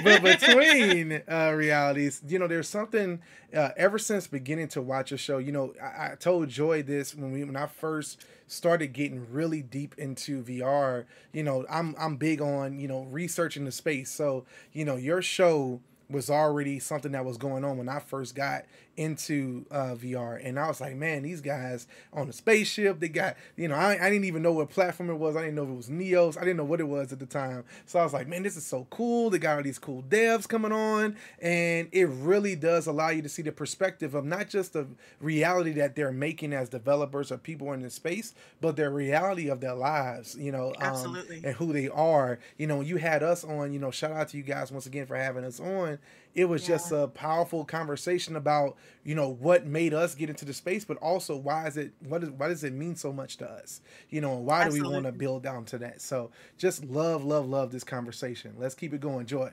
but 0.04 0.22
between 0.22 1.22
uh, 1.28 1.52
realities, 1.54 2.22
you 2.26 2.38
know, 2.38 2.46
there's 2.46 2.68
something. 2.68 3.20
Uh, 3.54 3.70
ever 3.76 3.98
since 3.98 4.26
beginning 4.28 4.68
to 4.68 4.80
watch 4.80 5.10
a 5.10 5.16
show, 5.16 5.38
you 5.38 5.50
know, 5.50 5.74
I, 5.82 6.12
I 6.12 6.14
told 6.18 6.48
Joy 6.48 6.82
this 6.82 7.14
when 7.14 7.32
we 7.32 7.44
when 7.44 7.56
I 7.56 7.66
first 7.66 8.24
started 8.46 8.92
getting 8.92 9.30
really 9.32 9.62
deep 9.62 9.94
into 9.98 10.42
VR. 10.42 11.04
You 11.32 11.42
know, 11.42 11.64
I'm 11.68 11.94
I'm 11.98 12.16
big 12.16 12.40
on 12.40 12.78
you 12.78 12.88
know 12.88 13.02
researching 13.04 13.64
the 13.64 13.72
space. 13.72 14.10
So 14.10 14.44
you 14.72 14.84
know, 14.84 14.96
your 14.96 15.22
show 15.22 15.80
was 16.08 16.30
already 16.30 16.78
something 16.78 17.12
that 17.12 17.24
was 17.24 17.36
going 17.36 17.64
on 17.64 17.78
when 17.78 17.88
I 17.88 18.00
first 18.00 18.34
got 18.34 18.64
into 19.00 19.64
uh, 19.70 19.94
VR, 19.94 20.38
and 20.44 20.58
I 20.58 20.68
was 20.68 20.78
like, 20.78 20.94
man, 20.94 21.22
these 21.22 21.40
guys 21.40 21.86
on 22.12 22.26
the 22.26 22.34
spaceship, 22.34 23.00
they 23.00 23.08
got, 23.08 23.36
you 23.56 23.66
know, 23.66 23.74
I, 23.74 23.92
I 23.92 24.10
didn't 24.10 24.26
even 24.26 24.42
know 24.42 24.52
what 24.52 24.68
platform 24.68 25.08
it 25.08 25.14
was. 25.14 25.36
I 25.36 25.40
didn't 25.40 25.54
know 25.54 25.62
if 25.62 25.70
it 25.70 25.76
was 25.76 25.88
Neos. 25.88 26.36
I 26.36 26.40
didn't 26.40 26.58
know 26.58 26.64
what 26.64 26.80
it 26.80 26.88
was 26.88 27.10
at 27.10 27.18
the 27.18 27.24
time. 27.26 27.64
So 27.86 27.98
I 27.98 28.04
was 28.04 28.12
like, 28.12 28.28
man, 28.28 28.42
this 28.42 28.58
is 28.58 28.66
so 28.66 28.86
cool. 28.90 29.30
They 29.30 29.38
got 29.38 29.56
all 29.56 29.62
these 29.62 29.78
cool 29.78 30.02
devs 30.02 30.46
coming 30.46 30.70
on, 30.70 31.16
and 31.40 31.88
it 31.92 32.08
really 32.08 32.54
does 32.56 32.86
allow 32.86 33.08
you 33.08 33.22
to 33.22 33.28
see 33.30 33.40
the 33.42 33.52
perspective 33.52 34.14
of 34.14 34.26
not 34.26 34.50
just 34.50 34.74
the 34.74 34.86
reality 35.18 35.72
that 35.72 35.96
they're 35.96 36.12
making 36.12 36.52
as 36.52 36.68
developers 36.68 37.32
or 37.32 37.38
people 37.38 37.72
in 37.72 37.80
the 37.80 37.88
space, 37.90 38.34
but 38.60 38.76
their 38.76 38.90
reality 38.90 39.48
of 39.48 39.60
their 39.60 39.74
lives, 39.74 40.36
you 40.38 40.52
know, 40.52 40.74
um, 41.06 41.14
and 41.44 41.56
who 41.56 41.72
they 41.72 41.88
are. 41.88 42.38
You 42.58 42.66
know, 42.66 42.82
you 42.82 42.98
had 42.98 43.22
us 43.22 43.44
on, 43.44 43.72
you 43.72 43.78
know, 43.78 43.90
shout 43.90 44.12
out 44.12 44.28
to 44.28 44.36
you 44.36 44.42
guys 44.42 44.70
once 44.70 44.84
again 44.86 45.06
for 45.06 45.16
having 45.16 45.44
us 45.44 45.58
on. 45.58 45.98
It 46.34 46.44
was 46.44 46.64
just 46.64 46.92
a 46.92 47.08
powerful 47.08 47.64
conversation 47.64 48.36
about, 48.36 48.76
you 49.04 49.14
know, 49.14 49.28
what 49.28 49.66
made 49.66 49.92
us 49.92 50.14
get 50.14 50.30
into 50.30 50.44
the 50.44 50.54
space, 50.54 50.84
but 50.84 50.96
also 50.98 51.36
why 51.36 51.66
is 51.66 51.76
it 51.76 51.92
what 52.00 52.22
is 52.22 52.30
why 52.30 52.48
does 52.48 52.62
it 52.62 52.72
mean 52.72 52.94
so 52.94 53.12
much 53.12 53.36
to 53.38 53.50
us? 53.50 53.80
You 54.10 54.20
know, 54.20 54.36
and 54.36 54.46
why 54.46 54.68
do 54.68 54.72
we 54.72 54.82
want 54.82 55.06
to 55.06 55.12
build 55.12 55.42
down 55.42 55.64
to 55.66 55.78
that? 55.78 56.00
So 56.00 56.30
just 56.56 56.84
love, 56.84 57.24
love, 57.24 57.48
love 57.48 57.72
this 57.72 57.84
conversation. 57.84 58.54
Let's 58.58 58.74
keep 58.74 58.94
it 58.94 59.00
going. 59.00 59.26
Joy. 59.26 59.50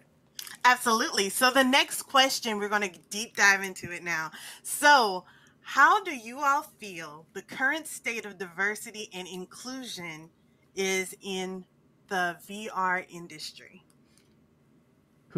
Absolutely. 0.64 1.30
So 1.30 1.50
the 1.50 1.64
next 1.64 2.04
question, 2.04 2.58
we're 2.58 2.70
going 2.70 2.90
to 2.90 3.00
deep 3.10 3.36
dive 3.36 3.64
into 3.64 3.92
it 3.92 4.04
now. 4.04 4.32
So, 4.64 5.26
how 5.62 6.04
do 6.04 6.16
you 6.16 6.40
all 6.40 6.62
feel 6.62 7.26
the 7.34 7.42
current 7.42 7.88
state 7.88 8.26
of 8.26 8.38
diversity 8.38 9.10
and 9.14 9.28
inclusion 9.28 10.30
is 10.76 11.16
in 11.22 11.66
the 12.08 12.38
VR 12.48 13.06
industry? 13.10 13.84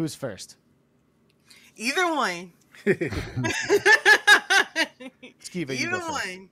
who's 0.00 0.14
first 0.14 0.56
Either 1.76 2.14
one. 2.14 2.52
Skeeva, 5.42 5.76
you 5.76 5.88
Either 5.88 5.90
go 5.90 6.00
first. 6.00 6.26
one. 6.26 6.48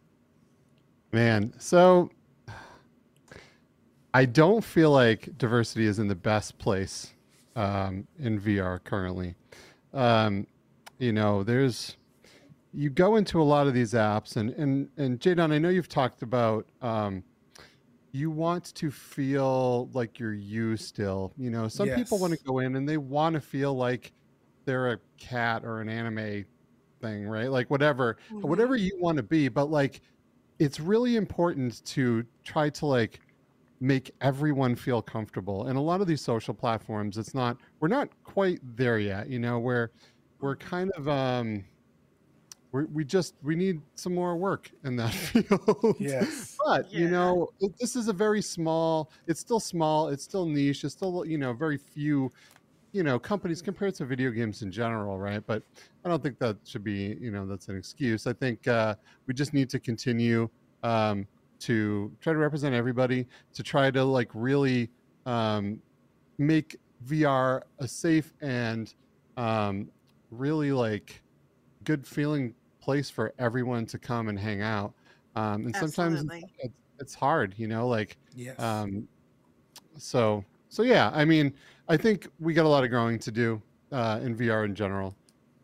Man, 1.12 1.52
so 1.58 2.10
I 4.12 4.24
don't 4.24 4.62
feel 4.62 4.90
like 4.90 5.36
diversity 5.38 5.86
is 5.86 5.98
in 5.98 6.08
the 6.08 6.14
best 6.14 6.58
place 6.58 7.12
um, 7.56 8.06
in 8.18 8.40
VR 8.40 8.82
currently. 8.82 9.34
Um, 9.94 10.46
you 10.98 11.12
know, 11.12 11.42
there's 11.42 11.96
you 12.74 12.90
go 12.90 13.16
into 13.16 13.40
a 13.40 13.44
lot 13.44 13.66
of 13.66 13.74
these 13.74 13.94
apps, 13.94 14.36
and 14.36 14.50
and 14.50 14.88
and 14.96 15.18
Jadon, 15.20 15.52
I 15.52 15.58
know 15.58 15.68
you've 15.70 15.88
talked 15.88 16.22
about 16.22 16.66
um, 16.82 17.22
you 18.12 18.30
want 18.30 18.74
to 18.74 18.90
feel 18.90 19.88
like 19.92 20.18
you're 20.18 20.34
you 20.34 20.76
still. 20.76 21.32
You 21.38 21.50
know, 21.50 21.68
some 21.68 21.88
people 21.88 22.18
want 22.18 22.32
to 22.36 22.44
go 22.44 22.58
in 22.58 22.76
and 22.76 22.88
they 22.88 22.98
want 22.98 23.34
to 23.34 23.40
feel 23.40 23.74
like 23.74 24.12
they're 24.68 24.92
a 24.92 24.98
cat 25.16 25.64
or 25.64 25.80
an 25.80 25.88
anime 25.88 26.44
thing, 27.00 27.26
right? 27.26 27.50
Like 27.50 27.70
whatever, 27.70 28.18
Mhm. 28.30 28.42
whatever 28.42 28.76
you 28.76 28.90
want 29.00 29.16
to 29.16 29.22
be, 29.22 29.48
but 29.48 29.70
like 29.70 30.02
it's 30.58 30.78
really 30.78 31.16
important 31.16 31.82
to 31.86 32.22
try 32.44 32.68
to 32.68 32.84
like 32.84 33.20
make 33.80 34.10
everyone 34.20 34.74
feel 34.74 35.00
comfortable 35.00 35.68
and 35.68 35.78
a 35.78 35.80
lot 35.80 36.00
of 36.00 36.08
these 36.08 36.20
social 36.20 36.52
platforms 36.52 37.16
it's 37.16 37.32
not 37.32 37.56
we're 37.80 37.86
not 37.86 38.08
quite 38.24 38.58
there 38.76 38.98
yet 38.98 39.28
you 39.28 39.38
know 39.38 39.60
where 39.60 39.92
we're 40.40 40.56
kind 40.56 40.90
of 40.96 41.06
um 41.08 41.64
we're, 42.72 42.86
we 42.86 43.04
just 43.04 43.34
we 43.40 43.54
need 43.54 43.80
some 43.94 44.12
more 44.16 44.36
work 44.36 44.68
in 44.82 44.96
that 44.96 45.14
field 45.14 45.96
Yes. 46.00 46.56
but 46.66 46.92
you 46.92 47.08
know 47.08 47.46
it, 47.60 47.70
this 47.78 47.94
is 47.94 48.08
a 48.08 48.12
very 48.12 48.42
small 48.42 49.12
it's 49.28 49.38
still 49.38 49.60
small 49.60 50.08
it's 50.08 50.24
still 50.24 50.44
niche 50.44 50.82
it's 50.82 50.94
still 50.94 51.24
you 51.24 51.38
know 51.38 51.52
very 51.52 51.78
few 51.78 52.32
you 52.92 53.02
know 53.02 53.18
companies 53.18 53.60
compared 53.60 53.94
to 53.94 54.04
video 54.04 54.30
games 54.30 54.62
in 54.62 54.70
general 54.70 55.18
right 55.18 55.42
but 55.46 55.62
i 56.04 56.08
don't 56.08 56.22
think 56.22 56.38
that 56.38 56.56
should 56.64 56.84
be 56.84 57.16
you 57.20 57.30
know 57.30 57.46
that's 57.46 57.68
an 57.68 57.76
excuse 57.76 58.26
i 58.26 58.32
think 58.32 58.66
uh, 58.68 58.94
we 59.26 59.34
just 59.34 59.52
need 59.52 59.68
to 59.68 59.78
continue 59.78 60.48
um, 60.82 61.26
to 61.58 62.12
try 62.20 62.32
to 62.32 62.38
represent 62.38 62.74
everybody 62.74 63.26
to 63.52 63.62
try 63.62 63.90
to 63.90 64.02
like 64.02 64.30
really 64.32 64.90
um, 65.26 65.80
make 66.38 66.76
vr 67.06 67.60
a 67.80 67.88
safe 67.88 68.32
and 68.40 68.94
um, 69.36 69.88
really 70.30 70.72
like 70.72 71.22
good 71.84 72.06
feeling 72.06 72.54
place 72.80 73.10
for 73.10 73.34
everyone 73.38 73.84
to 73.86 73.98
come 73.98 74.28
and 74.28 74.38
hang 74.38 74.62
out 74.62 74.94
um, 75.36 75.66
and 75.66 75.76
sometimes 75.76 76.20
Absolutely. 76.20 76.50
it's, 76.60 76.74
it's 77.00 77.14
hard 77.14 77.54
you 77.56 77.68
know 77.68 77.86
like 77.86 78.16
Yes. 78.34 78.58
um, 78.60 79.06
so 79.96 80.44
so 80.68 80.82
yeah, 80.82 81.10
I 81.14 81.24
mean, 81.24 81.52
I 81.88 81.96
think 81.96 82.28
we 82.38 82.54
got 82.54 82.64
a 82.64 82.68
lot 82.68 82.84
of 82.84 82.90
growing 82.90 83.18
to 83.20 83.30
do 83.30 83.62
uh, 83.92 84.20
in 84.22 84.36
VR 84.36 84.64
in 84.64 84.74
general. 84.74 85.14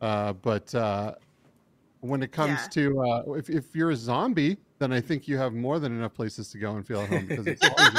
Uh, 0.01 0.33
but 0.35 0.75
uh, 0.75 1.15
when 2.01 2.23
it 2.23 2.33
comes 2.33 2.61
Yeah. 2.63 2.69
to 2.69 3.01
uh, 3.01 3.33
if 3.33 3.49
if 3.49 3.75
you're 3.75 3.91
a 3.91 3.97
zombie, 3.97 4.59
then 4.79 4.93
I 4.93 5.01
think 5.01 5.27
you 5.29 5.39
have 5.39 5.53
more 5.55 5.79
than 5.79 5.93
enough 5.93 6.15
places 6.15 6.51
to 6.51 6.59
go 6.59 6.77
and 6.77 6.87
feel 6.87 7.01
at 7.01 7.09
home 7.09 7.27
because 7.27 7.47
it's 7.47 7.63
always. 7.63 7.93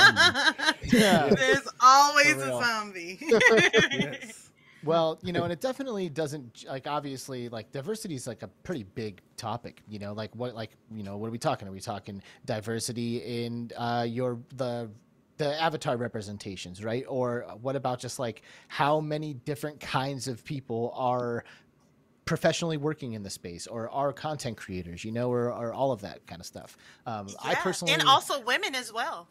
Yeah. 0.93 1.29
There's 1.29 1.67
always 1.81 2.35
a 2.35 2.47
zombie. 2.47 3.17
yes. 3.21 4.51
Well, 4.83 5.17
you 5.23 5.33
know, 5.33 5.43
and 5.43 5.51
it 5.51 5.61
definitely 5.61 6.09
doesn't 6.09 6.65
like 6.67 6.85
obviously 6.85 7.49
like 7.49 7.71
diversity 7.71 8.13
is 8.13 8.27
like 8.27 8.43
a 8.43 8.47
pretty 8.47 8.83
big 8.83 9.19
topic. 9.35 9.81
You 9.89 9.97
know, 9.97 10.13
like 10.13 10.35
what 10.35 10.53
like 10.53 10.71
you 10.91 11.01
know 11.01 11.17
what 11.17 11.27
are 11.27 11.31
we 11.31 11.39
talking? 11.39 11.67
Are 11.67 11.71
we 11.71 11.79
talking 11.79 12.21
diversity 12.45 13.45
in 13.45 13.71
uh, 13.75 14.05
your 14.07 14.37
the 14.57 14.91
the 15.37 15.61
avatar 15.61 15.97
representations, 15.97 16.83
right? 16.83 17.05
Or 17.07 17.45
what 17.61 17.75
about 17.75 17.99
just 17.99 18.19
like 18.19 18.41
how 18.67 18.99
many 18.99 19.33
different 19.33 19.79
kinds 19.79 20.27
of 20.27 20.43
people 20.43 20.93
are 20.95 21.43
professionally 22.25 22.77
working 22.77 23.13
in 23.13 23.21
the 23.21 23.29
space 23.29 23.67
or 23.67 23.89
are 23.91 24.11
content 24.11 24.57
creators, 24.57 25.03
you 25.05 25.11
know, 25.11 25.31
or, 25.31 25.51
or 25.51 25.73
all 25.73 25.91
of 25.91 26.01
that 26.01 26.25
kind 26.25 26.41
of 26.41 26.45
stuff. 26.47 26.77
Um, 27.05 27.27
I 27.43 27.53
personally 27.55 27.93
and 27.93 28.03
also 28.03 28.41
women 28.41 28.73
as 28.73 28.91
well. 28.91 29.27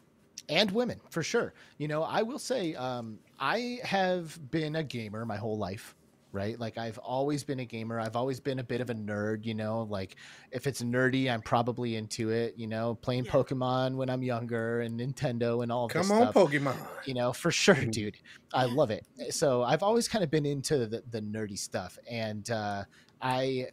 and 0.47 0.71
women 0.71 1.01
for 1.09 1.23
sure. 1.23 1.53
You 1.77 1.87
know, 1.87 2.03
I 2.03 2.21
will 2.21 2.39
say 2.39 2.73
um, 2.75 3.19
I 3.39 3.79
have 3.83 4.39
been 4.51 4.75
a 4.77 4.83
gamer 4.83 5.25
my 5.25 5.37
whole 5.37 5.57
life, 5.57 5.93
right? 6.35 6.59
Like 6.59 6.77
I've 6.77 6.97
always 6.99 7.43
been 7.43 7.61
a 7.61 7.65
gamer. 7.65 7.99
I've 7.99 8.15
always 8.15 8.39
been 8.39 8.59
a 8.59 8.63
bit 8.63 8.81
of 8.81 8.89
a 8.91 8.93
nerd. 8.93 9.45
You 9.45 9.55
know, 9.55 9.83
like 9.89 10.17
if 10.51 10.67
it's 10.67 10.83
nerdy, 10.83 11.31
I'm 11.31 11.41
probably 11.41 11.95
into 11.95 12.29
it. 12.29 12.53
You 12.57 12.67
know, 12.67 12.95
playing 12.95 13.25
Yeah. 13.25 13.31
Pokemon 13.31 13.95
when 13.95 14.09
I'm 14.09 14.21
younger 14.21 14.81
and 14.81 14.99
Nintendo 14.99 15.63
and 15.63 15.71
all 15.71 15.85
of 15.85 15.93
this 15.93 16.07
Come 16.09 16.17
on, 16.17 16.31
stuff 16.33 16.35
Pokemon. 16.35 16.77
you 17.07 17.13
know 17.15 17.31
for 17.33 17.49
sure 17.51 17.75
Mhm. 17.75 17.91
dude 17.91 18.17
i 18.53 18.65
love 18.65 18.89
it 18.91 19.05
so 19.29 19.61
i've 19.63 19.83
always 19.83 20.07
kind 20.07 20.23
of 20.23 20.31
been 20.31 20.45
into 20.45 20.87
the, 20.87 21.03
the 21.11 21.21
nerdy 21.21 21.57
stuff 21.57 21.97
and 22.09 22.49
uh, 22.49 22.83
i 23.21 23.67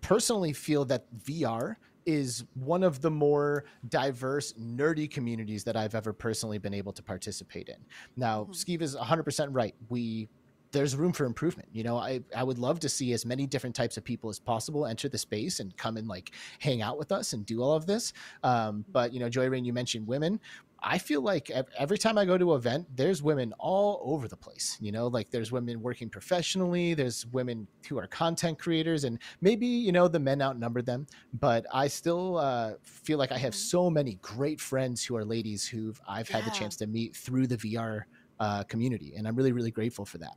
personally 0.00 0.52
feel 0.52 0.84
that 0.84 1.04
vr 1.24 1.76
is 2.06 2.44
one 2.54 2.82
of 2.82 3.00
the 3.02 3.10
more 3.10 3.64
diverse 3.88 4.52
nerdy 4.54 5.10
communities 5.10 5.64
that 5.64 5.76
i've 5.76 5.94
ever 5.94 6.12
personally 6.12 6.58
been 6.58 6.74
able 6.74 6.92
to 6.92 7.02
participate 7.02 7.68
in 7.68 7.76
now 8.16 8.44
Mhm. 8.44 8.54
Skeeve 8.54 8.82
is 8.82 8.96
100% 8.96 9.48
right 9.52 9.74
we 9.88 10.28
there's 10.72 10.96
room 10.96 11.12
for 11.12 11.24
improvement 11.24 11.68
you 11.72 11.82
know 11.82 11.96
I, 11.96 12.20
I 12.36 12.42
would 12.44 12.58
love 12.58 12.80
to 12.80 12.88
see 12.88 13.12
as 13.12 13.26
many 13.26 13.46
different 13.46 13.76
types 13.76 13.96
of 13.96 14.04
people 14.04 14.30
as 14.30 14.38
possible 14.38 14.86
enter 14.86 15.08
the 15.08 15.18
space 15.18 15.60
and 15.60 15.76
come 15.76 15.96
and 15.96 16.06
like 16.08 16.32
hang 16.60 16.82
out 16.82 16.98
with 16.98 17.12
us 17.12 17.32
and 17.32 17.44
do 17.46 17.62
all 17.62 17.74
of 17.74 17.86
this 17.86 18.12
um, 18.42 18.84
but 18.92 19.12
you 19.12 19.20
know 19.20 19.28
Joy 19.28 19.48
Reign 19.48 19.64
you 19.64 19.72
mentioned 19.72 20.06
women 20.06 20.40
I 20.82 20.96
feel 20.98 21.20
like 21.20 21.50
every 21.78 21.98
time 21.98 22.16
I 22.16 22.24
go 22.24 22.38
to 22.38 22.52
an 22.52 22.58
event, 22.58 22.86
there's 22.94 23.22
women 23.22 23.52
all 23.58 24.00
over 24.02 24.28
the 24.28 24.36
place. 24.36 24.78
You 24.80 24.92
know, 24.92 25.08
like 25.08 25.30
there's 25.30 25.52
women 25.52 25.82
working 25.82 26.08
professionally, 26.08 26.94
there's 26.94 27.26
women 27.26 27.68
who 27.88 27.98
are 27.98 28.06
content 28.06 28.58
creators, 28.58 29.04
and 29.04 29.20
maybe, 29.42 29.66
you 29.66 29.92
know, 29.92 30.08
the 30.08 30.18
men 30.18 30.40
outnumber 30.40 30.80
them. 30.80 31.06
But 31.34 31.66
I 31.72 31.88
still 31.88 32.38
uh, 32.38 32.74
feel 32.82 33.18
like 33.18 33.30
I 33.32 33.36
have 33.38 33.52
Mhm. 33.52 33.56
so 33.56 33.90
many 33.90 34.14
great 34.22 34.58
friends 34.60 35.04
who 35.04 35.16
are 35.16 35.24
ladies 35.24 35.66
who 35.66 35.92
I've 36.08 36.28
had 36.30 36.44
the 36.44 36.50
chance 36.50 36.76
to 36.76 36.86
meet 36.86 37.14
through 37.14 37.48
the 37.48 37.58
VR 37.58 38.06
uh, 38.40 38.64
community. 38.64 39.14
And 39.16 39.28
I'm 39.28 39.36
really, 39.36 39.52
really 39.52 39.70
grateful 39.70 40.04
for 40.04 40.18
that. 40.18 40.34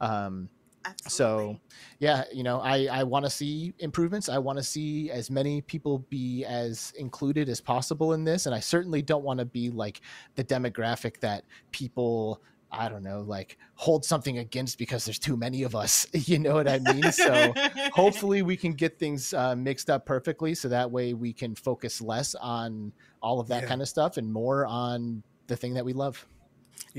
Um, 0.00 0.48
Absolutely. 0.86 1.54
so 1.54 1.60
yeah 1.98 2.24
you 2.30 2.42
know 2.42 2.60
i 2.60 2.86
i 2.92 3.02
want 3.02 3.24
to 3.24 3.30
see 3.30 3.72
improvements 3.78 4.28
i 4.28 4.36
want 4.36 4.58
to 4.58 4.62
see 4.62 5.10
as 5.10 5.30
many 5.30 5.62
people 5.62 6.00
be 6.10 6.44
as 6.44 6.92
included 6.98 7.48
as 7.48 7.58
possible 7.58 8.12
in 8.12 8.22
this 8.22 8.44
and 8.44 8.54
i 8.54 8.60
certainly 8.60 9.00
don't 9.00 9.24
want 9.24 9.38
to 9.38 9.46
be 9.46 9.70
like 9.70 10.02
the 10.34 10.44
demographic 10.44 11.20
that 11.20 11.44
people 11.72 12.42
i 12.70 12.86
don't 12.86 13.02
know 13.02 13.22
like 13.22 13.56
hold 13.76 14.04
something 14.04 14.36
against 14.40 14.76
because 14.76 15.06
there's 15.06 15.18
too 15.18 15.38
many 15.38 15.62
of 15.62 15.74
us 15.74 16.06
you 16.28 16.38
know 16.38 16.52
what 16.52 16.68
i 16.68 16.78
mean 16.80 17.10
so 17.10 17.54
hopefully 17.94 18.42
we 18.42 18.54
can 18.54 18.72
get 18.74 18.98
things 18.98 19.32
uh, 19.32 19.56
mixed 19.56 19.88
up 19.88 20.04
perfectly 20.04 20.54
so 20.54 20.68
that 20.68 20.90
way 20.90 21.14
we 21.14 21.32
can 21.32 21.54
focus 21.54 22.02
less 22.02 22.34
on 22.34 22.92
all 23.22 23.40
of 23.40 23.48
that 23.48 23.62
Yeah. 23.62 23.68
kind 23.68 23.80
of 23.80 23.88
stuff 23.88 24.18
and 24.18 24.30
more 24.30 24.66
on 24.66 25.22
the 25.46 25.56
thing 25.56 25.72
that 25.72 25.84
we 25.86 25.94
love 25.94 26.26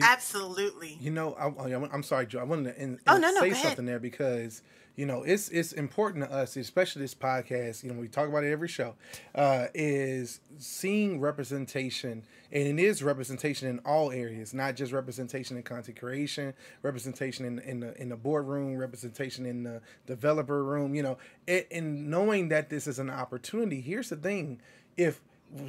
Absolutely. 0.01 0.97
You 0.99 1.11
know, 1.11 1.33
I, 1.33 1.47
I, 1.47 1.89
I'm 1.93 2.03
sorry, 2.03 2.27
Joe. 2.27 2.39
I 2.39 2.43
wanted 2.43 2.75
to 2.75 2.81
in, 2.81 2.99
Oh, 3.07 3.17
no, 3.17 3.31
no, 3.31 3.39
say 3.39 3.49
go 3.49 3.53
ahead. 3.53 3.65
something 3.67 3.85
there 3.85 3.99
because 3.99 4.61
you 4.97 5.05
know 5.05 5.23
it's 5.23 5.49
it's 5.49 5.71
important 5.73 6.25
to 6.25 6.31
us, 6.33 6.55
especially 6.57 7.01
this 7.01 7.15
podcast. 7.15 7.83
You 7.83 7.91
know, 7.93 7.99
we 7.99 8.07
talk 8.07 8.27
about 8.29 8.43
it 8.43 8.51
every 8.51 8.67
show. 8.67 8.95
Uh, 9.33 9.67
is 9.73 10.39
seeing 10.57 11.19
representation, 11.19 12.23
and 12.51 12.79
it 12.79 12.83
is 12.83 13.03
representation 13.03 13.67
in 13.69 13.79
all 13.79 14.11
areas, 14.11 14.53
not 14.53 14.75
just 14.75 14.91
representation 14.91 15.57
in 15.57 15.63
content 15.63 15.97
creation, 15.99 16.53
representation 16.81 17.45
in 17.45 17.59
in 17.59 17.79
the 17.81 18.01
in 18.01 18.09
the 18.09 18.17
boardroom, 18.17 18.75
representation 18.77 19.45
in 19.45 19.63
the 19.63 19.81
developer 20.07 20.63
room. 20.63 20.93
You 20.95 21.03
know, 21.03 21.17
it, 21.47 21.67
and 21.71 22.09
knowing 22.09 22.49
that 22.49 22.69
this 22.69 22.87
is 22.87 22.99
an 22.99 23.09
opportunity. 23.09 23.81
Here's 23.81 24.09
the 24.09 24.17
thing: 24.17 24.59
if 24.97 25.21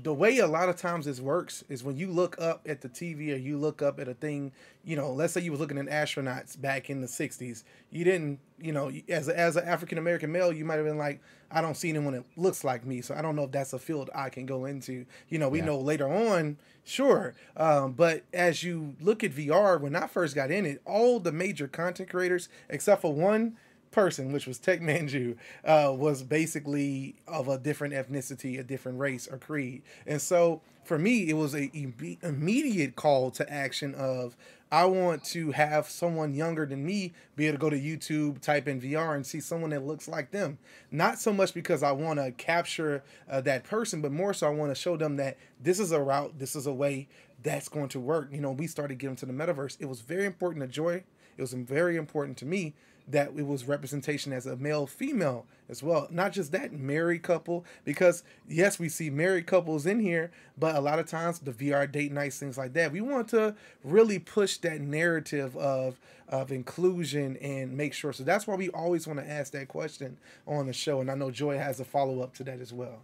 the 0.02 0.12
way 0.12 0.38
a 0.38 0.46
lot 0.48 0.68
of 0.68 0.76
times 0.76 1.06
this 1.06 1.20
works 1.20 1.62
is 1.68 1.84
when 1.84 1.96
you 1.96 2.08
look 2.10 2.36
up 2.40 2.62
at 2.66 2.80
the 2.80 2.88
TV 2.88 3.32
or 3.32 3.36
you 3.36 3.56
look 3.56 3.82
up 3.82 4.00
at 4.00 4.08
a 4.08 4.14
thing, 4.14 4.50
you 4.84 4.96
know, 4.96 5.12
let's 5.12 5.32
say 5.32 5.40
you 5.40 5.52
was 5.52 5.60
looking 5.60 5.78
at 5.78 5.86
astronauts 5.86 6.60
back 6.60 6.90
in 6.90 7.00
the 7.00 7.06
60s. 7.06 7.62
You 7.90 8.04
didn't, 8.04 8.40
you 8.58 8.72
know, 8.72 8.90
as 9.08 9.28
a, 9.28 9.38
as 9.38 9.56
an 9.56 9.64
African 9.64 9.98
American 9.98 10.32
male, 10.32 10.52
you 10.52 10.64
might 10.64 10.76
have 10.76 10.84
been 10.86 10.98
like, 10.98 11.20
I 11.52 11.60
don't 11.60 11.76
see 11.76 11.88
anyone 11.90 12.14
that 12.14 12.24
looks 12.36 12.64
like 12.64 12.84
me. 12.84 13.00
So 13.00 13.14
I 13.14 13.22
don't 13.22 13.36
know 13.36 13.44
if 13.44 13.52
that's 13.52 13.72
a 13.72 13.78
field 13.78 14.10
I 14.12 14.28
can 14.28 14.44
go 14.44 14.64
into. 14.64 15.06
You 15.28 15.38
know, 15.38 15.48
we 15.48 15.60
Yeah. 15.60 15.66
know 15.66 15.78
later 15.78 16.08
on, 16.08 16.58
sure. 16.82 17.34
Um, 17.56 17.92
but 17.92 18.24
as 18.34 18.64
you 18.64 18.96
look 19.00 19.22
at 19.22 19.30
VR, 19.32 19.80
when 19.80 19.94
I 19.94 20.08
first 20.08 20.34
got 20.34 20.50
in 20.50 20.66
it, 20.66 20.82
all 20.84 21.20
the 21.20 21.32
major 21.32 21.68
content 21.68 22.10
creators, 22.10 22.48
except 22.68 23.02
for 23.02 23.14
one, 23.14 23.56
person, 23.90 24.32
which 24.32 24.46
was 24.46 24.58
Tech 24.58 24.80
Manju, 24.80 25.36
uh, 25.64 25.92
was 25.96 26.22
basically 26.22 27.16
of 27.26 27.48
a 27.48 27.58
different 27.58 27.94
ethnicity, 27.94 28.58
a 28.58 28.62
different 28.62 28.98
race 28.98 29.26
or 29.26 29.38
creed. 29.38 29.82
And 30.06 30.20
so 30.20 30.60
for 30.84 30.98
me, 30.98 31.28
it 31.28 31.34
was 31.34 31.54
a 31.54 31.68
imme- 31.68 32.22
immediate 32.22 32.96
call 32.96 33.30
to 33.32 33.52
action 33.52 33.94
of 33.94 34.36
I 34.70 34.84
want 34.86 35.22
to 35.26 35.52
have 35.52 35.88
someone 35.88 36.34
younger 36.34 36.66
than 36.66 36.84
me 36.84 37.12
be 37.36 37.46
able 37.46 37.56
to 37.56 37.60
go 37.60 37.70
to 37.70 37.78
YouTube, 37.78 38.40
type 38.40 38.66
in 38.66 38.80
VR, 38.80 39.14
and 39.14 39.24
see 39.24 39.40
someone 39.40 39.70
that 39.70 39.86
looks 39.86 40.08
like 40.08 40.32
them. 40.32 40.58
Not 40.90 41.18
so 41.18 41.32
much 41.32 41.54
because 41.54 41.82
I 41.84 41.92
want 41.92 42.18
to 42.18 42.32
capture 42.32 43.04
uh, 43.30 43.40
that 43.42 43.62
person, 43.62 44.02
but 44.02 44.10
more 44.10 44.34
so 44.34 44.48
I 44.48 44.50
want 44.50 44.72
to 44.72 44.80
show 44.80 44.96
them 44.96 45.16
that 45.16 45.38
this 45.62 45.78
is 45.78 45.92
a 45.92 46.02
route, 46.02 46.38
this 46.38 46.56
is 46.56 46.66
a 46.66 46.72
way 46.72 47.08
that's 47.44 47.68
going 47.68 47.88
to 47.90 48.00
work. 48.00 48.28
You 48.32 48.40
know, 48.40 48.50
we 48.50 48.66
started 48.66 48.98
getting 48.98 49.16
to 49.16 49.26
the 49.26 49.32
metaverse. 49.32 49.76
It 49.78 49.86
was 49.86 50.00
very 50.00 50.26
important 50.26 50.64
to 50.64 50.68
Joy. 50.68 51.04
It 51.36 51.42
was 51.42 51.52
very 51.52 51.96
important 51.96 52.36
to 52.38 52.46
me 52.46 52.74
that 53.08 53.28
it 53.36 53.46
was 53.46 53.68
representation 53.68 54.32
as 54.32 54.46
a 54.46 54.56
male 54.56 54.86
female 54.86 55.46
as 55.68 55.82
well. 55.82 56.08
Not 56.10 56.32
just 56.32 56.52
that, 56.52 56.72
married 56.72 57.22
couple, 57.22 57.64
because 57.84 58.22
yes, 58.48 58.78
we 58.78 58.88
see 58.88 59.10
married 59.10 59.46
couples 59.46 59.86
in 59.86 60.00
here, 60.00 60.30
but 60.58 60.74
a 60.74 60.80
lot 60.80 60.98
of 60.98 61.06
times 61.06 61.38
the 61.38 61.52
VR 61.52 61.90
date 61.90 62.12
nights, 62.12 62.38
things 62.38 62.58
like 62.58 62.72
that. 62.74 62.92
We 62.92 63.00
want 63.00 63.28
to 63.28 63.54
really 63.84 64.18
push 64.18 64.56
that 64.58 64.80
narrative 64.80 65.56
of 65.56 65.98
of 66.28 66.50
inclusion 66.50 67.36
and 67.36 67.76
make 67.76 67.92
sure. 67.92 68.12
So 68.12 68.24
that's 68.24 68.46
why 68.46 68.56
we 68.56 68.68
always 68.70 69.06
want 69.06 69.20
to 69.20 69.30
ask 69.30 69.52
that 69.52 69.68
question 69.68 70.16
on 70.46 70.66
the 70.66 70.72
show. 70.72 71.00
And 71.00 71.10
I 71.10 71.14
know 71.14 71.30
Joy 71.30 71.58
has 71.58 71.80
a 71.80 71.84
follow 71.84 72.20
up 72.20 72.34
to 72.34 72.44
that 72.44 72.60
as 72.60 72.72
well. 72.72 72.98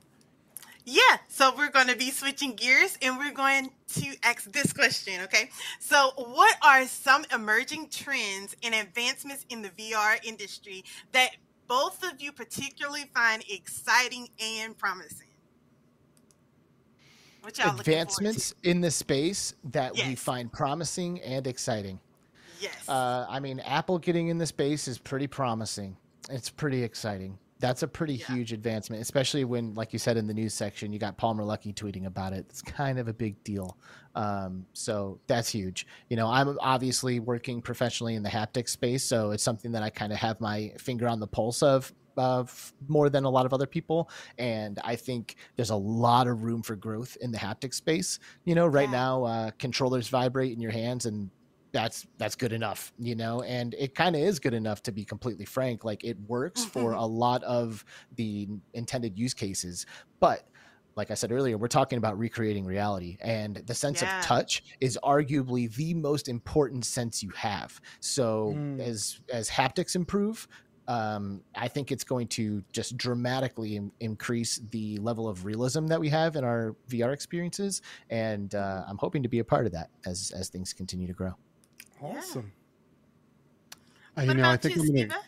Yeah, 0.84 1.00
so 1.28 1.54
we're 1.56 1.70
going 1.70 1.86
to 1.86 1.96
be 1.96 2.10
switching 2.10 2.54
gears 2.54 2.98
and 3.00 3.16
we're 3.16 3.32
going 3.32 3.70
to 3.94 4.16
ask 4.24 4.50
this 4.50 4.72
question, 4.72 5.20
okay? 5.22 5.48
So, 5.78 6.10
what 6.16 6.56
are 6.62 6.86
some 6.86 7.24
emerging 7.32 7.88
trends 7.90 8.56
and 8.64 8.74
advancements 8.74 9.46
in 9.48 9.62
the 9.62 9.68
VR 9.70 10.18
industry 10.24 10.84
that 11.12 11.30
both 11.68 12.02
of 12.02 12.20
you 12.20 12.32
particularly 12.32 13.04
find 13.14 13.44
exciting 13.48 14.28
and 14.42 14.76
promising? 14.76 15.28
What 17.42 17.58
y'all 17.58 17.78
advancements 17.78 18.54
in 18.62 18.80
the 18.80 18.90
space 18.90 19.54
that 19.70 19.96
yes. 19.96 20.06
we 20.06 20.14
find 20.14 20.52
promising 20.52 21.20
and 21.22 21.46
exciting. 21.46 21.98
Yes. 22.60 22.88
Uh, 22.88 23.26
I 23.28 23.40
mean, 23.40 23.60
Apple 23.60 23.98
getting 23.98 24.28
in 24.28 24.38
the 24.38 24.46
space 24.46 24.86
is 24.86 24.98
pretty 24.98 25.26
promising. 25.26 25.96
It's 26.30 26.50
pretty 26.50 26.84
exciting. 26.84 27.38
That's 27.62 27.84
a 27.84 27.88
pretty 27.88 28.14
yeah. 28.14 28.26
huge 28.26 28.52
advancement, 28.52 29.00
especially 29.00 29.44
when, 29.44 29.72
like 29.74 29.92
you 29.92 29.98
said 30.00 30.16
in 30.16 30.26
the 30.26 30.34
news 30.34 30.52
section, 30.52 30.92
you 30.92 30.98
got 30.98 31.16
Palmer 31.16 31.44
Luckey 31.44 31.72
tweeting 31.72 32.06
about 32.06 32.32
it. 32.32 32.44
It's 32.50 32.60
kind 32.60 32.98
of 32.98 33.06
a 33.06 33.12
big 33.14 33.42
deal. 33.44 33.78
Um, 34.16 34.66
so 34.72 35.20
that's 35.28 35.48
huge. 35.48 35.86
You 36.08 36.16
know, 36.16 36.26
I'm 36.26 36.58
obviously 36.60 37.20
working 37.20 37.62
professionally 37.62 38.16
in 38.16 38.24
the 38.24 38.28
haptic 38.28 38.68
space, 38.68 39.04
so 39.04 39.30
it's 39.30 39.44
something 39.44 39.70
that 39.72 39.82
I 39.84 39.90
kind 39.90 40.12
of 40.12 40.18
have 40.18 40.40
my 40.40 40.72
finger 40.76 41.06
on 41.06 41.20
the 41.20 41.28
pulse 41.28 41.62
of 41.62 41.92
uh, 42.16 42.44
more 42.88 43.08
than 43.08 43.22
a 43.22 43.30
lot 43.30 43.46
of 43.46 43.54
other 43.54 43.66
people. 43.66 44.10
And 44.38 44.80
I 44.82 44.96
think 44.96 45.36
there's 45.54 45.70
a 45.70 45.76
lot 45.76 46.26
of 46.26 46.42
room 46.42 46.62
for 46.62 46.74
growth 46.74 47.16
in 47.20 47.30
the 47.30 47.38
haptic 47.38 47.74
space. 47.74 48.18
You 48.44 48.56
know, 48.56 48.66
right 48.66 48.88
yeah. 48.88 48.98
now, 49.04 49.24
uh, 49.24 49.50
controllers 49.58 50.08
vibrate 50.08 50.52
in 50.52 50.60
your 50.60 50.72
hands 50.72 51.06
and 51.06 51.30
that's 51.72 52.06
that's 52.18 52.34
good 52.34 52.52
enough 52.52 52.92
you 52.98 53.14
know 53.14 53.42
and 53.42 53.74
it 53.78 53.94
kind 53.94 54.14
of 54.14 54.22
is 54.22 54.38
good 54.38 54.54
enough 54.54 54.82
to 54.82 54.92
be 54.92 55.04
completely 55.04 55.44
frank 55.44 55.84
like 55.84 56.04
it 56.04 56.18
works 56.26 56.62
mm-hmm. 56.62 56.70
for 56.70 56.92
a 56.92 57.04
lot 57.04 57.42
of 57.44 57.84
the 58.16 58.48
intended 58.74 59.18
use 59.18 59.34
cases 59.34 59.86
but 60.20 60.46
like 60.96 61.10
I 61.10 61.14
said 61.14 61.32
earlier, 61.32 61.56
we're 61.56 61.68
talking 61.68 61.98
about 61.98 62.18
recreating 62.18 62.64
reality, 62.64 63.16
and 63.20 63.56
the 63.66 63.74
sense 63.74 64.02
yeah. 64.02 64.18
of 64.18 64.24
touch 64.24 64.62
is 64.80 64.98
arguably 65.02 65.74
the 65.74 65.94
most 65.94 66.28
important 66.28 66.84
sense 66.84 67.22
you 67.22 67.30
have. 67.30 67.80
So 68.00 68.54
mm. 68.56 68.80
as 68.80 69.20
as 69.32 69.48
haptics 69.48 69.96
improve, 69.96 70.46
um, 70.88 71.42
I 71.54 71.68
think 71.68 71.92
it's 71.92 72.04
going 72.04 72.28
to 72.28 72.62
just 72.72 72.96
dramatically 72.96 73.76
Im- 73.76 73.92
increase 74.00 74.60
the 74.70 74.98
level 74.98 75.28
of 75.28 75.44
realism 75.44 75.86
that 75.86 76.00
we 76.00 76.08
have 76.08 76.36
in 76.36 76.44
our 76.44 76.76
VR 76.88 77.12
experiences, 77.12 77.82
and 78.10 78.54
uh, 78.54 78.84
I'm 78.86 78.98
hoping 78.98 79.22
to 79.22 79.28
be 79.28 79.38
a 79.38 79.44
part 79.44 79.66
of 79.66 79.72
that 79.72 79.90
as 80.04 80.32
as 80.36 80.48
things 80.48 80.72
continue 80.72 81.06
to 81.06 81.14
grow. 81.14 81.34
Awesome. 82.02 82.52
Yeah. 84.16 84.22
Uh, 84.22 84.26
you 84.26 84.34
know, 84.34 84.50
I 84.50 84.56
think 84.56 84.76
you, 84.76 84.82
I'm 84.82 85.08
gonna 85.08 85.20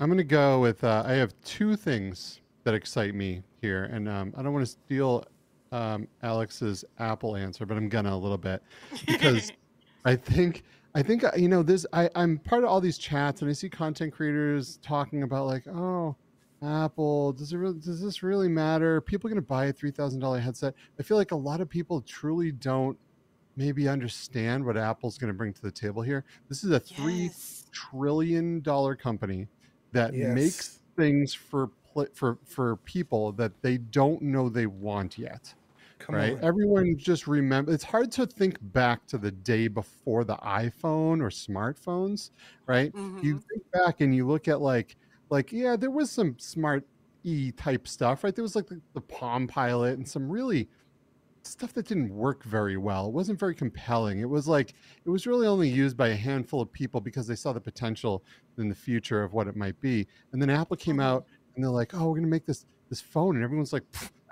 I'm 0.00 0.08
gonna 0.08 0.24
go 0.24 0.60
with. 0.60 0.84
Uh, 0.84 1.02
I 1.06 1.12
have 1.12 1.32
two 1.44 1.76
things 1.76 2.40
that 2.64 2.74
excite 2.74 3.14
me 3.14 3.42
here, 3.60 3.84
and 3.84 4.08
um, 4.08 4.34
I 4.36 4.42
don't 4.42 4.52
want 4.52 4.66
to 4.66 4.72
steal 4.72 5.24
um, 5.70 6.08
Alex's 6.22 6.84
Apple 6.98 7.36
answer, 7.36 7.64
but 7.64 7.76
I'm 7.76 7.88
gonna 7.88 8.14
a 8.14 8.16
little 8.16 8.38
bit 8.38 8.62
because 9.06 9.52
I 10.04 10.16
think 10.16 10.64
I 10.94 11.02
think 11.02 11.24
uh, 11.24 11.30
you 11.36 11.48
know 11.48 11.62
this. 11.62 11.86
I 11.92 12.10
I'm 12.14 12.38
part 12.38 12.64
of 12.64 12.70
all 12.70 12.80
these 12.80 12.98
chats, 12.98 13.40
and 13.40 13.50
I 13.50 13.54
see 13.54 13.70
content 13.70 14.12
creators 14.12 14.78
talking 14.82 15.22
about 15.22 15.46
like, 15.46 15.66
oh, 15.68 16.16
Apple, 16.62 17.32
does 17.32 17.52
it 17.52 17.56
really, 17.56 17.78
does 17.78 18.02
this 18.02 18.22
really 18.22 18.48
matter? 18.48 19.00
People 19.00 19.28
going 19.28 19.36
to 19.36 19.46
buy 19.46 19.66
a 19.66 19.72
three 19.72 19.90
thousand 19.90 20.20
dollar 20.20 20.40
headset. 20.40 20.74
I 20.98 21.02
feel 21.02 21.16
like 21.16 21.30
a 21.30 21.36
lot 21.36 21.60
of 21.60 21.68
people 21.68 22.02
truly 22.02 22.52
don't 22.52 22.98
maybe 23.56 23.88
understand 23.88 24.64
what 24.64 24.76
Apple's 24.76 25.18
going 25.18 25.32
to 25.32 25.36
bring 25.36 25.52
to 25.52 25.62
the 25.62 25.70
table 25.70 26.02
here. 26.02 26.24
This 26.48 26.64
is 26.64 26.70
a 26.70 26.80
three 26.80 27.24
yes. 27.24 27.66
trillion 27.72 28.60
dollar 28.60 28.94
company 28.94 29.48
that 29.92 30.14
yes. 30.14 30.34
makes 30.34 30.78
things 30.96 31.34
for 31.34 31.70
for 32.14 32.38
for 32.44 32.76
people 32.76 33.32
that 33.32 33.52
they 33.62 33.78
don't 33.78 34.22
know 34.22 34.48
they 34.48 34.66
want 34.66 35.18
yet. 35.18 35.54
Come 35.98 36.16
right? 36.16 36.32
On. 36.32 36.44
Everyone 36.44 36.96
just 36.96 37.26
remember. 37.28 37.72
It's 37.72 37.84
hard 37.84 38.10
to 38.12 38.26
think 38.26 38.56
back 38.60 39.06
to 39.08 39.18
the 39.18 39.30
day 39.30 39.68
before 39.68 40.24
the 40.24 40.36
iPhone 40.36 41.20
or 41.20 41.30
smartphones, 41.30 42.30
right? 42.66 42.92
Mm-hmm. 42.92 43.24
You 43.24 43.38
think 43.38 43.62
back 43.72 44.00
and 44.00 44.14
you 44.14 44.26
look 44.26 44.48
at 44.48 44.60
like 44.60 44.96
like 45.30 45.52
yeah, 45.52 45.76
there 45.76 45.90
was 45.90 46.10
some 46.10 46.36
smart 46.38 46.84
e 47.22 47.52
type 47.52 47.86
stuff, 47.86 48.24
right? 48.24 48.34
There 48.34 48.42
was 48.42 48.56
like 48.56 48.66
the, 48.66 48.80
the 48.94 49.00
Palm 49.00 49.46
Pilot 49.46 49.96
and 49.96 50.08
some 50.08 50.28
really 50.28 50.68
stuff 51.46 51.72
that 51.74 51.86
didn't 51.86 52.14
work 52.14 52.44
very 52.44 52.76
well. 52.76 53.06
It 53.06 53.12
wasn't 53.12 53.38
very 53.38 53.54
compelling. 53.54 54.20
It 54.20 54.28
was 54.28 54.46
like 54.46 54.74
it 55.04 55.10
was 55.10 55.26
really 55.26 55.46
only 55.46 55.68
used 55.68 55.96
by 55.96 56.08
a 56.08 56.16
handful 56.16 56.60
of 56.60 56.72
people 56.72 57.00
because 57.00 57.26
they 57.26 57.34
saw 57.34 57.52
the 57.52 57.60
potential 57.60 58.22
in 58.58 58.68
the 58.68 58.74
future 58.74 59.22
of 59.22 59.32
what 59.32 59.48
it 59.48 59.56
might 59.56 59.80
be. 59.80 60.06
And 60.32 60.40
then 60.40 60.50
Apple 60.50 60.76
came 60.76 60.96
mm-hmm. 60.96 61.02
out 61.02 61.26
and 61.54 61.64
they're 61.64 61.70
like, 61.70 61.94
"Oh, 61.94 62.06
we're 62.06 62.14
going 62.14 62.22
to 62.22 62.28
make 62.28 62.46
this 62.46 62.66
this 62.88 63.00
phone." 63.00 63.36
And 63.36 63.44
everyone's 63.44 63.72
like, 63.72 63.84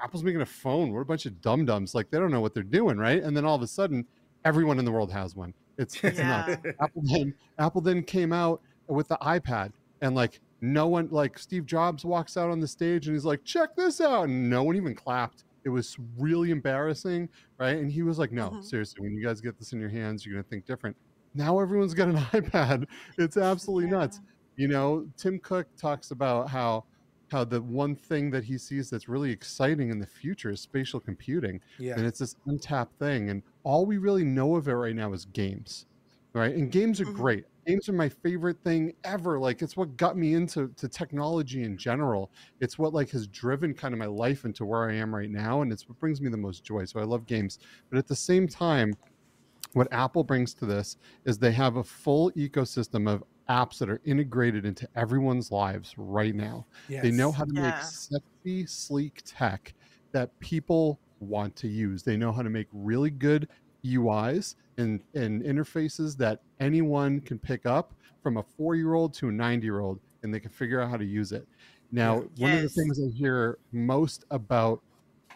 "Apple's 0.02 0.22
making 0.22 0.40
a 0.40 0.46
phone. 0.46 0.90
We're 0.90 1.02
a 1.02 1.06
bunch 1.06 1.26
of 1.26 1.40
dum-dums. 1.40 1.94
Like 1.94 2.10
they 2.10 2.18
don't 2.18 2.30
know 2.30 2.40
what 2.40 2.54
they're 2.54 2.62
doing, 2.62 2.98
right?" 2.98 3.22
And 3.22 3.36
then 3.36 3.44
all 3.44 3.56
of 3.56 3.62
a 3.62 3.66
sudden, 3.66 4.06
everyone 4.44 4.78
in 4.78 4.84
the 4.84 4.92
world 4.92 5.12
has 5.12 5.34
one. 5.34 5.54
It's, 5.78 6.02
it's 6.04 6.18
yeah. 6.18 6.56
Apple 6.80 7.02
then 7.04 7.34
Apple 7.58 7.80
then 7.80 8.02
came 8.02 8.32
out 8.32 8.60
with 8.86 9.08
the 9.08 9.18
iPad 9.22 9.72
and 10.00 10.14
like 10.14 10.40
no 10.60 10.88
one 10.88 11.08
like 11.10 11.38
Steve 11.38 11.64
Jobs 11.64 12.04
walks 12.04 12.36
out 12.36 12.50
on 12.50 12.60
the 12.60 12.68
stage 12.68 13.06
and 13.06 13.16
he's 13.16 13.24
like, 13.24 13.44
"Check 13.44 13.74
this 13.76 14.00
out." 14.00 14.24
And 14.24 14.50
no 14.50 14.62
one 14.62 14.76
even 14.76 14.94
clapped 14.94 15.44
it 15.64 15.68
was 15.68 15.96
really 16.18 16.50
embarrassing, 16.50 17.28
right? 17.58 17.76
And 17.76 17.90
he 17.90 18.02
was 18.02 18.18
like, 18.18 18.32
"No, 18.32 18.50
mm-hmm. 18.50 18.62
seriously, 18.62 19.02
when 19.02 19.14
you 19.14 19.24
guys 19.24 19.40
get 19.40 19.58
this 19.58 19.72
in 19.72 19.80
your 19.80 19.88
hands, 19.88 20.24
you're 20.24 20.34
gonna 20.34 20.44
think 20.44 20.66
different." 20.66 20.96
Now 21.34 21.60
everyone's 21.60 21.94
got 21.94 22.08
an 22.08 22.16
iPad. 22.32 22.86
It's 23.18 23.36
absolutely 23.36 23.90
yeah. 23.90 23.98
nuts. 23.98 24.20
You 24.56 24.68
know, 24.68 25.06
Tim 25.16 25.38
Cook 25.38 25.68
talks 25.76 26.10
about 26.10 26.48
how 26.48 26.84
how 27.30 27.44
the 27.44 27.62
one 27.62 27.94
thing 27.94 28.30
that 28.30 28.44
he 28.44 28.58
sees 28.58 28.90
that's 28.90 29.08
really 29.08 29.30
exciting 29.30 29.90
in 29.90 29.98
the 29.98 30.06
future 30.06 30.50
is 30.50 30.60
spatial 30.60 31.00
computing. 31.00 31.60
Yeah. 31.78 31.94
And 31.96 32.04
it's 32.04 32.18
this 32.18 32.34
untapped 32.46 32.98
thing. 32.98 33.30
And 33.30 33.42
all 33.62 33.86
we 33.86 33.98
really 33.98 34.24
know 34.24 34.56
of 34.56 34.68
it 34.68 34.72
right 34.72 34.96
now 34.96 35.12
is 35.12 35.26
games. 35.26 35.86
Right. 36.32 36.54
And 36.54 36.70
games 36.70 37.00
are 37.00 37.04
mm-hmm. 37.04 37.14
great 37.14 37.44
games 37.66 37.88
are 37.88 37.92
my 37.92 38.08
favorite 38.08 38.62
thing 38.62 38.92
ever. 39.04 39.38
Like 39.38 39.62
it's 39.62 39.76
what 39.76 39.96
got 39.96 40.16
me 40.16 40.34
into 40.34 40.68
to 40.76 40.88
technology 40.88 41.62
in 41.62 41.76
general. 41.76 42.30
It's 42.60 42.78
what 42.78 42.92
like 42.92 43.10
has 43.10 43.26
driven 43.26 43.74
kind 43.74 43.94
of 43.94 43.98
my 43.98 44.06
life 44.06 44.44
into 44.44 44.64
where 44.64 44.88
I 44.88 44.94
am 44.94 45.14
right 45.14 45.30
now, 45.30 45.62
and 45.62 45.72
it's 45.72 45.88
what 45.88 45.98
brings 45.98 46.20
me 46.20 46.30
the 46.30 46.36
most 46.36 46.64
joy. 46.64 46.84
So 46.84 47.00
I 47.00 47.04
love 47.04 47.26
games, 47.26 47.58
but 47.90 47.98
at 47.98 48.06
the 48.06 48.16
same 48.16 48.48
time, 48.48 48.94
what 49.72 49.88
Apple 49.92 50.24
brings 50.24 50.54
to 50.54 50.66
this 50.66 50.96
is 51.24 51.38
they 51.38 51.52
have 51.52 51.76
a 51.76 51.84
full 51.84 52.30
ecosystem 52.32 53.08
of 53.08 53.22
apps 53.48 53.78
that 53.78 53.90
are 53.90 54.00
integrated 54.04 54.64
into 54.64 54.88
everyone's 54.96 55.50
lives 55.50 55.94
right 55.96 56.34
now. 56.34 56.66
Yes. 56.88 57.02
They 57.02 57.10
know 57.10 57.32
how 57.32 57.44
to 57.44 57.52
yeah. 57.54 57.62
make 57.62 57.82
sexy, 57.82 58.66
sleek 58.66 59.22
tech 59.24 59.74
that 60.12 60.38
people 60.40 61.00
want 61.20 61.54
to 61.56 61.68
use. 61.68 62.02
They 62.02 62.16
know 62.16 62.32
how 62.32 62.42
to 62.42 62.50
make 62.50 62.68
really 62.72 63.10
good 63.10 63.48
UIs 63.84 64.56
and, 64.78 65.00
and 65.14 65.42
interfaces 65.42 66.16
that 66.18 66.40
anyone 66.58 67.20
can 67.20 67.38
pick 67.38 67.66
up 67.66 67.94
from 68.22 68.36
a 68.36 68.42
four 68.42 68.74
year 68.74 68.94
old 68.94 69.14
to 69.14 69.28
a 69.28 69.32
90 69.32 69.64
year 69.64 69.80
old 69.80 70.00
and 70.22 70.32
they 70.32 70.40
can 70.40 70.50
figure 70.50 70.80
out 70.80 70.90
how 70.90 70.96
to 70.96 71.04
use 71.04 71.32
it. 71.32 71.46
Now, 71.92 72.20
yes. 72.20 72.28
one 72.38 72.52
of 72.52 72.62
the 72.62 72.68
things 72.68 73.00
I 73.00 73.10
hear 73.16 73.58
most 73.72 74.24
about 74.30 74.80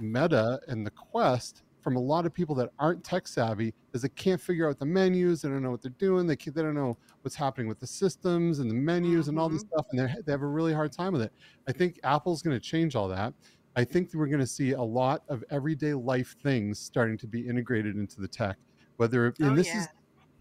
Meta 0.00 0.60
and 0.68 0.86
the 0.86 0.90
Quest 0.90 1.62
from 1.80 1.96
a 1.96 2.00
lot 2.00 2.24
of 2.24 2.32
people 2.32 2.54
that 2.54 2.70
aren't 2.78 3.04
tech 3.04 3.28
savvy 3.28 3.74
is 3.92 4.02
they 4.02 4.08
can't 4.08 4.40
figure 4.40 4.68
out 4.68 4.78
the 4.78 4.86
menus. 4.86 5.42
They 5.42 5.50
don't 5.50 5.62
know 5.62 5.70
what 5.70 5.82
they're 5.82 5.92
doing. 5.98 6.26
They, 6.26 6.36
they 6.36 6.62
don't 6.62 6.74
know 6.74 6.96
what's 7.20 7.36
happening 7.36 7.68
with 7.68 7.78
the 7.78 7.86
systems 7.86 8.60
and 8.60 8.70
the 8.70 8.74
menus 8.74 9.22
mm-hmm. 9.22 9.30
and 9.30 9.38
all 9.38 9.48
this 9.50 9.64
mm-hmm. 9.64 9.74
stuff. 9.74 9.86
And 9.92 10.24
they 10.24 10.32
have 10.32 10.42
a 10.42 10.46
really 10.46 10.72
hard 10.72 10.92
time 10.92 11.12
with 11.12 11.22
it. 11.22 11.32
I 11.68 11.72
think 11.72 12.00
Apple's 12.02 12.40
going 12.40 12.56
to 12.56 12.60
change 12.60 12.96
all 12.96 13.08
that. 13.08 13.34
I 13.76 13.84
think 13.84 14.10
we're 14.14 14.26
going 14.26 14.40
to 14.40 14.46
see 14.46 14.72
a 14.72 14.82
lot 14.82 15.22
of 15.28 15.42
everyday 15.50 15.94
life 15.94 16.36
things 16.42 16.78
starting 16.78 17.18
to 17.18 17.26
be 17.26 17.46
integrated 17.46 17.96
into 17.96 18.20
the 18.20 18.28
tech. 18.28 18.56
Whether 18.96 19.26
and 19.40 19.52
oh, 19.52 19.54
this 19.56 19.66
yeah. 19.66 19.80
is, 19.80 19.88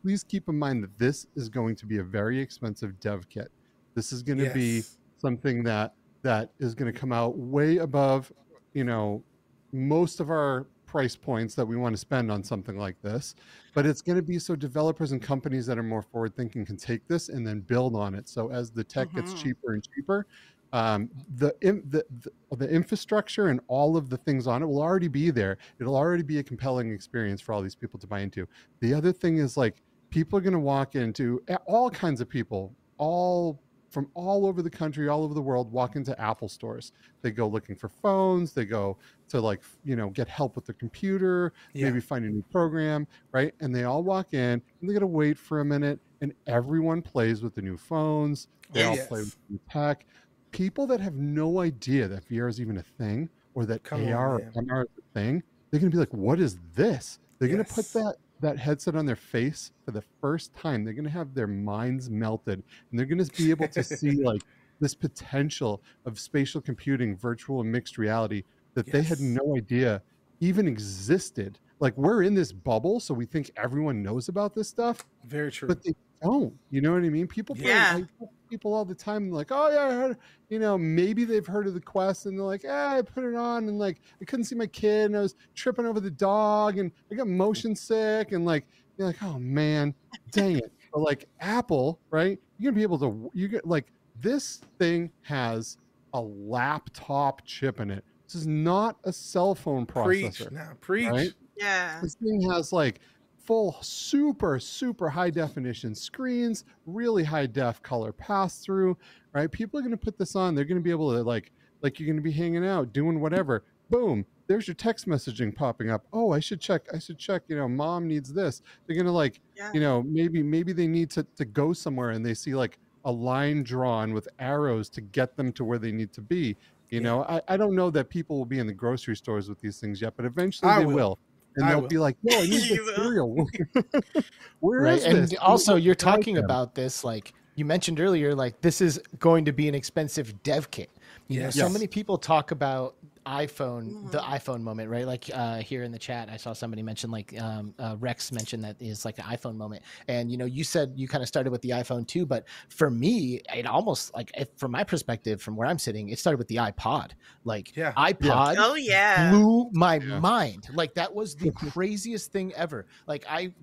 please 0.04 0.24
keep 0.24 0.48
in 0.48 0.58
mind 0.58 0.84
that 0.84 0.98
this 1.00 1.26
is 1.36 1.50
going 1.50 1.76
to 1.78 1.86
be 1.86 1.98
a 1.98 2.04
very 2.04 2.40
expensive 2.40 3.00
dev 3.00 3.28
kit. 3.30 3.52
This 3.96 4.12
is 4.12 4.22
going 4.22 4.38
to 4.38 4.46
yes. 4.46 4.54
be 4.54 4.84
something 5.18 5.64
that 5.64 5.94
that 6.22 6.52
is 6.60 6.76
going 6.76 6.92
to 6.92 6.98
come 6.98 7.12
out 7.12 7.38
way 7.38 7.78
above, 7.78 8.32
you 8.74 8.84
know, 8.84 9.24
most 9.72 10.20
of 10.20 10.30
our 10.30 10.68
price 10.86 11.16
points 11.16 11.56
that 11.56 11.66
we 11.66 11.76
want 11.76 11.94
to 11.94 11.98
spend 11.98 12.32
on 12.32 12.44
something 12.44 12.78
like 12.78 13.02
this. 13.02 13.34
But 13.74 13.86
it's 13.86 14.02
going 14.02 14.16
to 14.16 14.22
be 14.22 14.38
so 14.38 14.56
developers 14.56 15.12
and 15.12 15.22
companies 15.22 15.66
that 15.66 15.78
are 15.80 15.84
more 15.84 16.04
forward 16.04 16.36
thinking 16.36 16.66
can 16.66 16.78
take 16.78 17.08
this 17.08 17.30
and 17.30 17.46
then 17.46 17.62
build 17.62 17.96
on 17.96 18.14
it. 18.14 18.30
So 18.30 18.52
as 18.52 18.70
the 18.72 18.84
tech 18.84 19.08
mm-hmm. 19.08 19.22
gets 19.22 19.34
cheaper 19.34 19.74
and 19.74 19.84
cheaper, 19.84 20.28
um, 20.74 21.10
the, 21.36 21.56
the, 21.62 22.04
the 22.10 22.32
the 22.58 22.70
infrastructure 22.70 23.48
and 23.48 23.62
all 23.68 23.98
of 23.98 24.10
the 24.10 24.18
things 24.18 24.48
on 24.48 24.64
it 24.64 24.68
will 24.68 24.82
already 24.82 25.08
be 25.08 25.32
there. 25.32 25.58
It'll 25.80 25.96
already 25.96 26.24
be 26.24 26.40
a 26.40 26.44
compelling 26.44 26.92
experience 26.92 27.42
for 27.42 27.54
all 27.54 27.62
these 27.64 27.76
people 27.76 28.00
to 28.02 28.08
buy 28.08 28.22
into. 28.22 28.48
The 28.82 28.94
other 28.94 29.14
thing 29.14 29.38
is 29.38 29.58
like 29.58 29.84
people 30.12 30.38
are 30.40 30.42
going 30.42 30.54
to 30.54 30.60
walk 30.60 30.96
into 30.96 31.42
all 31.68 31.90
kinds 31.92 32.22
of 32.22 32.30
people, 32.30 32.76
all 32.98 33.64
from 33.92 34.10
all 34.16 34.48
over 34.48 34.64
the 34.64 34.70
country, 34.72 35.08
all 35.08 35.24
over 35.24 35.36
the 35.36 35.42
world, 35.42 35.72
walk 35.72 35.96
into 35.96 36.20
Apple 36.20 36.50
stores. 36.50 36.92
They 37.22 37.32
go 37.32 37.48
looking 37.48 37.76
for 37.76 37.90
phones. 37.90 38.54
They 38.54 38.66
go 38.66 38.98
to 39.30 39.42
like 39.42 39.64
you 39.84 39.96
know 39.96 40.10
get 40.10 40.28
help 40.28 40.56
with 40.56 40.66
their 40.66 40.76
computer, 40.76 41.54
Yeah. 41.74 41.92
maybe 41.92 42.02
find 42.02 42.26
a 42.26 42.30
new 42.30 42.44
program, 42.52 43.08
right? 43.34 43.54
And 43.62 43.76
they 43.76 43.84
all 43.86 44.04
walk 44.04 44.34
in 44.34 44.62
and 44.82 44.90
they 44.90 44.94
got 44.94 45.00
to 45.02 45.08
wait 45.08 45.38
for 45.38 45.60
a 45.62 45.66
minute, 45.66 46.00
and 46.22 46.34
everyone 46.48 47.02
plays 47.04 47.44
with 47.44 47.56
the 47.56 47.62
new 47.62 47.78
phones. 47.78 48.48
They 48.74 48.82
all 48.82 48.98
play 48.98 49.22
Yes. 49.22 49.24
with 49.24 49.36
new 49.50 49.60
tech. 49.70 50.06
People 50.54 50.88
that 50.88 51.00
have 51.02 51.16
no 51.16 51.60
idea 51.60 52.08
that 52.08 52.28
VR 52.30 52.48
is 52.48 52.62
even 52.62 52.78
a 52.78 52.84
thing 52.84 53.30
or 53.56 53.66
that 53.66 53.84
Come 53.84 54.06
AR 54.08 54.38
man. 54.40 54.52
or 54.56 54.62
MR 54.62 54.82
is 54.84 54.90
a 55.00 55.14
thing, 55.20 55.44
they're 55.70 55.80
gonna 55.80 55.92
be 55.92 55.98
like, 55.98 56.14
"What 56.14 56.40
is 56.40 56.58
this?" 56.76 57.20
They're 57.40 57.50
gonna 57.50 57.64
put 57.64 57.86
that 57.94 58.16
that 58.40 58.60
headset 58.60 58.96
on 58.96 59.06
their 59.06 59.16
face 59.16 59.72
for 59.86 59.92
the 59.92 60.02
first 60.22 60.54
time. 60.54 60.84
They're 60.84 60.94
gonna 60.94 61.10
have 61.10 61.34
their 61.34 61.48
minds 61.48 62.10
melted, 62.10 62.62
and 62.90 63.00
they're 63.00 63.06
gonna 63.06 63.26
be 63.38 63.50
able 63.50 63.68
to 63.70 63.84
see 63.84 64.12
like 64.24 64.42
this 64.80 64.94
potential 64.94 65.82
of 66.06 66.20
spatial 66.20 66.62
computing, 66.62 67.16
virtual 67.18 67.62
and 67.62 67.72
mixed 67.72 67.98
reality 67.98 68.44
that 68.76 68.86
they 68.86 69.02
had 69.02 69.20
no 69.20 69.56
idea 69.58 70.02
even 70.40 70.68
existed. 70.68 71.58
Like 71.80 71.98
we're 71.98 72.24
in 72.24 72.34
this 72.34 72.52
bubble, 72.52 73.00
so 73.00 73.14
we 73.14 73.26
think 73.26 73.52
everyone 73.58 74.04
knows 74.04 74.30
about 74.30 74.54
this 74.54 74.68
stuff, 74.70 75.06
Very 75.26 75.52
true. 75.52 75.68
but 75.68 75.84
they 75.84 75.94
don't. 76.24 76.54
You 76.70 76.82
know 76.82 76.94
what 76.94 77.04
I 77.04 77.10
mean? 77.10 77.28
People 77.28 77.56
Yeah. 77.58 77.98
I 77.98 78.00
talk 78.20 78.30
people 78.50 78.74
all 78.74 78.86
the 78.86 78.96
time 78.96 79.32
like, 79.32 79.48
oh 79.52 79.70
yeah, 79.72 79.88
I 79.88 79.92
heard, 79.92 80.18
you 80.50 80.60
know, 80.60 80.78
maybe 80.78 81.26
they've 81.26 81.46
heard 81.46 81.66
of 81.68 81.74
the 81.74 81.82
quest 81.82 82.28
and 82.28 82.38
they're 82.38 82.46
like, 82.46 82.64
ah, 82.68 82.98
I 82.98 83.02
put 83.02 83.24
it 83.24 83.36
on 83.36 83.68
and 83.68 83.80
like 83.80 84.02
I 84.22 84.26
couldn't 84.26 84.46
see 84.46 84.56
my 84.56 84.68
kid 84.68 85.06
and 85.06 85.18
I 85.18 85.22
was 85.22 85.36
tripping 85.56 85.86
over 85.86 86.00
the 86.00 86.12
dog 86.12 86.78
and 86.78 86.92
I 87.12 87.16
got 87.16 87.28
motion 87.28 87.76
sick 87.76 88.32
and 88.32 88.46
like 88.46 88.66
you're 88.98 89.08
like, 89.08 89.22
oh 89.24 89.40
man, 89.40 89.94
dang 90.32 90.58
it. 90.58 90.72
But 90.94 91.02
like 91.02 91.28
Apple, 91.40 92.00
right? 92.12 92.40
You're 92.60 92.72
gonna 92.72 92.80
be 92.80 92.84
able 92.84 93.00
to 93.00 93.32
you 93.34 93.48
get 93.48 93.68
like 93.68 93.92
this 94.22 94.62
thing 94.78 95.12
has 95.24 95.78
a 96.14 96.22
laptop 96.22 97.44
chip 97.46 97.80
in 97.80 97.90
it. 97.90 98.04
This 98.28 98.36
is 98.36 98.48
not 98.48 98.98
a 99.04 99.12
cell 99.12 99.56
phone 99.56 99.86
preach 99.86 100.40
processor. 100.40 100.52
now. 100.52 100.72
Preach. 100.80 101.08
right? 101.08 101.34
Yeah. 101.58 102.00
This 102.02 102.16
thing 102.16 102.42
has 102.52 102.72
like 102.72 103.00
full 103.44 103.78
super 103.82 104.60
super 104.60 105.10
high 105.10 105.30
definition 105.30 105.94
screens, 105.94 106.64
really 106.86 107.24
high 107.24 107.46
def 107.46 107.82
color 107.82 108.12
pass 108.12 108.60
through, 108.60 108.98
right? 109.34 109.52
People 109.52 109.80
are 109.80 109.84
going 109.84 109.92
to 109.92 109.98
put 109.98 110.18
this 110.18 110.36
on. 110.36 110.56
They're 110.56 110.66
going 110.66 110.78
to 110.80 110.84
be 110.84 110.92
able 110.92 111.12
to 111.14 111.22
like 111.24 111.52
like 111.82 112.00
you're 112.00 112.08
going 112.08 112.18
to 112.18 112.22
be 112.24 112.32
hanging 112.32 112.66
out, 112.66 112.94
doing 112.94 113.20
whatever. 113.20 113.64
Boom, 113.90 114.26
there's 114.48 114.68
your 114.68 114.76
text 114.76 115.08
messaging 115.08 115.54
popping 115.54 115.90
up. 115.92 116.06
Oh, 116.14 116.32
I 116.32 116.40
should 116.40 116.62
check. 116.62 116.84
I 116.94 117.00
should 117.00 117.20
check, 117.20 117.44
you 117.48 117.58
know, 117.58 117.68
mom 117.68 118.08
needs 118.08 118.32
this. 118.34 118.62
They're 118.88 118.96
going 118.96 119.06
to 119.06 119.12
like, 119.12 119.42
Yeah. 119.56 119.72
you 119.74 119.82
know, 119.82 120.02
maybe 120.04 120.42
maybe 120.42 120.74
they 120.74 120.88
need 120.88 121.12
to 121.12 121.24
to 121.36 121.46
go 121.46 121.74
somewhere 121.74 122.12
and 122.12 122.26
they 122.26 122.34
see 122.34 122.56
like 122.56 122.80
a 123.06 123.12
line 123.12 123.64
drawn 123.64 124.14
with 124.14 124.30
arrows 124.40 124.90
to 124.90 125.02
get 125.02 125.36
them 125.36 125.52
to 125.52 125.66
where 125.66 125.78
they 125.78 125.92
need 125.92 126.14
to 126.14 126.22
be. 126.22 126.56
You 126.90 127.00
Yeah. 127.00 127.00
know, 127.02 127.24
I, 127.24 127.42
I 127.50 127.58
don't 127.58 127.76
know 127.76 127.90
that 127.90 128.10
people 128.10 128.38
will 128.38 128.46
be 128.46 128.60
in 128.60 128.68
the 128.68 128.74
grocery 128.74 129.16
stores 129.18 129.50
with 129.50 129.60
these 129.60 129.80
things 129.80 130.02
yet, 130.02 130.14
but 130.16 130.26
eventually 130.26 130.72
I 130.72 130.80
they 130.80 130.86
will. 130.86 130.96
will. 130.96 131.20
And 131.56 131.66
I 131.66 131.70
they'll 131.70 131.82
will. 131.82 131.88
be 131.88 131.98
like, 131.98 132.18
"Yo, 132.24 132.38
I 132.38 132.42
need 132.42 132.52
You 132.52 132.60
this 132.62 132.86
will. 132.86 132.96
cereal. 132.96 133.48
Where 134.60 134.82
right 134.82 134.98
is 135.00 135.06
and 135.06 135.18
this?" 135.30 135.34
also 135.40 135.76
you're 135.76 135.96
talking 135.96 136.38
item? 136.38 136.46
about 136.46 136.76
this 136.76 137.04
like 137.04 137.34
you 137.56 137.66
mentioned 137.66 138.00
earlier 138.00 138.34
like 138.34 138.60
this 138.62 138.82
is 138.82 139.00
going 139.20 139.46
to 139.46 139.52
be 139.52 139.68
an 139.68 139.76
expensive 139.76 140.42
dev 140.44 140.72
kit 140.72 140.90
you 141.28 141.42
know 141.42 141.50
so 141.50 141.64
Yes. 141.66 141.74
many 141.74 141.86
people 141.88 142.18
talk 142.18 142.52
about 142.52 142.96
iphone 143.26 143.84
Mm-hmm. 143.94 144.10
the 144.12 144.18
iphone 144.20 144.62
moment 144.62 144.90
right 144.90 145.06
like 145.08 145.30
uh 145.34 145.58
here 145.58 145.84
in 145.84 145.92
the 145.92 146.00
chat 146.00 146.30
i 146.30 146.38
saw 146.38 146.54
somebody 146.54 146.82
mention 146.82 147.10
like 147.12 147.40
um 147.42 147.74
uh, 147.80 147.96
rex 148.00 148.32
mentioned 148.32 148.64
that 148.64 148.76
is 148.80 149.06
like 149.06 149.18
an 149.18 149.26
iphone 149.26 149.56
moment 149.56 149.82
and 150.08 150.32
you 150.32 150.38
know 150.38 150.46
you 150.46 150.64
said 150.64 150.94
you 150.96 151.08
kind 151.08 151.22
of 151.22 151.28
started 151.28 151.52
with 151.52 151.62
the 151.62 151.70
iphone 151.70 152.06
too 152.08 152.26
but 152.26 152.46
for 152.70 152.90
me 152.90 153.40
it 153.54 153.66
almost 153.66 154.14
like 154.14 154.32
if, 154.38 154.50
from 154.58 154.72
my 154.72 154.84
perspective 154.84 155.42
from 155.42 155.56
where 155.56 155.68
i'm 155.68 155.80
sitting 155.80 156.10
it 156.10 156.20
started 156.20 156.38
with 156.38 156.48
the 156.48 156.58
ipod 156.58 157.12
like 157.44 157.72
Yeah. 157.76 157.94
ipod 157.98 158.56
Oh 158.58 158.76
yeah. 158.76 159.30
blew 159.32 159.70
my 159.74 159.96
Yeah. 160.00 160.20
mind. 160.20 160.68
Like 160.74 160.94
that 160.96 161.14
was 161.14 161.36
the 161.36 161.52
craziest 161.74 162.32
thing 162.32 162.54
ever. 162.56 162.88
Like 163.08 163.26
I 163.30 163.54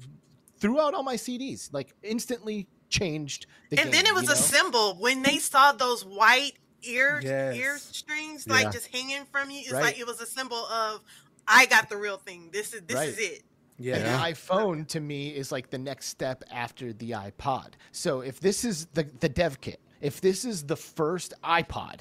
threw 0.61 0.81
out 0.81 0.95
all 0.95 1.03
my 1.03 1.17
CDs, 1.17 1.73
like 1.73 1.95
instantly 2.03 2.69
changed 2.89 3.47
the 3.71 3.81
and 3.81 3.93
then 3.93 4.05
it 4.07 4.15
was 4.15 4.25
you 4.27 4.33
a 4.33 4.37
symbol 4.37 4.97
when 4.99 5.23
they 5.23 5.39
saw 5.39 5.73
those 5.73 6.05
white 6.05 6.53
ear 6.83 7.21
Yes. 7.23 7.57
ear 7.57 7.79
strings 7.79 8.47
like 8.49 8.65
Yeah. 8.65 8.71
just 8.71 8.87
hanging 8.89 9.25
from 9.27 9.51
you. 9.51 9.61
It's 9.61 9.73
Right. 9.73 9.83
like 9.85 9.99
it 9.99 10.07
was 10.07 10.21
a 10.21 10.27
symbol 10.27 10.57
of 10.67 11.01
I 11.47 11.67
got 11.67 11.89
the 11.89 11.97
real 11.97 12.17
thing. 12.19 12.51
This 12.53 12.73
is 12.75 12.83
this 12.83 12.97
Right. 12.97 13.09
is 13.09 13.19
it. 13.19 13.43
Yeah. 13.79 13.97
And 13.97 14.05
the 14.05 14.11
iPhone 14.41 14.87
to 14.89 15.01
me 15.01 15.31
is 15.35 15.51
like 15.51 15.71
the 15.71 15.79
next 15.79 16.07
step 16.07 16.45
after 16.51 16.93
the 16.93 17.13
iPod. 17.13 17.73
So 17.93 18.21
if 18.21 18.41
this 18.41 18.65
is 18.65 18.87
the 18.95 19.05
the 19.05 19.29
dev 19.29 19.61
kit, 19.61 19.81
if 20.01 20.21
this 20.21 20.45
is 20.45 20.65
the 20.65 20.77
first 20.77 21.33
iPod, 21.43 22.01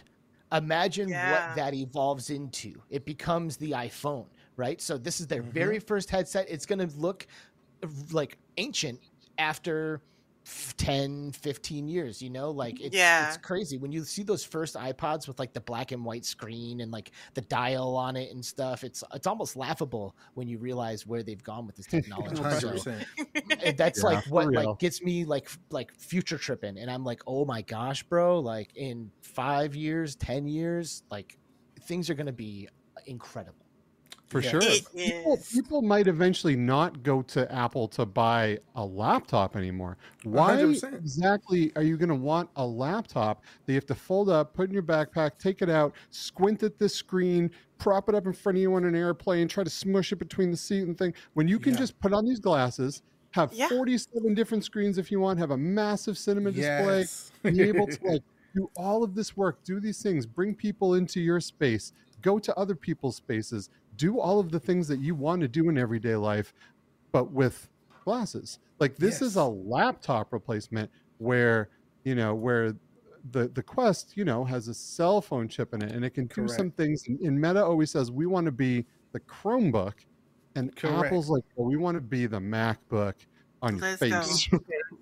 imagine 0.52 1.10
Yeah. 1.10 1.48
what 1.48 1.56
that 1.56 1.74
evolves 1.74 2.30
into. 2.30 2.82
It 2.90 3.06
becomes 3.06 3.58
the 3.58 3.72
iPhone, 3.72 4.28
right? 4.58 4.82
So 4.82 4.98
this 4.98 5.20
is 5.22 5.28
their 5.28 5.42
Mm-hmm. 5.42 5.52
very 5.52 5.80
first 5.80 6.10
headset. 6.10 6.48
It's 6.50 6.66
going 6.66 6.80
to 6.88 6.96
look 6.98 7.26
like 8.12 8.38
ancient 8.58 9.00
after 9.38 9.96
f- 9.96 10.02
10 10.78 11.32
15 11.34 11.88
years 11.88 12.22
you 12.22 12.30
know 12.30 12.50
like 12.50 12.76
mm-hmm. 12.76 12.86
it's 12.86 12.96
Yeah. 12.96 13.28
it's 13.28 13.38
crazy. 13.38 13.78
When 13.78 13.92
you 13.92 14.04
see 14.04 14.24
those 14.24 14.44
first 14.44 14.76
ipods 14.76 15.28
with 15.28 15.38
like 15.40 15.54
the 15.54 15.62
black 15.62 15.92
and 15.92 16.04
white 16.04 16.26
screen 16.26 16.82
and 16.82 16.92
like 16.92 17.12
the 17.34 17.42
dial 17.42 17.96
on 17.96 18.16
it 18.16 18.32
and 18.32 18.44
stuff 18.44 18.84
it's 18.84 19.04
it's 19.14 19.28
almost 19.28 19.56
laughable 19.56 20.16
when 20.34 20.48
you 20.48 20.58
realize 20.58 21.06
where 21.06 21.24
they've 21.24 21.44
gone 21.44 21.68
with 21.68 21.76
this 21.76 21.86
technology 21.98 22.36
so 22.60 22.92
eh, 23.62 23.74
that's 23.74 24.00
Yeah, 24.02 24.10
like 24.10 24.26
what 24.28 24.52
like 24.52 24.80
gets 24.80 25.02
me 25.04 25.26
like 25.26 25.50
like 25.70 25.94
future 25.94 26.38
tripping 26.38 26.78
and 26.78 26.90
i'm 26.90 27.04
like 27.04 27.22
oh 27.28 27.46
my 27.46 27.62
gosh 27.62 28.04
bro 28.04 28.40
like 28.40 28.76
in 28.76 29.12
five 29.22 29.76
years 29.76 30.16
ten 30.16 30.48
years 30.48 31.04
like 31.12 31.38
things 31.82 32.10
are 32.10 32.16
gonna 32.16 32.32
be 32.32 32.68
incredible 33.06 33.59
for 34.30 34.42
Yeah. 34.42 34.52
sure. 34.52 34.62
It 34.62 34.86
People, 34.96 35.36
is. 35.38 35.48
people 35.52 35.82
might 35.82 36.08
eventually 36.08 36.56
not 36.56 37.02
go 37.04 37.22
to 37.24 37.52
Apple 37.52 37.88
to 37.90 38.06
buy 38.06 38.60
a 38.76 38.86
laptop 38.86 39.56
anymore. 39.56 39.98
Why 40.24 40.56
100%. 40.58 40.94
exactly 40.96 41.72
are 41.76 41.82
you 41.84 41.98
going 41.98 42.10
to 42.10 42.16
want 42.16 42.50
a 42.56 42.66
laptop 42.66 43.44
that 43.66 43.72
you 43.74 43.76
have 43.76 43.86
to 43.88 43.96
fold 43.96 44.30
up, 44.30 44.54
put 44.54 44.68
in 44.70 44.74
your 44.74 44.84
backpack, 44.84 45.38
take 45.40 45.62
it 45.62 45.70
out, 45.70 45.96
squint 46.12 46.62
at 46.64 46.78
the 46.78 46.88
screen, 46.88 47.50
prop 47.80 48.08
it 48.10 48.16
up 48.16 48.26
in 48.28 48.34
front 48.34 48.58
of 48.58 48.62
you 48.62 48.74
on 48.76 48.86
an 48.86 48.96
airplane, 48.96 49.48
try 49.48 49.64
to 49.64 49.70
smush 49.70 50.12
it 50.12 50.18
between 50.18 50.52
the 50.52 50.58
seat 50.58 50.84
and 50.84 50.98
thing, 50.98 51.14
when 51.34 51.48
you 51.48 51.60
can 51.60 51.74
Yeah. 51.74 51.80
just 51.80 52.00
put 52.00 52.14
on 52.14 52.26
these 52.26 52.40
glasses, 52.40 53.02
have 53.32 53.52
Yeah. 53.54 53.68
47 53.70 54.34
different 54.36 54.64
screens 54.64 54.98
if 54.98 55.12
you 55.12 55.20
want, 55.20 55.40
have 55.40 55.52
a 55.52 55.58
massive 55.58 56.18
cinema 56.18 56.52
display, 56.52 57.06
be 57.44 57.62
able 57.64 57.88
to 57.88 57.98
like 58.06 58.22
do 58.56 58.70
all 58.76 59.04
of 59.04 59.16
this 59.16 59.36
work, 59.38 59.64
do 59.64 59.80
these 59.80 60.02
things, 60.02 60.26
bring 60.26 60.54
people 60.56 60.96
into 60.96 61.20
your 61.22 61.40
space, 61.40 61.94
go 62.22 62.38
to 62.40 62.56
other 62.58 62.76
people's 62.76 63.16
spaces, 63.18 63.70
do 64.00 64.20
all 64.20 64.40
of 64.40 64.50
the 64.50 64.60
things 64.60 64.88
that 64.88 65.00
you 65.00 65.14
want 65.14 65.42
to 65.42 65.48
do 65.48 65.70
in 65.70 65.78
everyday 65.78 66.16
life, 66.16 66.54
but 67.12 67.32
with 67.32 67.70
glasses. 68.04 68.60
Like 68.80 68.96
this 68.96 69.22
is 69.22 69.36
a 69.36 69.44
laptop 69.44 70.32
replacement 70.34 70.90
where 71.18 71.70
you 72.06 72.16
know 72.16 72.34
where 72.34 72.74
the 73.32 73.50
the 73.50 73.62
Quest 73.62 74.16
you 74.16 74.24
know 74.24 74.46
has 74.46 74.70
a 74.70 74.74
cell 74.74 75.22
phone 75.22 75.50
chip 75.50 75.74
in 75.74 75.84
it 75.84 75.92
and 75.92 76.04
it 76.06 76.12
can 76.12 76.28
do 76.28 76.48
some 76.48 76.72
things. 76.72 77.04
And, 77.08 77.20
and 77.20 77.40
Meta 77.40 77.64
always 77.64 77.92
says 77.92 78.10
we 78.10 78.26
want 78.26 78.46
to 78.46 78.52
be 78.52 78.86
the 79.12 79.20
Chromebook, 79.20 79.94
and 80.56 80.74
Correct. 80.76 81.08
Apple's 81.08 81.30
like 81.30 81.44
well, 81.56 81.68
we 81.68 81.76
want 81.76 81.96
to 81.96 82.02
be 82.02 82.26
the 82.26 82.40
MacBook 82.40 83.16
on 83.62 83.78
your 83.78 83.82
Let's 83.82 84.02
go. 84.02 84.22
face. 84.22 84.50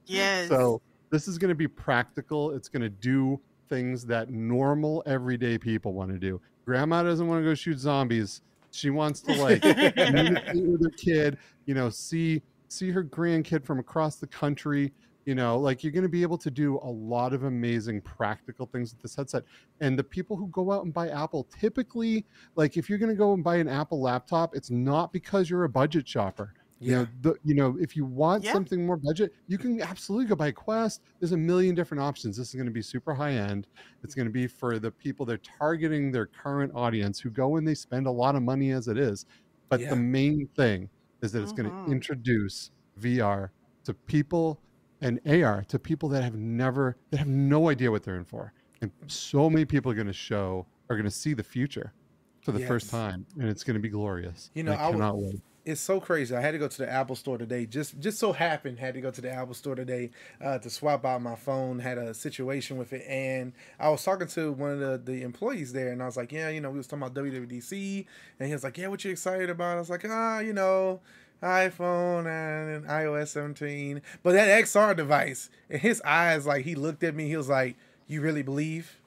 Yes. 0.10 0.48
So 0.48 0.82
this 1.10 1.28
is 1.28 1.38
going 1.38 1.50
to 1.50 1.56
be 1.56 1.68
practical. 1.68 2.52
It's 2.52 2.70
going 2.70 2.82
to 2.82 2.90
do 2.90 3.42
things 3.68 4.06
that 4.06 4.30
normal 4.30 5.04
everyday 5.06 5.58
people 5.58 5.94
want 5.94 6.12
to 6.12 6.18
do. 6.18 6.40
Grandma 6.66 7.04
doesn't 7.04 7.28
want 7.28 7.42
to 7.42 7.44
go 7.44 7.54
shoot 7.54 7.78
zombies. 7.78 8.42
She 8.72 8.90
wants 8.90 9.22
to 9.22 9.34
like 9.34 9.62
communicate 9.62 10.56
with 10.68 10.84
her 10.84 10.90
kid, 10.92 11.38
you 11.66 11.74
know, 11.74 11.90
see 11.90 12.42
see 12.70 12.92
her 12.92 13.04
grandkid 13.04 13.64
from 13.64 13.80
across 13.80 14.18
the 14.18 14.28
country. 14.28 14.94
You 15.26 15.36
know, 15.36 15.60
like 15.60 15.84
you're 15.84 15.92
going 15.92 16.04
to 16.04 16.10
be 16.10 16.22
able 16.22 16.38
to 16.38 16.50
do 16.50 16.80
a 16.84 16.90
lot 16.90 17.34
of 17.34 17.44
amazing 17.44 18.00
practical 18.00 18.66
things 18.66 18.94
with 18.94 19.02
this 19.02 19.14
headset. 19.14 19.44
And 19.82 20.00
the 20.00 20.04
people 20.04 20.38
who 20.38 20.48
go 20.48 20.72
out 20.72 20.86
and 20.86 20.94
buy 20.94 21.10
Apple 21.10 21.46
typically, 21.60 22.26
like 22.56 22.78
if 22.78 22.90
you're 22.90 22.98
going 22.98 23.12
to 23.12 23.16
go 23.16 23.34
and 23.34 23.44
buy 23.44 23.58
an 23.58 23.68
Apple 23.68 24.02
laptop, 24.02 24.56
it's 24.56 24.72
not 24.72 25.12
because 25.12 25.50
you're 25.50 25.66
a 25.66 25.70
budget 25.70 26.08
shopper. 26.08 26.54
You 26.80 26.92
know, 26.92 27.08
the, 27.22 27.36
you 27.44 27.56
know, 27.56 27.76
if 27.80 27.96
you 27.96 28.06
want 28.06 28.44
Yeah. 28.44 28.54
something 28.54 28.86
more 28.86 28.98
budget, 28.98 29.34
you 29.48 29.58
can 29.58 29.82
absolutely 29.82 30.28
go 30.28 30.36
buy 30.36 30.52
Quest. 30.52 31.02
There's 31.20 31.32
a 31.32 31.38
million 31.38 31.74
different 31.74 32.02
options. 32.04 32.38
This 32.38 32.50
is 32.50 32.54
going 32.54 32.68
to 32.68 32.72
be 32.72 32.82
super 32.84 33.14
high 33.16 33.32
end. 33.34 33.66
It's 34.04 34.14
going 34.14 34.28
to 34.28 34.32
be 34.32 34.46
for 34.48 34.78
the 34.78 34.92
people 34.92 35.26
they're 35.26 35.38
targeting 35.40 36.12
their 36.12 36.28
current 36.28 36.72
audience 36.76 37.20
who 37.20 37.30
go 37.32 37.56
and 37.58 37.68
they 37.68 37.74
spend 37.74 38.06
a 38.06 38.12
lot 38.12 38.36
of 38.36 38.44
money 38.44 38.72
as 38.72 38.88
it 38.88 38.98
is. 38.98 39.26
But 39.70 39.80
Yeah. 39.82 39.90
the 39.92 39.96
main 39.96 40.48
thing 40.56 40.90
is 41.22 41.32
that 41.32 41.42
it's 41.42 41.52
going 41.52 41.70
Mhm. 41.72 41.86
to 41.88 41.92
introduce 41.92 42.70
VR 43.00 43.52
to 43.86 43.94
people 43.94 44.62
and 45.02 45.20
AR 45.26 45.64
to 45.66 45.80
people 45.80 46.10
that 46.10 46.24
have 46.24 46.36
never 46.36 46.96
that 47.12 47.18
have 47.18 47.28
no 47.28 47.70
idea 47.70 47.90
what 47.92 48.04
they're 48.04 48.18
in 48.18 48.26
for. 48.26 48.54
And 48.82 48.92
so 49.08 49.50
many 49.50 49.66
people 49.66 49.92
are 49.92 49.96
going 49.96 50.08
to 50.08 50.14
show 50.14 50.68
are 50.90 50.96
going 50.96 51.06
to 51.06 51.12
see 51.12 51.34
the 51.34 51.44
future 51.44 51.94
for 52.42 52.52
the 52.52 52.60
first 52.60 52.90
time 52.90 53.26
and 53.40 53.50
it's 53.50 53.64
going 53.64 53.74
to 53.74 53.80
be 53.82 53.90
glorious. 53.90 54.52
You 54.54 54.64
know, 54.64 54.74
I 54.74 54.86
would- 54.88 54.94
cannot 54.94 55.18
wait. 55.18 55.42
It's 55.68 55.82
so 55.82 56.00
crazy. 56.00 56.34
I 56.34 56.40
had 56.40 56.52
to 56.52 56.58
go 56.58 56.70
to 56.70 56.78
the 56.78 56.90
Apple 56.90 57.16
store 57.18 57.38
today. 57.38 57.66
Just 57.66 58.00
just 58.00 58.20
so 58.20 58.32
happened 58.32 58.80
had 58.80 58.94
to 58.94 59.02
go 59.02 59.12
to 59.12 59.20
the 59.20 59.30
Apple 59.30 59.54
store 59.54 59.76
today 59.76 60.12
uh, 60.42 60.58
to 60.60 60.70
swap 60.70 61.06
out 61.06 61.22
my 61.22 61.36
phone. 61.36 61.80
Had 61.80 61.98
a 61.98 62.14
situation 62.14 62.78
with 62.78 62.94
it, 62.94 63.06
and 63.06 63.52
I 63.78 63.90
was 63.90 64.02
talking 64.02 64.28
to 64.28 64.54
one 64.54 64.72
of 64.72 64.80
the, 64.80 65.12
the 65.12 65.24
employees 65.24 65.74
there, 65.74 65.92
and 65.92 66.02
I 66.02 66.06
was 66.06 66.16
like, 66.16 66.32
yeah, 66.32 66.48
you 66.50 66.62
know, 66.62 66.72
we 66.72 66.78
was 66.78 66.88
talking 66.88 67.04
about 67.06 67.22
WWDC, 67.22 68.06
and 68.40 68.48
he 68.48 68.54
was 68.54 68.64
like, 68.64 68.78
yeah, 68.78 68.88
what 68.88 69.04
you 69.04 69.12
excited 69.12 69.50
about? 69.50 69.76
I 69.76 69.80
was 69.80 69.90
like, 69.90 70.06
ah, 70.10 70.40
you 70.40 70.54
know. 70.54 71.02
iPhone 71.44 72.26
and 72.26 72.86
iOS 72.86 73.28
17, 73.28 74.02
but 74.24 74.32
that 74.32 74.48
XR 74.64 74.96
device, 74.96 75.50
and 75.70 75.82
his 75.82 76.02
eyes, 76.02 76.48
like 76.48 76.64
he 76.66 76.76
looked 76.76 77.04
at 77.04 77.14
me, 77.14 77.28
he 77.28 77.38
was 77.38 77.48
like, 77.50 77.76
"You 78.08 78.22
really 78.22 78.42
believe 78.42 79.00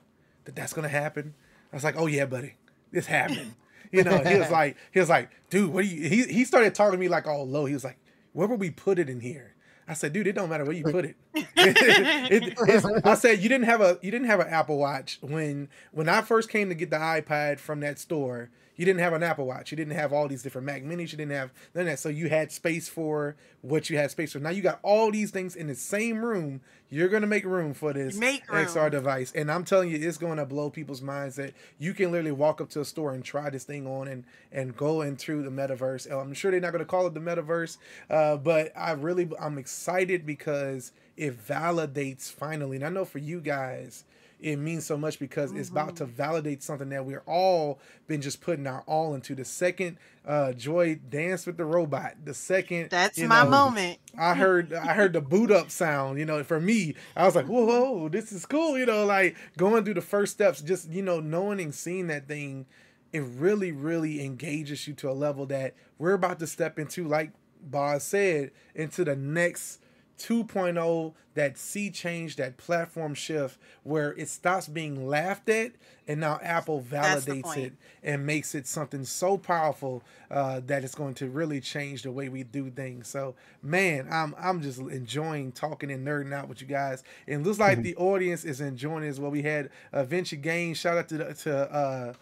that 0.44 0.54
that's 0.54 0.72
gonna 0.72 0.88
happen?" 0.88 1.34
I 1.72 1.76
was 1.76 1.82
like, 1.84 1.96
"Oh 1.96 2.06
yeah, 2.06 2.26
buddy, 2.26 2.54
it's 2.92 3.08
happening." 3.08 3.56
You 3.92 4.04
know, 4.04 4.18
he 4.18 4.38
was 4.38 4.50
like, 4.60 4.76
he 4.92 5.00
was 5.00 5.08
like, 5.08 5.30
dude, 5.50 5.72
what 5.72 5.82
do 5.82 5.88
you? 5.88 6.08
He 6.08 6.24
he 6.24 6.44
started 6.44 6.74
talking 6.74 6.92
to 6.92 6.98
me 6.98 7.08
like 7.08 7.26
all 7.26 7.46
low. 7.46 7.64
He 7.66 7.74
was 7.74 7.84
like, 7.84 7.98
where 8.32 8.46
would 8.48 8.60
we 8.60 8.70
put 8.70 8.98
it 8.98 9.08
in 9.08 9.20
here? 9.20 9.54
I 9.88 9.94
said, 9.94 10.12
dude, 10.12 10.28
it 10.28 10.34
don't 10.34 10.48
matter 10.48 10.64
where 10.64 10.72
you 10.74 10.84
put 10.84 11.04
it. 11.04 11.16
it 11.34 12.54
it's- 12.68 12.86
I 13.04 13.14
said, 13.14 13.40
you 13.40 13.48
didn't 13.48 13.64
have 13.64 13.80
a 13.80 13.98
you 14.02 14.10
didn't 14.10 14.28
have 14.28 14.40
an 14.40 14.46
Apple 14.48 14.78
Watch 14.78 15.18
when 15.20 15.68
when 15.92 16.08
I 16.08 16.22
first 16.22 16.48
came 16.48 16.68
to 16.68 16.74
get 16.74 16.90
the 16.90 16.96
iPad 16.96 17.58
from 17.58 17.80
that 17.80 17.98
store. 17.98 18.50
You 18.80 18.86
didn't 18.86 19.00
have 19.00 19.12
an 19.12 19.22
Apple 19.22 19.44
Watch. 19.44 19.70
You 19.70 19.76
didn't 19.76 19.92
have 19.92 20.10
all 20.10 20.26
these 20.26 20.42
different 20.42 20.64
Mac 20.64 20.82
Minis. 20.82 21.12
You 21.12 21.18
didn't 21.18 21.32
have 21.32 21.52
none 21.74 21.82
of 21.82 21.88
that. 21.88 21.98
So 21.98 22.08
you 22.08 22.30
had 22.30 22.50
space 22.50 22.88
for 22.88 23.36
what 23.60 23.90
you 23.90 23.98
had 23.98 24.10
space 24.10 24.32
for. 24.32 24.38
Now 24.38 24.48
you 24.48 24.62
got 24.62 24.78
all 24.82 25.10
these 25.10 25.30
things 25.30 25.54
in 25.54 25.66
the 25.66 25.74
same 25.74 26.24
room. 26.24 26.62
You're 26.88 27.10
gonna 27.10 27.26
make 27.26 27.44
room 27.44 27.74
for 27.74 27.92
this 27.92 28.16
Make 28.16 28.50
room. 28.50 28.64
XR 28.64 28.90
device, 28.90 29.32
and 29.32 29.52
I'm 29.52 29.64
telling 29.64 29.90
you, 29.90 29.98
it's 29.98 30.16
gonna 30.16 30.46
blow 30.46 30.70
people's 30.70 31.02
minds 31.02 31.36
that 31.36 31.52
you 31.78 31.92
can 31.92 32.10
literally 32.10 32.32
walk 32.32 32.62
up 32.62 32.70
to 32.70 32.80
a 32.80 32.84
store 32.86 33.12
and 33.12 33.22
try 33.22 33.50
this 33.50 33.64
thing 33.64 33.86
on 33.86 34.08
and 34.08 34.24
and 34.50 34.74
go 34.74 35.02
into 35.02 35.42
the 35.42 35.50
metaverse. 35.50 36.10
I'm 36.10 36.32
sure 36.32 36.50
they're 36.50 36.58
not 36.58 36.72
gonna 36.72 36.86
call 36.86 37.06
it 37.06 37.12
the 37.12 37.20
metaverse, 37.20 37.76
uh, 38.08 38.38
but 38.38 38.72
I 38.74 38.92
really 38.92 39.28
I'm 39.38 39.58
excited 39.58 40.24
because 40.24 40.92
it 41.18 41.38
validates 41.46 42.32
finally. 42.32 42.76
And 42.78 42.86
I 42.86 42.88
know 42.88 43.04
for 43.04 43.18
you 43.18 43.42
guys, 43.42 44.04
it 44.42 44.56
means 44.56 44.86
so 44.86 44.96
much 44.96 45.18
because 45.18 45.52
it's 45.52 45.68
about 45.68 45.96
to 45.96 46.04
validate 46.04 46.62
something 46.62 46.88
that 46.90 47.04
we're 47.04 47.22
all 47.26 47.78
been 48.06 48.20
just 48.20 48.40
putting 48.40 48.66
our 48.66 48.82
all 48.86 49.14
into. 49.14 49.34
The 49.34 49.44
second 49.44 49.98
uh, 50.26 50.52
Joy 50.52 50.96
dance 51.08 51.46
with 51.46 51.56
the 51.56 51.64
robot, 51.64 52.14
the 52.24 52.34
second 52.34 52.90
That's 52.90 53.18
my 53.18 53.44
know, 53.44 53.50
moment. 53.50 53.98
I 54.18 54.34
heard 54.34 54.72
I 54.72 54.94
heard 54.94 55.12
the 55.12 55.20
boot 55.20 55.50
up 55.50 55.70
sound. 55.70 56.18
You 56.18 56.24
know, 56.24 56.42
for 56.42 56.60
me, 56.60 56.94
I 57.16 57.24
was 57.24 57.36
like, 57.36 57.46
whoa, 57.46 57.64
whoa, 57.64 58.08
this 58.08 58.32
is 58.32 58.46
cool. 58.46 58.78
You 58.78 58.86
know, 58.86 59.04
like 59.04 59.36
going 59.56 59.84
through 59.84 59.94
the 59.94 60.00
first 60.00 60.32
steps, 60.32 60.60
just 60.60 60.90
you 60.90 61.02
know, 61.02 61.20
knowing 61.20 61.60
and 61.60 61.74
seeing 61.74 62.06
that 62.08 62.28
thing, 62.28 62.66
it 63.12 63.20
really, 63.20 63.72
really 63.72 64.24
engages 64.24 64.86
you 64.86 64.94
to 64.94 65.10
a 65.10 65.12
level 65.12 65.46
that 65.46 65.74
we're 65.98 66.14
about 66.14 66.38
to 66.40 66.46
step 66.46 66.78
into. 66.78 67.06
Like 67.06 67.32
Boz 67.62 68.02
said, 68.04 68.52
into 68.74 69.04
the 69.04 69.16
next 69.16 69.80
2.0 70.20 71.14
that 71.34 71.56
sea 71.56 71.90
change 71.90 72.36
that 72.36 72.56
platform 72.56 73.14
shift 73.14 73.58
where 73.84 74.12
it 74.12 74.28
stops 74.28 74.68
being 74.68 75.06
laughed 75.08 75.48
at 75.48 75.72
and 76.06 76.20
now 76.20 76.38
apple 76.42 76.80
validates 76.82 77.44
it 77.66 77.72
and 78.02 78.26
makes 78.26 78.54
it 78.54 78.66
something 78.66 79.04
so 79.04 79.38
powerful 79.38 80.02
uh, 80.30 80.60
that 80.66 80.84
it's 80.84 80.94
going 80.94 81.14
to 81.14 81.28
really 81.30 81.60
change 81.60 82.02
the 82.02 82.10
way 82.10 82.28
we 82.28 82.42
do 82.42 82.68
things. 82.70 83.08
So 83.08 83.34
man 83.62 84.08
i'm 84.10 84.34
i'm 84.38 84.60
just 84.60 84.78
enjoying 84.80 85.52
talking 85.52 85.90
and 85.90 86.06
nerding 86.06 86.34
out 86.34 86.48
with 86.48 86.60
you 86.60 86.66
guys. 86.66 87.02
And 87.26 87.40
it 87.40 87.46
looks 87.48 87.58
like 87.58 87.82
the 87.82 87.96
audience 87.96 88.44
is 88.44 88.60
enjoying 88.60 89.04
it 89.04 89.08
as 89.08 89.18
well. 89.20 89.30
We 89.30 89.42
had 89.42 89.70
uh, 89.92 90.04
venture 90.04 90.36
games 90.36 90.78
shout 90.78 90.98
out 90.98 91.08
to 91.08 91.16
the, 91.18 91.34
to 91.34 91.72
uh 91.72 92.12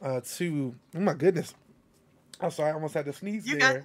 uh 0.00 0.20
to 0.36 0.74
oh 0.96 1.00
my 1.00 1.14
goodness. 1.14 1.54
I'm 2.40 2.50
sorry 2.50 2.70
i 2.70 2.74
almost 2.74 2.94
had 2.94 3.04
to 3.04 3.12
sneeze 3.12 3.46
You 3.46 3.56
got- 3.58 3.72
there 3.74 3.84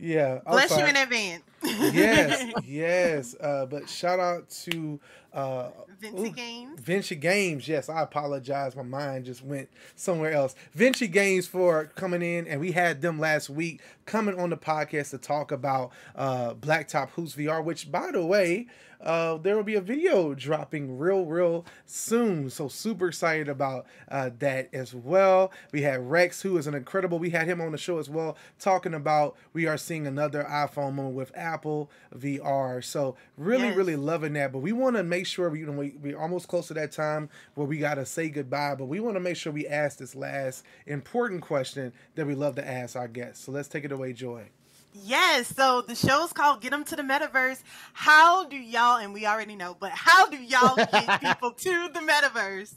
yeah 0.00 0.40
I'm 0.46 0.52
Bless 0.52 0.76
you 0.76 0.86
in 0.86 0.96
advance. 0.96 1.42
yes, 1.62 2.52
yes. 2.64 3.36
Uh, 3.40 3.66
but 3.66 3.88
shout 3.88 4.18
out 4.18 4.48
to 4.64 4.98
uh, 5.32 5.68
Vinci 6.00 6.28
ooh, 6.28 6.32
Games. 6.32 6.80
Vinci 6.80 7.14
Games. 7.14 7.68
Yes, 7.68 7.88
I 7.88 8.02
apologize. 8.02 8.74
My 8.74 8.82
mind 8.82 9.26
just 9.26 9.44
went 9.44 9.68
somewhere 9.94 10.32
else. 10.32 10.54
Vinci 10.72 11.06
Games 11.06 11.46
for 11.46 11.86
coming 11.94 12.22
in, 12.22 12.46
and 12.46 12.60
we 12.60 12.72
had 12.72 13.02
them 13.02 13.18
last 13.18 13.50
week 13.50 13.80
coming 14.06 14.38
on 14.38 14.50
the 14.50 14.56
podcast 14.56 15.10
to 15.10 15.18
talk 15.18 15.52
about 15.52 15.90
uh, 16.16 16.54
Blacktop 16.54 17.10
Hoops 17.10 17.34
VR. 17.34 17.62
Which, 17.62 17.92
by 17.92 18.10
the 18.10 18.24
way, 18.24 18.66
uh, 19.02 19.36
there 19.38 19.56
will 19.56 19.62
be 19.62 19.74
a 19.76 19.80
video 19.80 20.34
dropping 20.34 20.98
real, 20.98 21.24
real 21.24 21.64
soon. 21.86 22.50
So 22.50 22.68
super 22.68 23.08
excited 23.08 23.48
about 23.48 23.86
uh, 24.10 24.30
that 24.40 24.68
as 24.74 24.94
well. 24.94 25.52
We 25.72 25.82
had 25.82 26.10
Rex, 26.10 26.42
who 26.42 26.56
is 26.58 26.66
an 26.66 26.74
incredible. 26.74 27.18
We 27.18 27.30
had 27.30 27.46
him 27.46 27.60
on 27.60 27.72
the 27.72 27.78
show 27.78 27.98
as 27.98 28.10
well, 28.10 28.36
talking 28.58 28.94
about 28.94 29.36
we 29.52 29.66
are 29.66 29.76
seeing 29.76 30.06
another 30.06 30.44
iPhone 30.44 30.94
moment 30.94 31.14
with 31.16 31.32
Apple 31.34 31.90
VR. 32.16 32.82
So 32.84 33.16
really, 33.36 33.68
Yes. 33.68 33.76
really 33.76 33.96
loving 33.96 34.32
that. 34.34 34.52
But 34.52 34.58
we 34.60 34.72
want 34.72 34.96
to 34.96 35.02
make 35.02 35.26
sure 35.26 35.48
we, 35.50 35.60
you 35.60 35.66
know, 35.66 35.72
we 35.72 35.94
we're 36.00 36.18
almost 36.18 36.48
close 36.48 36.68
to 36.68 36.74
that 36.74 36.92
time 36.92 37.28
where 37.54 37.66
we 37.66 37.78
gotta 37.78 38.04
say 38.06 38.28
goodbye. 38.28 38.74
But 38.74 38.86
we 38.86 39.00
want 39.00 39.16
to 39.16 39.20
make 39.20 39.36
sure 39.36 39.52
we 39.52 39.66
ask 39.66 39.98
this 39.98 40.14
last 40.14 40.64
important 40.86 41.42
question 41.42 41.92
that 42.16 42.26
we 42.26 42.34
love 42.34 42.54
to 42.56 42.66
ask 42.68 42.96
our 42.96 43.08
guests. 43.08 43.44
So 43.44 43.52
let's 43.52 43.68
take 43.68 43.84
it 43.84 43.92
away, 43.92 44.12
Joy. 44.12 44.50
Yes, 44.92 45.54
so 45.54 45.82
the 45.82 45.94
show's 45.94 46.32
called 46.32 46.60
Get 46.60 46.70
Them 46.70 46.84
to 46.84 46.96
the 46.96 47.02
Metaverse. 47.02 47.62
How 47.92 48.44
do 48.44 48.56
y'all, 48.56 48.98
and 48.98 49.14
we 49.14 49.24
already 49.26 49.54
know, 49.54 49.76
but 49.78 49.92
how 49.92 50.28
do 50.28 50.36
y'all 50.36 50.74
get 50.74 51.20
people 51.22 51.52
to 51.52 51.88
the 51.92 52.00
metaverse? 52.00 52.74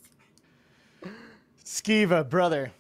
Skeeva, 1.65 2.27
brother. 2.29 2.71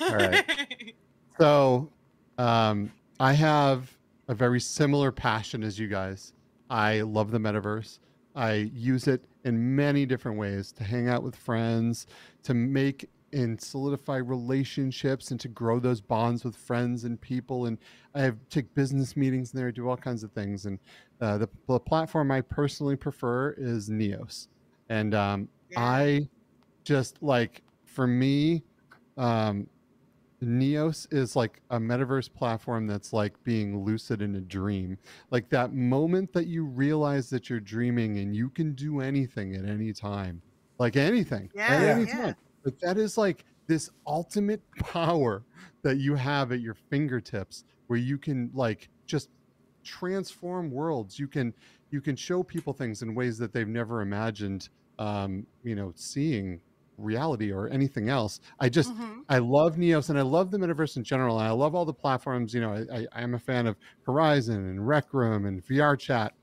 All 0.00 0.16
right. 0.16 0.94
So, 1.36 1.90
um, 2.38 2.92
I 3.18 3.32
have 3.32 3.92
a 4.28 4.34
very 4.34 4.60
similar 4.60 5.10
passion 5.10 5.64
as 5.64 5.80
you 5.80 5.88
guys. 5.88 6.32
I 6.70 7.00
love 7.00 7.32
the 7.32 7.40
metaverse. 7.40 7.98
I 8.36 8.70
use 8.72 9.08
it 9.08 9.24
in 9.42 9.74
many 9.74 10.06
different 10.06 10.38
ways 10.38 10.70
to 10.72 10.84
hang 10.84 11.08
out 11.08 11.24
with 11.24 11.34
friends, 11.34 12.06
to 12.44 12.54
make 12.54 13.08
and 13.34 13.60
solidify 13.60 14.16
relationships, 14.16 15.30
and 15.30 15.40
to 15.40 15.48
grow 15.48 15.78
those 15.78 16.00
bonds 16.00 16.44
with 16.44 16.56
friends 16.56 17.04
and 17.04 17.20
people. 17.20 17.66
And 17.66 17.78
I 18.14 18.22
have 18.22 18.38
take 18.48 18.72
business 18.74 19.16
meetings 19.16 19.52
in 19.52 19.58
there, 19.58 19.72
do 19.72 19.88
all 19.88 19.96
kinds 19.96 20.22
of 20.22 20.32
things. 20.32 20.66
And 20.66 20.78
uh, 21.20 21.38
the, 21.38 21.48
the 21.68 21.80
platform 21.80 22.30
I 22.30 22.40
personally 22.40 22.96
prefer 22.96 23.50
is 23.58 23.90
Neos, 23.90 24.48
and 24.88 25.14
um, 25.14 25.48
Yeah. 25.70 25.80
I 25.80 26.28
just 26.84 27.22
like 27.22 27.62
for 27.84 28.06
me, 28.06 28.62
um, 29.16 29.66
Neos 30.42 31.06
is 31.12 31.36
like 31.36 31.60
a 31.70 31.78
metaverse 31.78 32.32
platform 32.32 32.86
that's 32.86 33.12
like 33.12 33.32
being 33.44 33.84
lucid 33.84 34.20
in 34.20 34.36
a 34.36 34.40
dream. 34.40 34.98
Like 35.30 35.48
that 35.50 35.72
moment 35.72 36.32
that 36.32 36.46
you 36.46 36.64
realize 36.64 37.30
that 37.30 37.48
you're 37.48 37.60
dreaming 37.60 38.18
and 38.18 38.34
you 38.34 38.50
can 38.50 38.74
do 38.74 39.00
anything 39.00 39.54
at 39.54 39.64
any 39.64 39.92
time. 39.92 40.42
Like 40.78 40.96
anything. 40.96 41.50
at 41.56 41.96
any 41.96 42.06
yeah. 42.06 42.12
time. 42.12 42.36
Like 42.64 42.78
that 42.80 42.98
is 42.98 43.16
like 43.18 43.44
this 43.66 43.90
ultimate 44.06 44.62
power 44.78 45.44
that 45.82 45.98
you 45.98 46.14
have 46.14 46.52
at 46.52 46.60
your 46.60 46.74
fingertips 46.74 47.64
where 47.86 47.98
you 47.98 48.18
can 48.18 48.50
like 48.54 48.88
just 49.06 49.28
transform 49.84 50.70
worlds. 50.70 51.18
You 51.18 51.28
can 51.28 51.54
you 51.90 52.00
can 52.00 52.16
show 52.16 52.42
people 52.42 52.72
things 52.72 53.02
in 53.02 53.14
ways 53.14 53.38
that 53.38 53.52
they've 53.52 53.68
never 53.68 54.00
imagined 54.00 54.68
um, 54.98 55.46
you 55.64 55.74
know, 55.74 55.92
seeing 55.96 56.60
reality 56.96 57.52
or 57.52 57.68
anything 57.68 58.08
else. 58.08 58.40
I 58.60 58.68
just 58.68 58.94
Mhm. 58.94 59.24
I 59.28 59.38
love 59.38 59.76
Neos 59.76 60.10
and 60.10 60.18
I 60.18 60.22
love 60.22 60.50
the 60.50 60.58
metaverse 60.58 60.96
in 60.96 61.04
general. 61.04 61.38
And 61.38 61.48
I 61.48 61.50
love 61.52 61.74
all 61.74 61.84
the 61.84 61.94
platforms. 61.94 62.54
You 62.54 62.60
know, 62.60 62.72
I, 62.72 62.98
I, 63.00 63.06
I'm 63.12 63.34
a 63.34 63.38
fan 63.38 63.66
of 63.66 63.76
Horizon 64.06 64.56
and 64.68 64.86
Rec 64.86 65.12
Room 65.12 65.46
and 65.46 65.64
VR 65.66 65.96
Chat. 65.96 66.34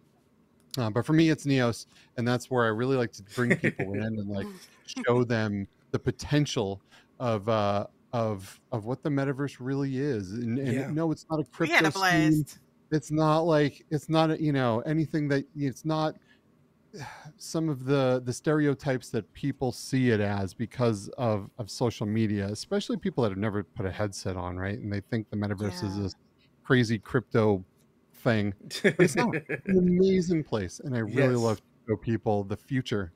Uh, 0.78 0.90
but 0.90 1.06
for 1.06 1.14
me, 1.14 1.30
it's 1.30 1.46
Neos, 1.46 1.86
and 2.18 2.28
that's 2.28 2.50
where 2.50 2.64
I 2.66 2.70
really 2.70 2.96
like 2.96 3.12
to 3.14 3.24
bring 3.36 3.56
people 3.58 3.94
in 3.94 4.04
and 4.04 4.30
like 4.30 4.48
show 5.06 5.24
them 5.24 5.68
the 5.92 6.00
potential 6.00 6.84
of 7.20 7.50
uh, 7.50 7.88
of 8.14 8.60
of 8.72 8.86
what 8.86 9.04
the 9.04 9.10
metaverse 9.10 9.58
really 9.60 9.98
is. 9.98 10.32
And, 10.32 10.60
and 10.60 10.88
Yeah. 10.88 10.90
no, 10.90 11.12
it's 11.12 11.26
not 11.30 11.40
a 11.40 11.46
We 11.60 11.76
crypto 11.76 11.86
a 11.86 11.92
scheme 11.92 12.46
it's 12.92 13.12
not 13.12 13.42
like 13.42 13.82
it's 13.90 14.10
not 14.10 14.40
you 14.42 14.52
know 14.54 14.82
anything 14.82 15.28
that 15.30 15.46
it's 15.56 15.86
not 15.86 16.16
some 17.38 17.70
of 17.70 17.86
the 17.86 18.22
the 18.26 18.34
stereotypes 18.34 19.10
that 19.12 19.32
people 19.34 19.72
see 19.72 20.10
it 20.10 20.20
as 20.20 20.54
because 20.54 21.08
of 21.18 21.50
of 21.58 21.70
social 21.70 22.06
media 22.06 22.48
especially 22.48 22.98
people 22.98 23.24
that 23.24 23.32
have 23.32 23.38
never 23.38 23.64
put 23.64 23.86
a 23.86 23.92
headset 23.92 24.36
on 24.38 24.58
right 24.58 24.80
and 24.80 24.92
they 24.92 25.02
think 25.02 25.28
the 25.30 25.38
metaverse 25.38 25.84
is 25.84 25.96
Yeah. 25.96 26.02
this 26.02 26.14
crazy 26.64 27.00
crypto 27.00 27.66
thing 28.16 28.54
but 28.98 29.04
it's 29.06 29.16
not 29.16 29.36
an 29.68 29.78
amazing 29.78 30.44
place 30.44 30.80
and 30.84 30.96
i 30.96 31.00
really 31.00 31.36
Yes. 31.36 31.36
love 31.36 31.58
to 31.58 31.64
show 31.90 31.98
people 31.98 32.44
the 32.44 32.58
future 32.58 33.14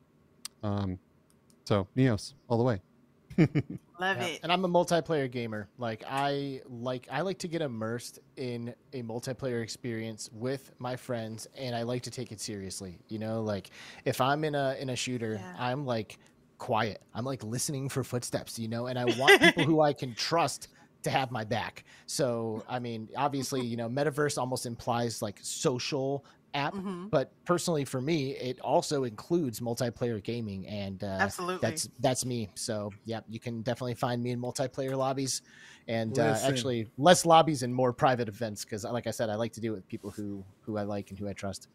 um 0.64 1.00
so 1.66 1.88
neos 1.98 2.34
all 2.48 2.58
the 2.58 2.64
way 2.64 2.82
Love 4.00 4.18
Yeah, 4.18 4.26
it. 4.28 4.40
And 4.44 4.52
I'm 4.52 4.64
a 4.66 4.70
multiplayer 4.70 5.30
gamer. 5.32 5.70
Like 5.78 6.04
I 6.10 6.62
like 6.70 7.08
I 7.12 7.22
like 7.22 7.40
to 7.40 7.48
get 7.48 7.62
immersed 7.62 8.20
in 8.38 8.74
a 8.94 9.02
multiplayer 9.04 9.62
experience 9.64 10.30
with 10.34 10.72
my 10.80 10.96
friends 10.96 11.48
and 11.58 11.76
I 11.76 11.84
like 11.84 12.04
to 12.04 12.12
take 12.12 12.32
it 12.32 12.40
seriously. 12.42 13.00
You 13.08 13.20
know, 13.20 13.42
like 13.42 13.72
if 14.06 14.22
I'm 14.22 14.44
in 14.44 14.56
a 14.56 14.76
in 14.80 14.90
a 14.90 14.96
shooter, 14.96 15.36
Yeah. 15.36 15.56
I'm 15.58 15.86
like 15.86 16.18
quiet. 16.58 17.02
I'm 17.14 17.26
like 17.26 17.44
listening 17.44 17.90
for 17.90 18.04
footsteps, 18.04 18.60
you 18.60 18.68
know, 18.68 18.88
and 18.88 19.00
I 19.00 19.06
want 19.18 19.42
people 19.42 19.64
who 19.66 19.82
I 19.82 19.94
can 19.94 20.14
trust 20.16 20.70
to 21.04 21.10
have 21.10 21.32
my 21.32 21.44
back. 21.44 21.84
So, 22.06 22.64
I 22.68 22.80
mean, 22.80 23.10
obviously, 23.16 23.62
you 23.62 23.78
know, 23.78 23.90
metaverse 23.90 24.38
almost 24.38 24.66
implies 24.66 25.22
like 25.22 25.40
social 25.42 26.26
app, 26.56 26.74
Mhm. 26.74 27.10
but 27.12 27.32
personally 27.46 27.86
for 27.86 28.02
me, 28.02 28.32
it 28.32 28.60
also 28.62 29.04
includes 29.04 29.60
multiplayer 29.60 30.24
gaming, 30.24 30.68
and 30.68 31.04
uh, 31.04 31.18
Absolutely. 31.20 31.60
that's 31.62 31.90
that's 32.00 32.26
me. 32.26 32.50
So, 32.56 32.92
yeah, 33.06 33.22
you 33.28 33.40
can 33.40 33.62
definitely 33.62 33.96
find 33.96 34.22
me 34.24 34.32
in 34.32 34.40
multiplayer 34.40 34.98
lobbies, 34.98 35.42
and 35.88 36.18
uh, 36.18 36.40
actually 36.44 36.88
less 36.98 37.26
lobbies 37.26 37.64
and 37.64 37.74
more 37.74 37.94
private 37.94 38.28
events 38.30 38.66
because, 38.66 38.84
like 38.86 39.08
I 39.08 39.12
said, 39.12 39.30
I 39.30 39.36
like 39.36 39.54
to 39.54 39.62
do 39.62 39.74
it 39.74 39.76
with 39.76 39.88
people 39.88 40.12
who 40.12 40.46
who 40.62 40.78
I 40.78 40.84
like 40.84 41.10
and 41.12 41.20
who 41.20 41.28
I 41.28 41.34
trust. 41.34 41.68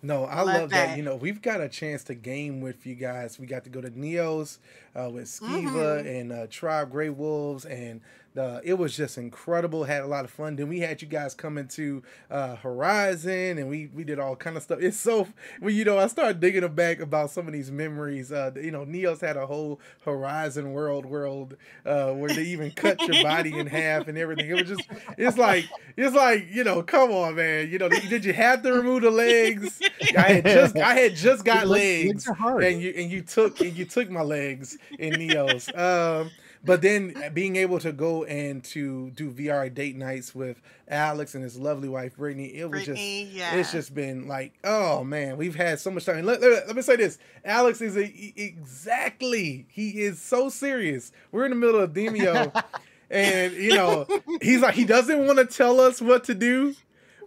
No, 0.00 0.24
I 0.26 0.42
Love 0.42 0.54
love, 0.54 0.70
that. 0.70 0.88
that. 0.90 0.96
You 0.96 1.02
know, 1.02 1.16
we've 1.16 1.42
got 1.42 1.60
a 1.60 1.68
chance 1.68 2.04
to 2.04 2.14
game 2.14 2.60
with 2.60 2.86
you 2.86 2.94
guys. 2.94 3.38
We 3.38 3.46
got 3.46 3.64
to 3.64 3.70
go 3.70 3.80
to 3.80 3.90
Neos 3.90 4.58
uh, 4.94 5.10
with 5.10 5.24
Skeeva 5.24 6.04
Mhm. 6.04 6.20
and 6.20 6.32
uh, 6.32 6.46
Tribe 6.48 6.90
Grey 6.90 7.10
Wolves, 7.10 7.64
and 7.64 8.00
uh, 8.38 8.60
it 8.64 8.74
was 8.74 8.96
just 8.96 9.18
incredible. 9.18 9.84
Had 9.84 10.02
a 10.02 10.06
lot 10.06 10.24
of 10.24 10.30
fun. 10.30 10.56
Then 10.56 10.68
we 10.68 10.80
had 10.80 11.02
you 11.02 11.08
guys 11.08 11.34
come 11.34 11.58
into 11.58 12.02
uh, 12.30 12.56
Horizon, 12.56 13.58
and 13.58 13.68
we 13.68 13.88
we 13.94 14.04
did 14.04 14.18
all 14.18 14.36
kind 14.36 14.56
of 14.56 14.62
stuff. 14.62 14.78
It's 14.80 14.96
so 14.96 15.28
well, 15.60 15.70
you 15.70 15.84
know, 15.84 15.98
I 15.98 16.06
started 16.06 16.40
digging 16.40 16.66
back 16.74 17.00
about 17.00 17.30
some 17.30 17.46
of 17.46 17.52
these 17.52 17.70
memories. 17.70 18.30
Uh, 18.32 18.52
you 18.56 18.70
know, 18.70 18.84
Neos 18.84 19.20
had 19.20 19.36
a 19.36 19.46
whole 19.46 19.80
Horizon 20.04 20.72
world 20.72 21.06
world 21.06 21.56
uh, 21.86 22.12
where 22.12 22.30
they 22.30 22.42
even 22.44 22.70
cut 22.70 23.00
your 23.02 23.22
body 23.22 23.58
in 23.58 23.66
half 23.66 24.08
and 24.08 24.16
everything. 24.18 24.48
It 24.50 24.54
was 24.54 24.68
just, 24.68 24.88
it's 25.16 25.38
like, 25.38 25.66
it's 25.96 26.14
like, 26.14 26.46
you 26.50 26.64
know, 26.64 26.82
come 26.82 27.10
on, 27.10 27.34
man. 27.36 27.70
You 27.70 27.78
know, 27.78 27.88
did 27.88 28.24
you 28.24 28.32
have 28.32 28.62
to 28.62 28.72
remove 28.72 29.02
the 29.02 29.10
legs? 29.10 29.80
I 30.16 30.34
had 30.34 30.44
just 30.44 30.76
I 30.76 30.94
had 30.94 31.14
just 31.16 31.44
got 31.44 31.66
Legs- 31.66 31.68
legs, 31.68 32.08
legs 32.08 32.28
are 32.28 32.34
hard. 32.34 32.64
and 32.64 32.80
you 32.80 32.92
and 32.96 33.10
you 33.10 33.22
took 33.22 33.60
and 33.60 33.76
you 33.76 33.84
took 33.84 34.10
my 34.10 34.22
legs 34.22 34.78
in 34.98 35.14
Neos. 35.14 35.68
Um, 35.76 36.30
but 36.64 36.82
then 36.82 37.14
uh, 37.16 37.30
being 37.30 37.56
able 37.56 37.78
to 37.80 37.92
go 37.92 38.24
and 38.24 38.62
to 38.64 39.10
do 39.10 39.30
VR 39.30 39.72
date 39.72 39.96
nights 39.96 40.34
with 40.34 40.60
Alex 40.88 41.34
and 41.34 41.44
his 41.44 41.58
lovely 41.58 41.88
wife 41.88 42.16
Brittany, 42.16 42.46
it 42.46 42.64
was 42.64 42.84
Brittany, 42.84 43.24
just 43.24 43.36
yeah. 43.36 43.54
it's 43.54 43.72
just 43.72 43.94
been 43.94 44.26
like, 44.26 44.54
oh 44.64 45.04
man, 45.04 45.36
we've 45.36 45.54
had 45.54 45.78
so 45.80 45.90
much 45.90 46.04
time. 46.04 46.24
Let, 46.24 46.40
let, 46.40 46.66
let 46.66 46.76
me 46.76 46.82
say 46.82 46.96
this: 46.96 47.18
Alex 47.44 47.80
is 47.80 47.96
a, 47.96 48.12
exactly 48.36 49.66
he 49.70 50.02
is 50.02 50.20
so 50.20 50.48
serious. 50.48 51.12
We're 51.32 51.44
in 51.44 51.50
the 51.50 51.56
middle 51.56 51.80
of 51.80 51.92
Demeo, 51.92 52.64
and 53.10 53.52
you 53.54 53.74
know 53.74 54.06
he's 54.42 54.60
like 54.60 54.74
he 54.74 54.84
doesn't 54.84 55.26
want 55.26 55.38
to 55.38 55.46
tell 55.46 55.80
us 55.80 56.00
what 56.00 56.24
to 56.24 56.34
do, 56.34 56.74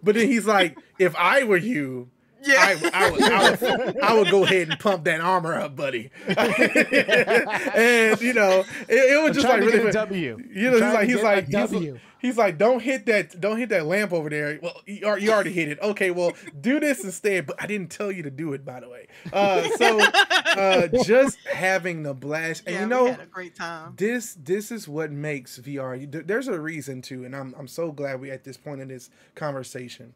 but 0.04 0.16
then 0.16 0.28
he's 0.28 0.46
like, 0.46 0.78
if 1.00 1.16
I 1.16 1.44
were 1.44 1.58
you. 1.58 2.10
Yeah. 2.44 2.56
I, 2.60 2.90
I, 2.94 3.12
would, 3.12 3.22
I, 3.24 3.52
would, 3.52 4.00
I 4.00 4.14
would 4.14 4.32
go 4.32 4.44
ahead 4.44 4.70
and 4.70 4.80
pump 4.80 5.06
that 5.06 5.22
armor 5.22 5.54
up, 5.54 5.76
buddy. 5.76 6.12
and 6.28 8.22
you 8.22 8.34
know, 8.34 8.64
it, 8.88 9.12
it 9.12 9.22
was 9.22 9.30
I'm 9.30 9.34
just 9.34 9.48
like 9.48 9.60
really 9.60 9.72
get 9.72 9.80
a 9.80 9.84
fun. 9.84 9.92
W. 9.94 10.38
You 10.54 10.72
know, 10.72 10.74
he's 10.74 10.94
like 10.94 11.10
he's 11.10 11.24
like 11.24 11.46
he's, 11.46 11.54
W. 11.54 12.00
he's 12.20 12.38
like, 12.38 12.58
don't 12.58 12.82
hit 12.82 13.06
that, 13.06 13.40
don't 13.40 13.58
hit 13.58 13.70
that 13.70 13.86
lamp 13.86 14.12
over 14.12 14.30
there. 14.30 14.60
Well, 14.62 14.82
you, 14.86 15.18
you 15.18 15.32
already 15.32 15.54
hit 15.54 15.70
it. 15.70 15.80
Okay, 15.82 16.12
well, 16.12 16.34
do 16.60 16.80
this 16.80 17.04
instead. 17.04 17.46
But 17.46 17.62
I 17.62 17.68
didn't 17.68 17.92
tell 17.92 18.12
you 18.12 18.24
to 18.24 18.32
do 18.32 18.54
it, 18.54 18.66
by 18.66 18.80
the 18.80 18.90
way. 18.90 19.08
Uh, 19.32 19.68
so 19.78 20.00
uh, 20.00 20.88
just 21.04 21.38
having 21.48 22.04
the 22.04 22.14
blast, 22.14 22.64
and 22.66 22.74
yeah, 22.74 22.82
you 22.82 22.88
we 22.88 22.90
know, 22.90 23.06
had 23.12 23.22
a 23.22 23.26
great 23.26 23.56
time. 23.56 23.94
this 23.98 24.38
this 24.42 24.72
is 24.72 24.88
what 24.88 25.12
makes 25.12 25.60
VR. 25.60 26.28
There's 26.28 26.48
a 26.48 26.60
reason 26.60 27.02
to, 27.04 27.24
and 27.24 27.36
I'm 27.36 27.54
I'm 27.58 27.68
so 27.68 27.92
glad 27.92 28.22
we 28.22 28.32
at 28.32 28.44
this 28.44 28.58
point 28.58 28.82
in 28.82 28.88
this 28.88 29.10
conversation. 29.36 30.14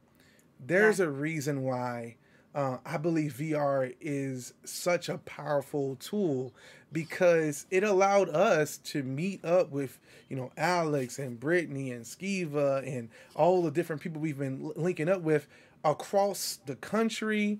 There's 0.59 0.99
a 0.99 1.09
reason 1.09 1.63
why 1.63 2.15
uh, 2.53 2.77
I 2.85 2.97
believe 2.97 3.33
VR 3.33 3.93
is 3.99 4.53
such 4.63 5.09
a 5.09 5.17
powerful 5.19 5.95
tool 5.97 6.53
because 6.91 7.65
it 7.69 7.83
allowed 7.83 8.29
us 8.29 8.77
to 8.77 9.03
meet 9.03 9.43
up 9.43 9.71
with 9.71 9.99
you 10.29 10.35
know 10.37 10.51
Alex 10.57 11.19
and 11.19 11.39
Brittany 11.39 11.91
and 11.91 12.05
Skeeva 12.05 12.87
and 12.87 13.09
all 13.35 13.61
the 13.63 13.71
different 13.71 14.01
people 14.01 14.21
we've 14.21 14.37
been 14.39 14.71
linking 14.75 15.09
up 15.09 15.21
with 15.21 15.47
across 15.83 16.59
the 16.65 16.75
country 16.75 17.59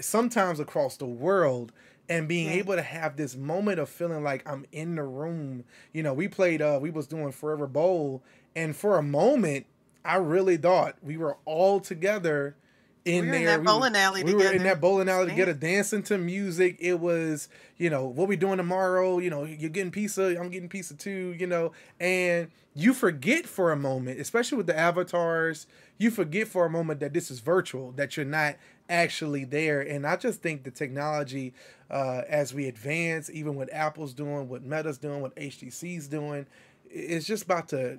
sometimes 0.00 0.58
across 0.58 0.96
the 0.96 1.06
world 1.06 1.72
and 2.08 2.26
being 2.26 2.46
Yeah. 2.48 2.54
able 2.54 2.74
to 2.74 2.82
have 2.82 3.16
this 3.16 3.36
moment 3.36 3.78
of 3.78 3.88
feeling 3.88 4.24
like 4.24 4.42
I'm 4.48 4.64
in 4.72 4.96
the 4.96 5.04
room. 5.04 5.64
You 5.92 6.02
know, 6.02 6.14
we 6.14 6.26
played 6.26 6.62
uh 6.62 6.78
we 6.80 6.90
was 6.90 7.06
doing 7.06 7.30
Forever 7.32 7.66
Bowl 7.66 8.22
and 8.56 8.74
for 8.74 8.96
a 8.98 9.02
moment 9.02 9.66
I 10.04 10.16
really 10.16 10.56
thought 10.56 10.96
we 11.02 11.16
were 11.16 11.36
all 11.44 11.80
together 11.80 12.56
in 13.04 13.26
We 13.26 13.26
were 13.26 13.32
there. 13.32 13.40
in 13.40 13.46
that 13.46 13.60
We 13.60 13.66
bowling 13.66 13.96
alley 13.96 14.24
we 14.24 14.34
were 14.34 14.52
in 14.52 14.62
that 14.64 14.80
bowling 14.80 15.08
alley 15.08 15.26
Dang. 15.26 15.36
together 15.36 15.54
dancing 15.54 16.02
to 16.04 16.18
music. 16.18 16.76
It 16.80 17.00
was, 17.00 17.48
you 17.78 17.88
know, 17.90 18.04
what 18.06 18.28
we 18.28 18.36
doing 18.36 18.58
tomorrow, 18.58 19.18
you 19.18 19.30
know, 19.30 19.44
you're 19.44 19.70
getting 19.70 19.90
pizza, 19.90 20.38
I'm 20.38 20.50
getting 20.50 20.68
pizza 20.68 20.94
too, 20.94 21.34
you 21.38 21.46
know, 21.46 21.72
and 21.98 22.50
you 22.74 22.92
forget 22.94 23.46
for 23.46 23.72
a 23.72 23.76
moment, 23.76 24.20
especially 24.20 24.58
with 24.58 24.66
the 24.66 24.78
avatars, 24.78 25.66
you 25.98 26.10
forget 26.10 26.46
for 26.46 26.66
a 26.66 26.70
moment 26.70 27.00
that 27.00 27.12
this 27.14 27.30
is 27.30 27.40
virtual, 27.40 27.92
that 27.92 28.16
you're 28.16 28.26
not 28.26 28.56
actually 28.88 29.44
there. 29.44 29.80
And 29.80 30.06
I 30.06 30.16
just 30.16 30.42
think 30.42 30.64
the 30.64 30.70
technology, 30.70 31.54
uh, 31.90 32.22
as 32.28 32.52
we 32.52 32.68
advance, 32.68 33.30
even 33.30 33.54
what 33.54 33.72
Apple's 33.72 34.12
doing, 34.12 34.48
what 34.48 34.62
Meta's 34.62 34.98
doing, 34.98 35.20
what 35.20 35.34
HTC's 35.36 36.06
doing, 36.06 36.46
it's 36.90 37.26
just 37.26 37.44
about 37.44 37.68
to. 37.70 37.98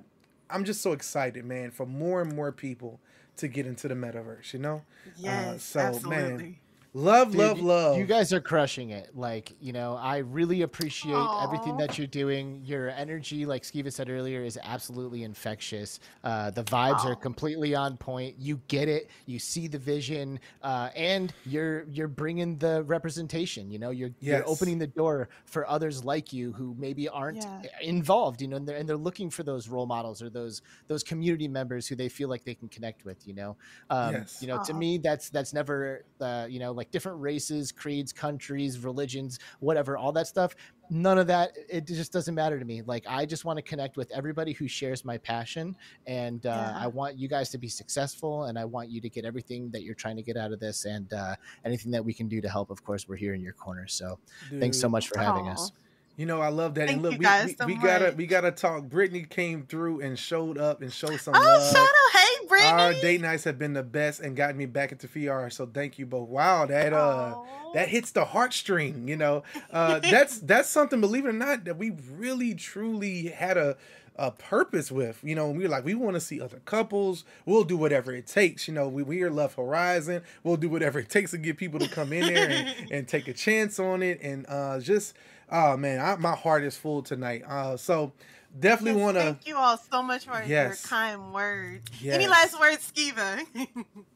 I'm 0.52 0.64
just 0.64 0.82
so 0.82 0.92
excited, 0.92 1.44
man, 1.44 1.70
for 1.70 1.86
more 1.86 2.20
and 2.20 2.34
more 2.34 2.52
people 2.52 3.00
to 3.38 3.48
get 3.48 3.66
into 3.66 3.88
the 3.88 3.94
metaverse. 3.94 4.52
You 4.52 4.58
know, 4.60 4.74
uh, 5.06 5.10
Yes, 5.16 5.64
so, 5.64 5.78
man, 5.78 5.88
absolutely. 5.94 6.58
Love, 6.94 7.32
Dude, 7.32 7.38
love, 7.38 7.60
love. 7.62 7.96
You 7.96 8.04
guys 8.04 8.32
are 8.34 8.40
crushing 8.40 8.90
it. 8.90 9.16
Like, 9.16 9.54
you 9.60 9.72
know, 9.72 9.96
I 9.96 10.18
really 10.18 10.60
appreciate 10.62 11.32
everything 11.38 11.76
that 11.78 11.96
you're 11.96 12.06
doing. 12.06 12.60
Your 12.64 12.90
energy, 12.90 13.46
like 13.46 13.62
Skeeva 13.62 13.90
said 13.90 14.10
earlier, 14.10 14.42
is 14.44 14.58
absolutely 14.62 15.22
infectious. 15.22 16.00
Uh, 16.22 16.50
the 16.50 16.64
vibes 16.64 17.04
are 17.06 17.16
completely 17.16 17.74
on 17.74 17.96
point. 17.96 18.36
You 18.38 18.60
get 18.68 18.88
it. 18.88 19.10
You 19.24 19.38
see 19.38 19.68
the 19.68 19.78
vision, 19.78 20.38
uh, 20.62 20.90
and 20.94 21.32
you're 21.44 21.84
you're 21.84 22.08
bringing 22.08 22.58
the 22.58 22.82
representation. 22.84 23.70
You 23.70 23.78
know, 23.78 23.90
you're 23.90 24.10
Yes. 24.20 24.38
you're 24.38 24.46
opening 24.46 24.78
the 24.78 24.86
door 24.86 25.30
for 25.46 25.66
others 25.68 26.04
like 26.04 26.32
you 26.32 26.52
who 26.52 26.74
maybe 26.78 27.08
aren't 27.08 27.46
Yeah. 27.46 27.62
involved. 27.80 28.42
You 28.42 28.48
know, 28.48 28.56
and 28.56 28.68
they're, 28.68 28.76
and 28.76 28.88
they're 28.88 28.96
looking 28.96 29.30
for 29.30 29.42
those 29.44 29.68
role 29.68 29.86
models 29.86 30.20
or 30.20 30.28
those 30.28 30.60
those 30.88 31.02
community 31.02 31.48
members 31.48 31.86
who 31.86 31.96
they 31.96 32.08
feel 32.08 32.28
like 32.28 32.44
they 32.44 32.54
can 32.54 32.68
connect 32.68 33.04
with. 33.04 33.26
You 33.26 33.34
know, 33.34 33.56
um, 33.90 34.12
Yes. 34.12 34.36
you 34.40 34.46
know, 34.46 34.58
to 34.58 34.74
me, 34.74 34.98
that's 34.98 35.30
that's 35.30 35.52
never, 35.54 36.04
uh, 36.20 36.46
you 36.50 36.58
know, 36.58 36.72
like 36.72 36.81
different 36.90 37.20
races, 37.20 37.70
creeds, 37.72 38.12
countries, 38.12 38.78
religions, 38.78 39.38
whatever, 39.60 39.96
all 39.96 40.12
that 40.12 40.26
stuff. 40.26 40.54
None 40.90 41.18
of 41.18 41.26
that. 41.28 41.52
It 41.70 41.86
just 41.86 42.12
doesn't 42.12 42.34
matter 42.34 42.58
to 42.58 42.64
me. 42.64 42.82
Like 42.82 43.04
I 43.08 43.24
just 43.24 43.44
want 43.44 43.56
to 43.56 43.62
connect 43.62 43.96
with 43.96 44.10
everybody 44.10 44.52
who 44.52 44.68
shares 44.68 45.04
my 45.04 45.16
passion, 45.18 45.74
and 46.06 46.44
uh, 46.44 46.50
Yeah. 46.50 46.78
I 46.84 46.86
want 46.86 47.18
you 47.18 47.28
guys 47.28 47.48
to 47.50 47.58
be 47.58 47.68
successful, 47.68 48.44
and 48.44 48.58
I 48.58 48.64
want 48.64 48.90
you 48.90 49.00
to 49.00 49.08
get 49.08 49.24
everything 49.24 49.70
that 49.70 49.84
you're 49.84 49.94
trying 49.94 50.16
to 50.16 50.22
get 50.22 50.36
out 50.36 50.52
of 50.52 50.60
this, 50.60 50.84
and 50.84 51.10
uh, 51.12 51.34
anything 51.64 51.92
that 51.92 52.04
we 52.04 52.12
can 52.12 52.28
do 52.28 52.40
to 52.42 52.48
help. 52.48 52.70
Of 52.70 52.84
course, 52.84 53.08
we're 53.08 53.16
here 53.16 53.32
in 53.34 53.40
your 53.40 53.54
corner. 53.54 53.86
So 53.86 54.18
thanks 54.60 54.78
so 54.78 54.88
much 54.88 55.08
for 55.08 55.18
having 55.18 55.48
Aw. 55.48 55.52
us. 55.52 55.72
You 56.22 56.26
know, 56.26 56.40
I 56.40 56.50
love 56.50 56.76
that. 56.76 56.86
Thank 56.86 56.92
and 56.92 57.02
look, 57.02 57.12
you 57.14 57.18
we, 57.18 57.24
guys 57.24 57.46
we, 57.46 57.54
so 57.56 57.66
we 57.66 57.74
gotta 57.74 58.14
we 58.16 58.26
gotta 58.28 58.52
talk. 58.52 58.84
Brittany 58.84 59.26
came 59.28 59.64
through 59.64 60.02
and 60.02 60.16
showed 60.16 60.56
up 60.56 60.80
and 60.80 60.92
showed 60.92 61.18
some 61.18 61.34
love. 61.34 61.42
Oh, 61.44 61.58
love. 61.58 61.72
shout 61.72 61.84
out. 61.84 62.12
Hey, 62.12 62.46
Brittany. 62.46 62.70
Our 62.70 62.92
date 62.92 63.20
nights 63.20 63.42
have 63.42 63.58
been 63.58 63.72
the 63.72 63.82
best 63.82 64.20
and 64.20 64.36
gotten 64.36 64.56
me 64.56 64.66
back 64.66 64.92
into 64.92 65.08
VR. 65.08 65.52
So 65.52 65.66
thank 65.66 65.98
you 65.98 66.06
both. 66.06 66.28
Wow, 66.28 66.66
that 66.66 66.92
uh 66.92 67.34
that 67.74 67.88
hits 67.88 68.12
the 68.12 68.24
heartstring, 68.24 69.08
you 69.08 69.16
know. 69.16 69.42
Uh 69.72 69.98
that's 69.98 70.38
that's 70.38 70.68
something, 70.68 71.00
believe 71.00 71.24
it 71.24 71.30
or 71.30 71.32
not, 71.32 71.64
that 71.64 71.76
we 71.76 71.90
really 72.16 72.54
truly 72.54 73.26
had 73.26 73.56
a 73.56 73.76
a 74.14 74.30
purpose 74.30 74.92
with. 74.92 75.18
You 75.24 75.34
know, 75.34 75.50
we 75.50 75.64
were 75.64 75.68
like, 75.68 75.84
we 75.84 75.96
want 75.96 76.14
to 76.14 76.20
see 76.20 76.40
other 76.40 76.60
couples. 76.66 77.24
We'll 77.46 77.64
do 77.64 77.76
whatever 77.76 78.12
it 78.14 78.28
takes. 78.28 78.68
You 78.68 78.74
know, 78.74 78.86
we, 78.86 79.02
we 79.02 79.22
are 79.22 79.30
Love 79.30 79.54
Horizon. 79.54 80.22
We'll 80.44 80.56
do 80.56 80.68
whatever 80.68 81.00
it 81.00 81.08
takes 81.08 81.32
to 81.32 81.38
get 81.38 81.56
people 81.56 81.80
to 81.80 81.88
come 81.88 82.12
in 82.12 82.32
there 82.32 82.48
and, 82.48 82.74
and 82.92 83.08
take 83.08 83.26
a 83.26 83.32
chance 83.32 83.80
on 83.80 84.04
it. 84.04 84.20
And 84.22 84.46
uh 84.48 84.78
just 84.78 85.14
oh 85.52 85.76
man, 85.76 86.00
I, 86.00 86.16
my 86.16 86.34
heart 86.34 86.64
is 86.64 86.76
full 86.76 87.02
tonight. 87.02 87.42
Uh 87.46 87.76
so 87.76 88.12
definitely 88.58 89.00
Yes, 89.00 89.04
want 89.04 89.16
to 89.18 89.24
Thank 89.24 89.46
you 89.46 89.56
all 89.56 89.78
so 89.78 90.02
much 90.02 90.24
for 90.26 90.42
your 90.42 90.48
Yes. 90.48 90.82
kind 90.82 91.32
words. 91.32 91.82
Any 92.10 92.26
last 92.26 92.58
words, 92.60 92.90
Skeeva? 92.92 93.46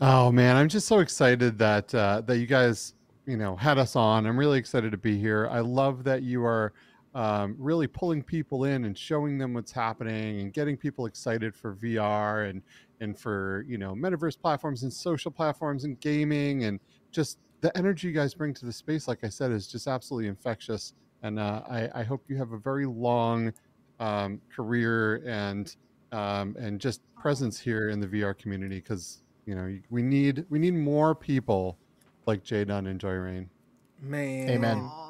Oh 0.00 0.32
man, 0.32 0.56
I'm 0.56 0.68
just 0.68 0.86
so 0.88 0.98
excited 0.98 1.58
that 1.58 1.94
uh, 1.94 2.22
that 2.26 2.38
you 2.38 2.46
guys, 2.46 2.94
you 3.26 3.36
know, 3.36 3.56
had 3.56 3.78
us 3.78 3.96
on. 3.96 4.26
I'm 4.26 4.38
really 4.38 4.58
excited 4.58 4.90
to 4.92 4.98
be 4.98 5.18
here. 5.18 5.48
I 5.50 5.60
love 5.60 6.04
that 6.04 6.22
you 6.22 6.44
are 6.44 6.72
um, 7.14 7.54
really 7.58 7.86
pulling 7.86 8.22
people 8.22 8.64
in 8.64 8.84
and 8.86 8.98
showing 8.98 9.38
them 9.38 9.54
what's 9.54 9.70
happening 9.72 10.40
and 10.40 10.52
getting 10.52 10.76
people 10.76 11.06
excited 11.06 11.54
for 11.54 11.74
VR 11.76 12.50
and 12.50 12.62
and 13.00 13.18
for 13.18 13.64
you 13.68 13.78
know 13.78 13.94
metaverse 13.94 14.38
platforms 14.40 14.82
and 14.82 14.92
social 14.92 15.30
platforms 15.30 15.84
and 15.84 15.98
gaming 16.00 16.64
and 16.64 16.80
just 17.12 17.38
the 17.60 17.76
energy 17.76 18.08
you 18.08 18.14
guys 18.14 18.34
bring 18.34 18.54
to 18.54 18.66
the 18.66 18.72
space. 18.72 19.08
Like 19.08 19.24
I 19.24 19.28
said, 19.28 19.50
is 19.50 19.66
just 19.66 19.86
absolutely 19.86 20.28
infectious. 20.28 20.94
And 21.22 21.38
uh, 21.38 21.62
I, 21.68 21.88
I 21.94 22.02
hope 22.02 22.22
you 22.28 22.36
have 22.36 22.52
a 22.52 22.58
very 22.58 22.86
long 22.86 23.52
um, 24.00 24.40
career 24.54 25.22
and 25.26 25.74
um, 26.12 26.56
and 26.58 26.80
just 26.80 27.00
presence 27.16 27.58
here 27.58 27.88
in 27.88 27.98
the 28.00 28.06
VR 28.06 28.36
community 28.36 28.76
because 28.76 29.22
you 29.46 29.54
know 29.54 29.78
we 29.90 30.02
need 30.02 30.44
we 30.50 30.58
need 30.58 30.74
more 30.74 31.14
people 31.14 31.78
like 32.26 32.44
Jay 32.44 32.64
Dunn 32.64 32.86
and 32.86 33.00
Joy 33.00 33.14
Reign. 33.14 33.50
man. 34.00 34.50
Amen. 34.50 34.78
Aw. 34.78 35.03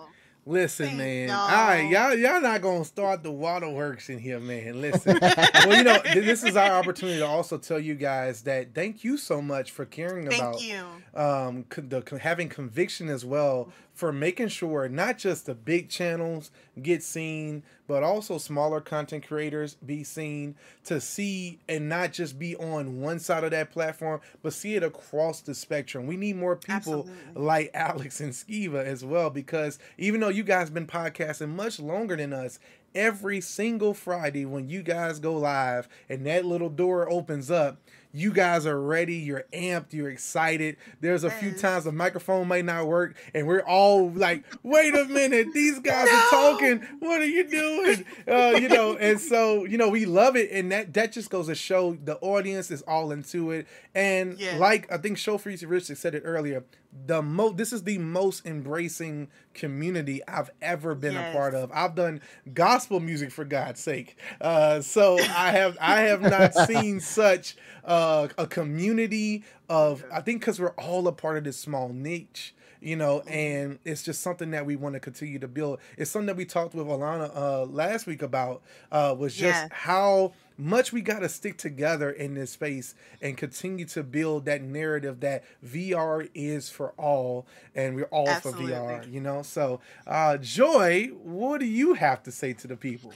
Listen, 0.47 0.97
man. 0.99 1.29
y'all. 1.29 1.39
All 1.39 1.49
right, 1.49 1.89
y'all, 1.91 2.15
y'all 2.15 2.41
not 2.41 2.61
gonna 2.61 2.85
start 2.85 3.23
the 3.23 3.31
waterworks 3.31 4.11
in 4.11 4.19
here, 4.19 4.39
man. 4.39 4.81
Listen. 4.81 5.19
well, 5.21 5.77
you 5.77 5.85
know, 5.85 5.99
th- 6.03 6.25
this 6.25 6.45
is 6.45 6.57
our 6.57 6.73
opportunity 6.79 7.19
to 7.19 7.27
also 7.27 7.57
tell 7.57 7.79
you 7.79 7.95
guys 7.95 8.43
that 8.43 8.75
thank 8.75 9.05
you 9.05 9.17
so 9.17 9.41
much 9.41 9.71
for 9.71 9.87
caring 9.87 10.27
about 10.27 10.57
Thank 10.59 10.69
you. 10.71 10.85
um, 11.19 11.65
the, 11.77 12.19
having 12.21 12.49
conviction 12.51 13.09
as 13.09 13.25
well 13.25 13.73
for 13.95 14.13
making 14.13 14.49
sure 14.49 14.89
not 14.89 15.19
just 15.19 15.47
the 15.47 15.55
big 15.55 15.89
channels 15.89 16.51
get 16.83 17.03
seen, 17.03 17.63
but 17.87 18.03
also 18.03 18.39
smaller 18.39 18.81
content 18.81 19.27
creators 19.27 19.75
be 19.75 20.03
seen 20.03 20.57
to 20.85 21.01
see 21.01 21.61
and 21.69 21.89
not 21.89 22.13
just 22.13 22.39
be 22.39 22.57
on 22.57 23.01
one 23.01 23.21
side 23.21 23.45
of 23.45 23.53
that 23.53 23.71
platform, 23.71 24.21
but 24.43 24.53
see 24.53 24.75
it 24.75 24.83
across 24.83 25.41
the 25.41 25.55
spectrum. 25.55 26.07
We 26.07 26.17
need 26.17 26.37
more 26.37 26.57
people 26.57 27.07
Absolutely. 27.09 27.13
like 27.35 27.71
Alex 27.75 28.21
and 28.21 28.33
Skeeva 28.33 28.85
as 28.85 29.05
well, 29.05 29.31
because 29.31 29.79
even 29.97 30.21
though 30.21 30.29
you 30.29 30.43
guys 30.43 30.71
been 30.71 30.87
podcasting 30.89 31.51
much 31.51 31.79
longer 31.79 32.17
than 32.17 32.33
us, 32.33 32.59
every 32.95 33.41
single 33.41 33.95
Friday 33.95 34.45
when 34.45 34.69
you 34.69 34.83
guys 34.83 35.19
go 35.19 35.35
live 35.35 35.89
and 36.09 36.27
that 36.27 36.45
little 36.45 36.69
door 36.71 37.09
opens 37.09 37.51
up, 37.51 37.79
you 38.15 38.33
guys 38.33 38.65
are 38.65 38.81
ready, 38.81 39.17
you're 39.17 39.45
amped, 39.53 39.93
you're 39.93 40.09
excited. 40.09 40.77
There's 41.01 41.25
a 41.25 41.31
few 41.31 41.53
times 41.53 41.85
the 41.85 41.93
microphone 41.93 42.47
might 42.49 42.65
not 42.65 42.87
work, 42.87 43.17
and 43.35 43.47
we're 43.47 43.61
all 43.63 44.09
like, 44.11 44.45
wait 44.63 44.95
a 44.95 45.05
minute, 45.07 45.49
these 45.53 45.81
guys 45.81 46.09
are 46.09 46.31
talking. 46.31 46.81
What 47.01 47.21
are 47.21 47.27
you 47.27 47.49
doing? 47.51 48.05
Uh, 48.27 48.57
you 48.59 48.69
know, 48.69 48.97
and 48.97 49.21
so, 49.21 49.65
you 49.65 49.77
know, 49.77 49.89
we 49.89 50.07
love 50.07 50.37
it, 50.37 50.51
and 50.53 50.71
that 50.73 50.95
that 50.95 51.13
just 51.13 51.29
goes 51.29 51.49
to 51.49 51.55
show 51.57 51.95
the 52.05 52.17
audience 52.21 52.71
is 52.71 52.83
all 52.83 53.11
into 53.11 53.51
it. 53.51 53.67
And 53.95 54.39
Yes. 54.39 54.59
like 54.61 54.91
I 54.93 54.97
think 54.99 55.19
Show 55.19 55.37
Freeze 55.37 55.65
Richard 55.65 55.99
said 55.99 56.15
it 56.15 56.23
earlier, 56.25 56.65
the 57.07 57.23
mo 57.23 57.51
this 57.51 57.73
is 57.73 57.83
the 57.83 57.99
most 57.99 58.47
embracing 58.47 59.29
community 59.53 60.21
I've 60.29 60.51
ever 60.63 60.95
been 60.95 61.17
a 61.17 61.33
part 61.33 61.55
of. 61.55 61.71
I've 61.73 61.95
done 61.95 62.21
gospel 62.53 63.01
music 63.01 63.31
for 63.31 63.45
God's 63.45 63.81
sake. 63.81 64.17
Uh, 64.41 64.81
so 64.81 65.19
I 65.19 65.51
have 65.53 65.77
I 65.81 66.01
have 66.03 66.23
not 66.23 66.55
seen 66.67 67.01
such 67.01 67.57
uh, 67.85 68.29
a 68.39 68.47
community 68.47 69.45
of 69.69 70.05
I 70.13 70.21
think 70.21 70.41
because 70.41 70.61
we're 70.61 70.71
all 70.75 71.07
a 71.09 71.13
part 71.13 71.37
of 71.39 71.45
this 71.45 71.57
small 71.59 71.89
niche. 71.89 72.55
You 72.81 72.97
know, 72.97 73.21
Mm-hmm. 73.21 73.29
and 73.33 73.79
it's 73.87 74.03
just 74.03 74.21
something 74.21 74.51
that 74.51 74.67
we 74.67 74.77
want 74.77 74.93
to 74.93 75.01
continue 75.01 75.39
to 75.39 75.49
build. 75.49 75.79
It's 75.97 76.11
something 76.11 76.27
that 76.27 76.37
we 76.37 76.45
talked 76.45 76.75
with 76.75 76.87
Alana 76.87 77.35
uh, 77.35 77.65
last 77.65 78.07
week 78.07 78.21
about 78.21 78.61
uh, 78.93 79.15
was 79.19 79.35
just 79.35 79.63
Yeah. 79.63 79.69
how 79.73 80.35
much 80.57 80.93
we 80.93 81.01
got 81.01 81.21
to 81.21 81.29
stick 81.29 81.59
together 81.59 82.11
in 82.11 82.35
this 82.35 82.53
space 82.53 82.95
and 83.21 83.37
continue 83.37 83.85
to 83.87 84.03
build 84.03 84.45
that 84.45 84.63
narrative 84.63 85.21
that 85.21 85.45
VR 85.65 86.29
is 86.35 86.69
for 86.71 86.91
all 86.93 87.47
and 87.75 87.97
we're 87.97 88.05
all 88.05 88.27
for 88.41 88.53
VR, 88.53 89.11
you 89.11 89.21
know? 89.21 89.43
So, 89.43 89.81
uh, 90.07 90.37
Joy, 90.39 91.11
what 91.23 91.59
do 91.59 91.67
you 91.67 91.95
have 91.95 92.23
to 92.25 92.33
say 92.33 92.53
to 92.55 92.67
the 92.67 92.77
people? 92.77 93.13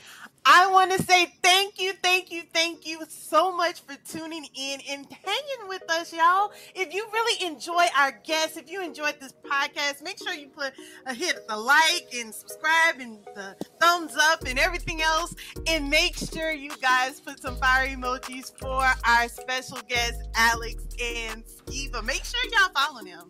I 0.50 0.70
want 0.70 0.92
to 0.92 1.02
say 1.02 1.26
thank 1.42 1.78
you, 1.78 1.92
thank 2.02 2.32
you, 2.32 2.42
thank 2.54 2.86
you 2.86 3.02
so 3.08 3.54
much 3.54 3.82
for 3.82 3.94
tuning 4.10 4.46
in 4.54 4.80
and 4.90 5.06
hanging 5.10 5.68
with 5.68 5.82
us, 5.90 6.10
y'all. 6.10 6.52
If 6.74 6.94
you 6.94 7.06
really 7.12 7.46
enjoy 7.46 7.84
our 7.96 8.12
guests, 8.24 8.56
if 8.56 8.70
you 8.70 8.82
enjoyed 8.82 9.16
this 9.20 9.34
podcast, 9.44 10.02
make 10.02 10.16
sure 10.16 10.32
you 10.32 10.48
put 10.48 10.72
a 11.04 11.12
hit 11.12 11.46
the 11.48 11.56
like 11.56 12.06
and 12.14 12.34
subscribe 12.34 12.98
and 12.98 13.18
the 13.34 13.56
thumbs 13.78 14.16
up 14.18 14.44
and 14.46 14.58
everything 14.58 15.02
else. 15.02 15.34
And 15.66 15.90
make 15.90 16.16
sure 16.16 16.50
you 16.50 16.70
guys 16.80 17.20
put 17.28 17.42
some 17.42 17.56
fire 17.56 17.86
emojis 17.88 18.58
for 18.58 18.82
our 19.06 19.28
special 19.28 19.78
guest, 19.86 20.22
Alex 20.34 20.82
and 20.98 21.44
Skeeva. 21.44 22.02
Make 22.02 22.24
sure 22.24 22.40
y'all 22.50 22.70
follow 22.74 23.04
them. 23.04 23.28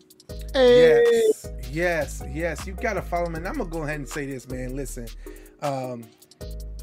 Hey. 0.53 1.03
Yes, 1.03 1.49
yes, 1.69 2.23
yes. 2.31 2.65
You 2.65 2.73
gotta 2.73 3.01
follow 3.01 3.29
me. 3.29 3.37
And 3.37 3.47
I'm 3.47 3.57
gonna 3.57 3.69
go 3.69 3.83
ahead 3.83 3.99
and 3.99 4.07
say 4.07 4.25
this, 4.25 4.47
man. 4.47 4.73
Listen, 4.73 5.07
um, 5.61 6.05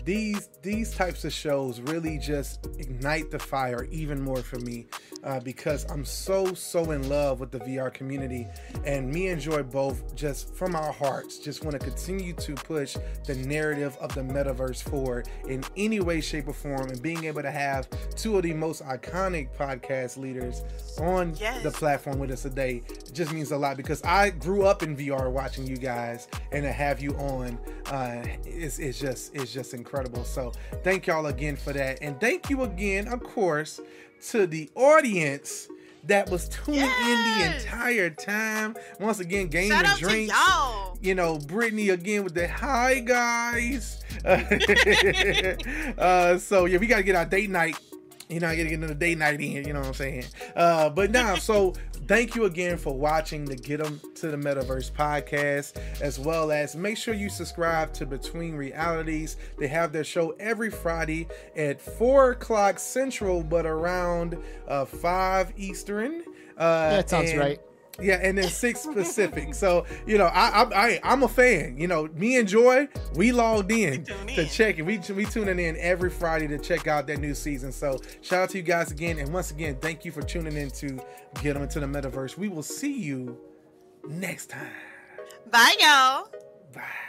these 0.04 0.50
these 0.62 0.94
types 0.94 1.24
of 1.24 1.32
shows 1.32 1.80
really 1.80 2.18
just 2.18 2.66
ignite 2.78 3.30
the 3.30 3.38
fire 3.38 3.84
even 3.90 4.20
more 4.20 4.42
for 4.42 4.58
me 4.58 4.86
uh, 5.26 5.40
because 5.40 5.84
I'm 5.90 6.04
so 6.04 6.54
so 6.54 6.92
in 6.92 7.08
love 7.08 7.40
with 7.40 7.50
the 7.50 7.58
VR 7.60 7.92
community, 7.92 8.46
and 8.84 9.10
me 9.10 9.28
and 9.28 9.40
Joy 9.40 9.62
both 9.62 10.14
just 10.14 10.54
from 10.54 10.74
our 10.76 10.92
hearts 10.92 11.38
just 11.38 11.64
want 11.64 11.78
to 11.78 11.84
continue 11.84 12.32
to 12.34 12.54
push 12.54 12.96
the 13.26 13.34
narrative 13.34 13.96
of 14.00 14.14
the 14.14 14.22
metaverse 14.22 14.82
forward 14.82 15.28
in 15.48 15.64
any 15.76 16.00
way, 16.00 16.20
shape, 16.20 16.48
or 16.48 16.52
form, 16.52 16.88
and 16.88 17.02
being 17.02 17.24
able 17.24 17.42
to 17.42 17.50
have 17.50 17.88
two 18.14 18.36
of 18.36 18.44
the 18.44 18.54
most 18.54 18.82
iconic 18.84 19.48
podcast 19.56 20.16
leaders 20.16 20.62
on 21.00 21.34
Yes. 21.38 21.62
the 21.62 21.70
platform 21.70 22.18
with 22.18 22.30
us 22.30 22.42
today 22.42 22.82
just 23.12 23.32
means 23.32 23.50
a 23.50 23.56
lot 23.56 23.76
because 23.76 24.02
I 24.04 24.30
grew 24.30 24.62
up 24.64 24.82
in 24.82 24.96
VR 24.96 25.30
watching 25.30 25.66
you 25.66 25.76
guys 25.76 26.28
and 26.52 26.62
to 26.62 26.72
have 26.72 27.00
you 27.00 27.12
on 27.16 27.58
uh 27.90 28.22
it's, 28.44 28.78
it's 28.78 28.98
just 28.98 29.34
it's 29.34 29.52
just 29.52 29.74
incredible. 29.74 30.24
So 30.24 30.52
thank 30.84 31.06
y'all 31.06 31.26
again 31.26 31.56
for 31.56 31.72
that. 31.72 31.98
And 32.00 32.18
thank 32.20 32.48
you 32.50 32.62
again 32.62 33.08
of 33.08 33.22
course 33.22 33.80
to 34.30 34.46
the 34.46 34.70
audience 34.74 35.68
that 36.04 36.30
was 36.30 36.48
tuning 36.48 36.80
in 36.80 37.38
the 37.38 37.56
entire 37.56 38.10
time 38.10 38.76
once 39.00 39.18
again 39.18 39.48
game 39.48 39.70
Shout 39.70 39.86
and 39.86 39.98
drinks 39.98 40.32
you 41.00 41.14
know, 41.14 41.38
Brittany 41.38 41.90
again 41.90 42.24
with 42.24 42.34
the 42.34 42.48
hi 42.48 43.00
guys. 43.00 44.02
uh, 44.24 44.38
so 46.38 46.64
yeah, 46.64 46.78
we 46.78 46.86
gotta 46.86 47.02
get 47.02 47.14
our 47.14 47.24
date 47.24 47.50
night. 47.50 47.76
You 48.28 48.40
know, 48.40 48.48
I 48.48 48.56
gotta 48.56 48.68
get 48.70 48.78
another 48.78 48.94
date 48.94 49.18
night 49.18 49.40
in. 49.40 49.64
You 49.66 49.72
know 49.72 49.80
what 49.80 49.88
I'm 49.88 49.94
saying? 49.94 50.24
Uh, 50.56 50.90
but 50.90 51.10
now, 51.12 51.36
so 51.36 51.74
thank 52.08 52.34
you 52.34 52.44
again 52.46 52.76
for 52.76 52.92
watching 52.92 53.44
the 53.44 53.54
Get 53.56 53.82
Them 53.82 54.00
to 54.16 54.28
the 54.32 54.36
Metaverse 54.36 54.90
podcast, 54.92 55.80
as 56.00 56.18
well 56.18 56.50
as 56.50 56.74
make 56.74 56.96
sure 56.96 57.14
you 57.14 57.28
subscribe 57.30 57.92
to 57.94 58.04
Between 58.06 58.54
Realities. 58.56 59.36
They 59.58 59.68
have 59.68 59.92
their 59.92 60.02
show 60.04 60.30
every 60.40 60.70
Friday 60.70 61.28
at 61.54 61.80
four 61.80 62.32
o'clock 62.32 62.78
Central, 62.80 63.44
but 63.44 63.64
around 63.64 64.36
uh, 64.66 64.84
five 64.86 65.52
Eastern. 65.56 66.22
Uh, 66.58 66.90
That 66.90 67.10
sounds 67.10 67.30
and- 67.30 67.38
right. 67.38 67.60
Yeah, 68.00 68.18
and 68.22 68.36
then 68.38 68.48
six 68.48 68.80
specific. 68.90 69.54
so 69.54 69.84
you 70.06 70.18
know, 70.18 70.26
I, 70.26 70.62
I 70.62 70.86
I 70.86 71.00
I'm 71.02 71.22
a 71.22 71.28
fan. 71.28 71.76
You 71.78 71.88
know, 71.88 72.08
me 72.14 72.36
and 72.38 72.46
Joy, 72.48 72.88
we 73.14 73.32
logged 73.32 73.72
in 73.72 74.04
tune 74.04 74.26
to 74.28 74.42
in. 74.42 74.48
check 74.48 74.78
it. 74.78 74.82
We 74.82 74.98
we 75.14 75.24
tuning 75.24 75.58
in 75.58 75.76
every 75.78 76.10
Friday 76.10 76.46
to 76.48 76.58
check 76.58 76.86
out 76.86 77.06
that 77.06 77.18
new 77.18 77.34
season. 77.34 77.72
So 77.72 78.00
shout 78.22 78.44
out 78.44 78.50
to 78.50 78.58
you 78.58 78.62
guys 78.62 78.90
again, 78.90 79.18
and 79.18 79.32
once 79.32 79.50
again, 79.50 79.76
thank 79.80 80.04
you 80.04 80.12
for 80.12 80.22
tuning 80.22 80.56
in 80.56 80.70
to 80.70 81.00
Get 81.42 81.54
them 81.54 81.62
into 81.62 81.80
the 81.80 81.86
Metaverse. 81.86 82.38
We 82.38 82.48
will 82.48 82.62
see 82.62 82.98
you 82.98 83.38
next 84.08 84.46
time. 84.50 84.70
Bye, 85.50 85.74
y'all. 85.78 86.28
Bye. 86.72 87.05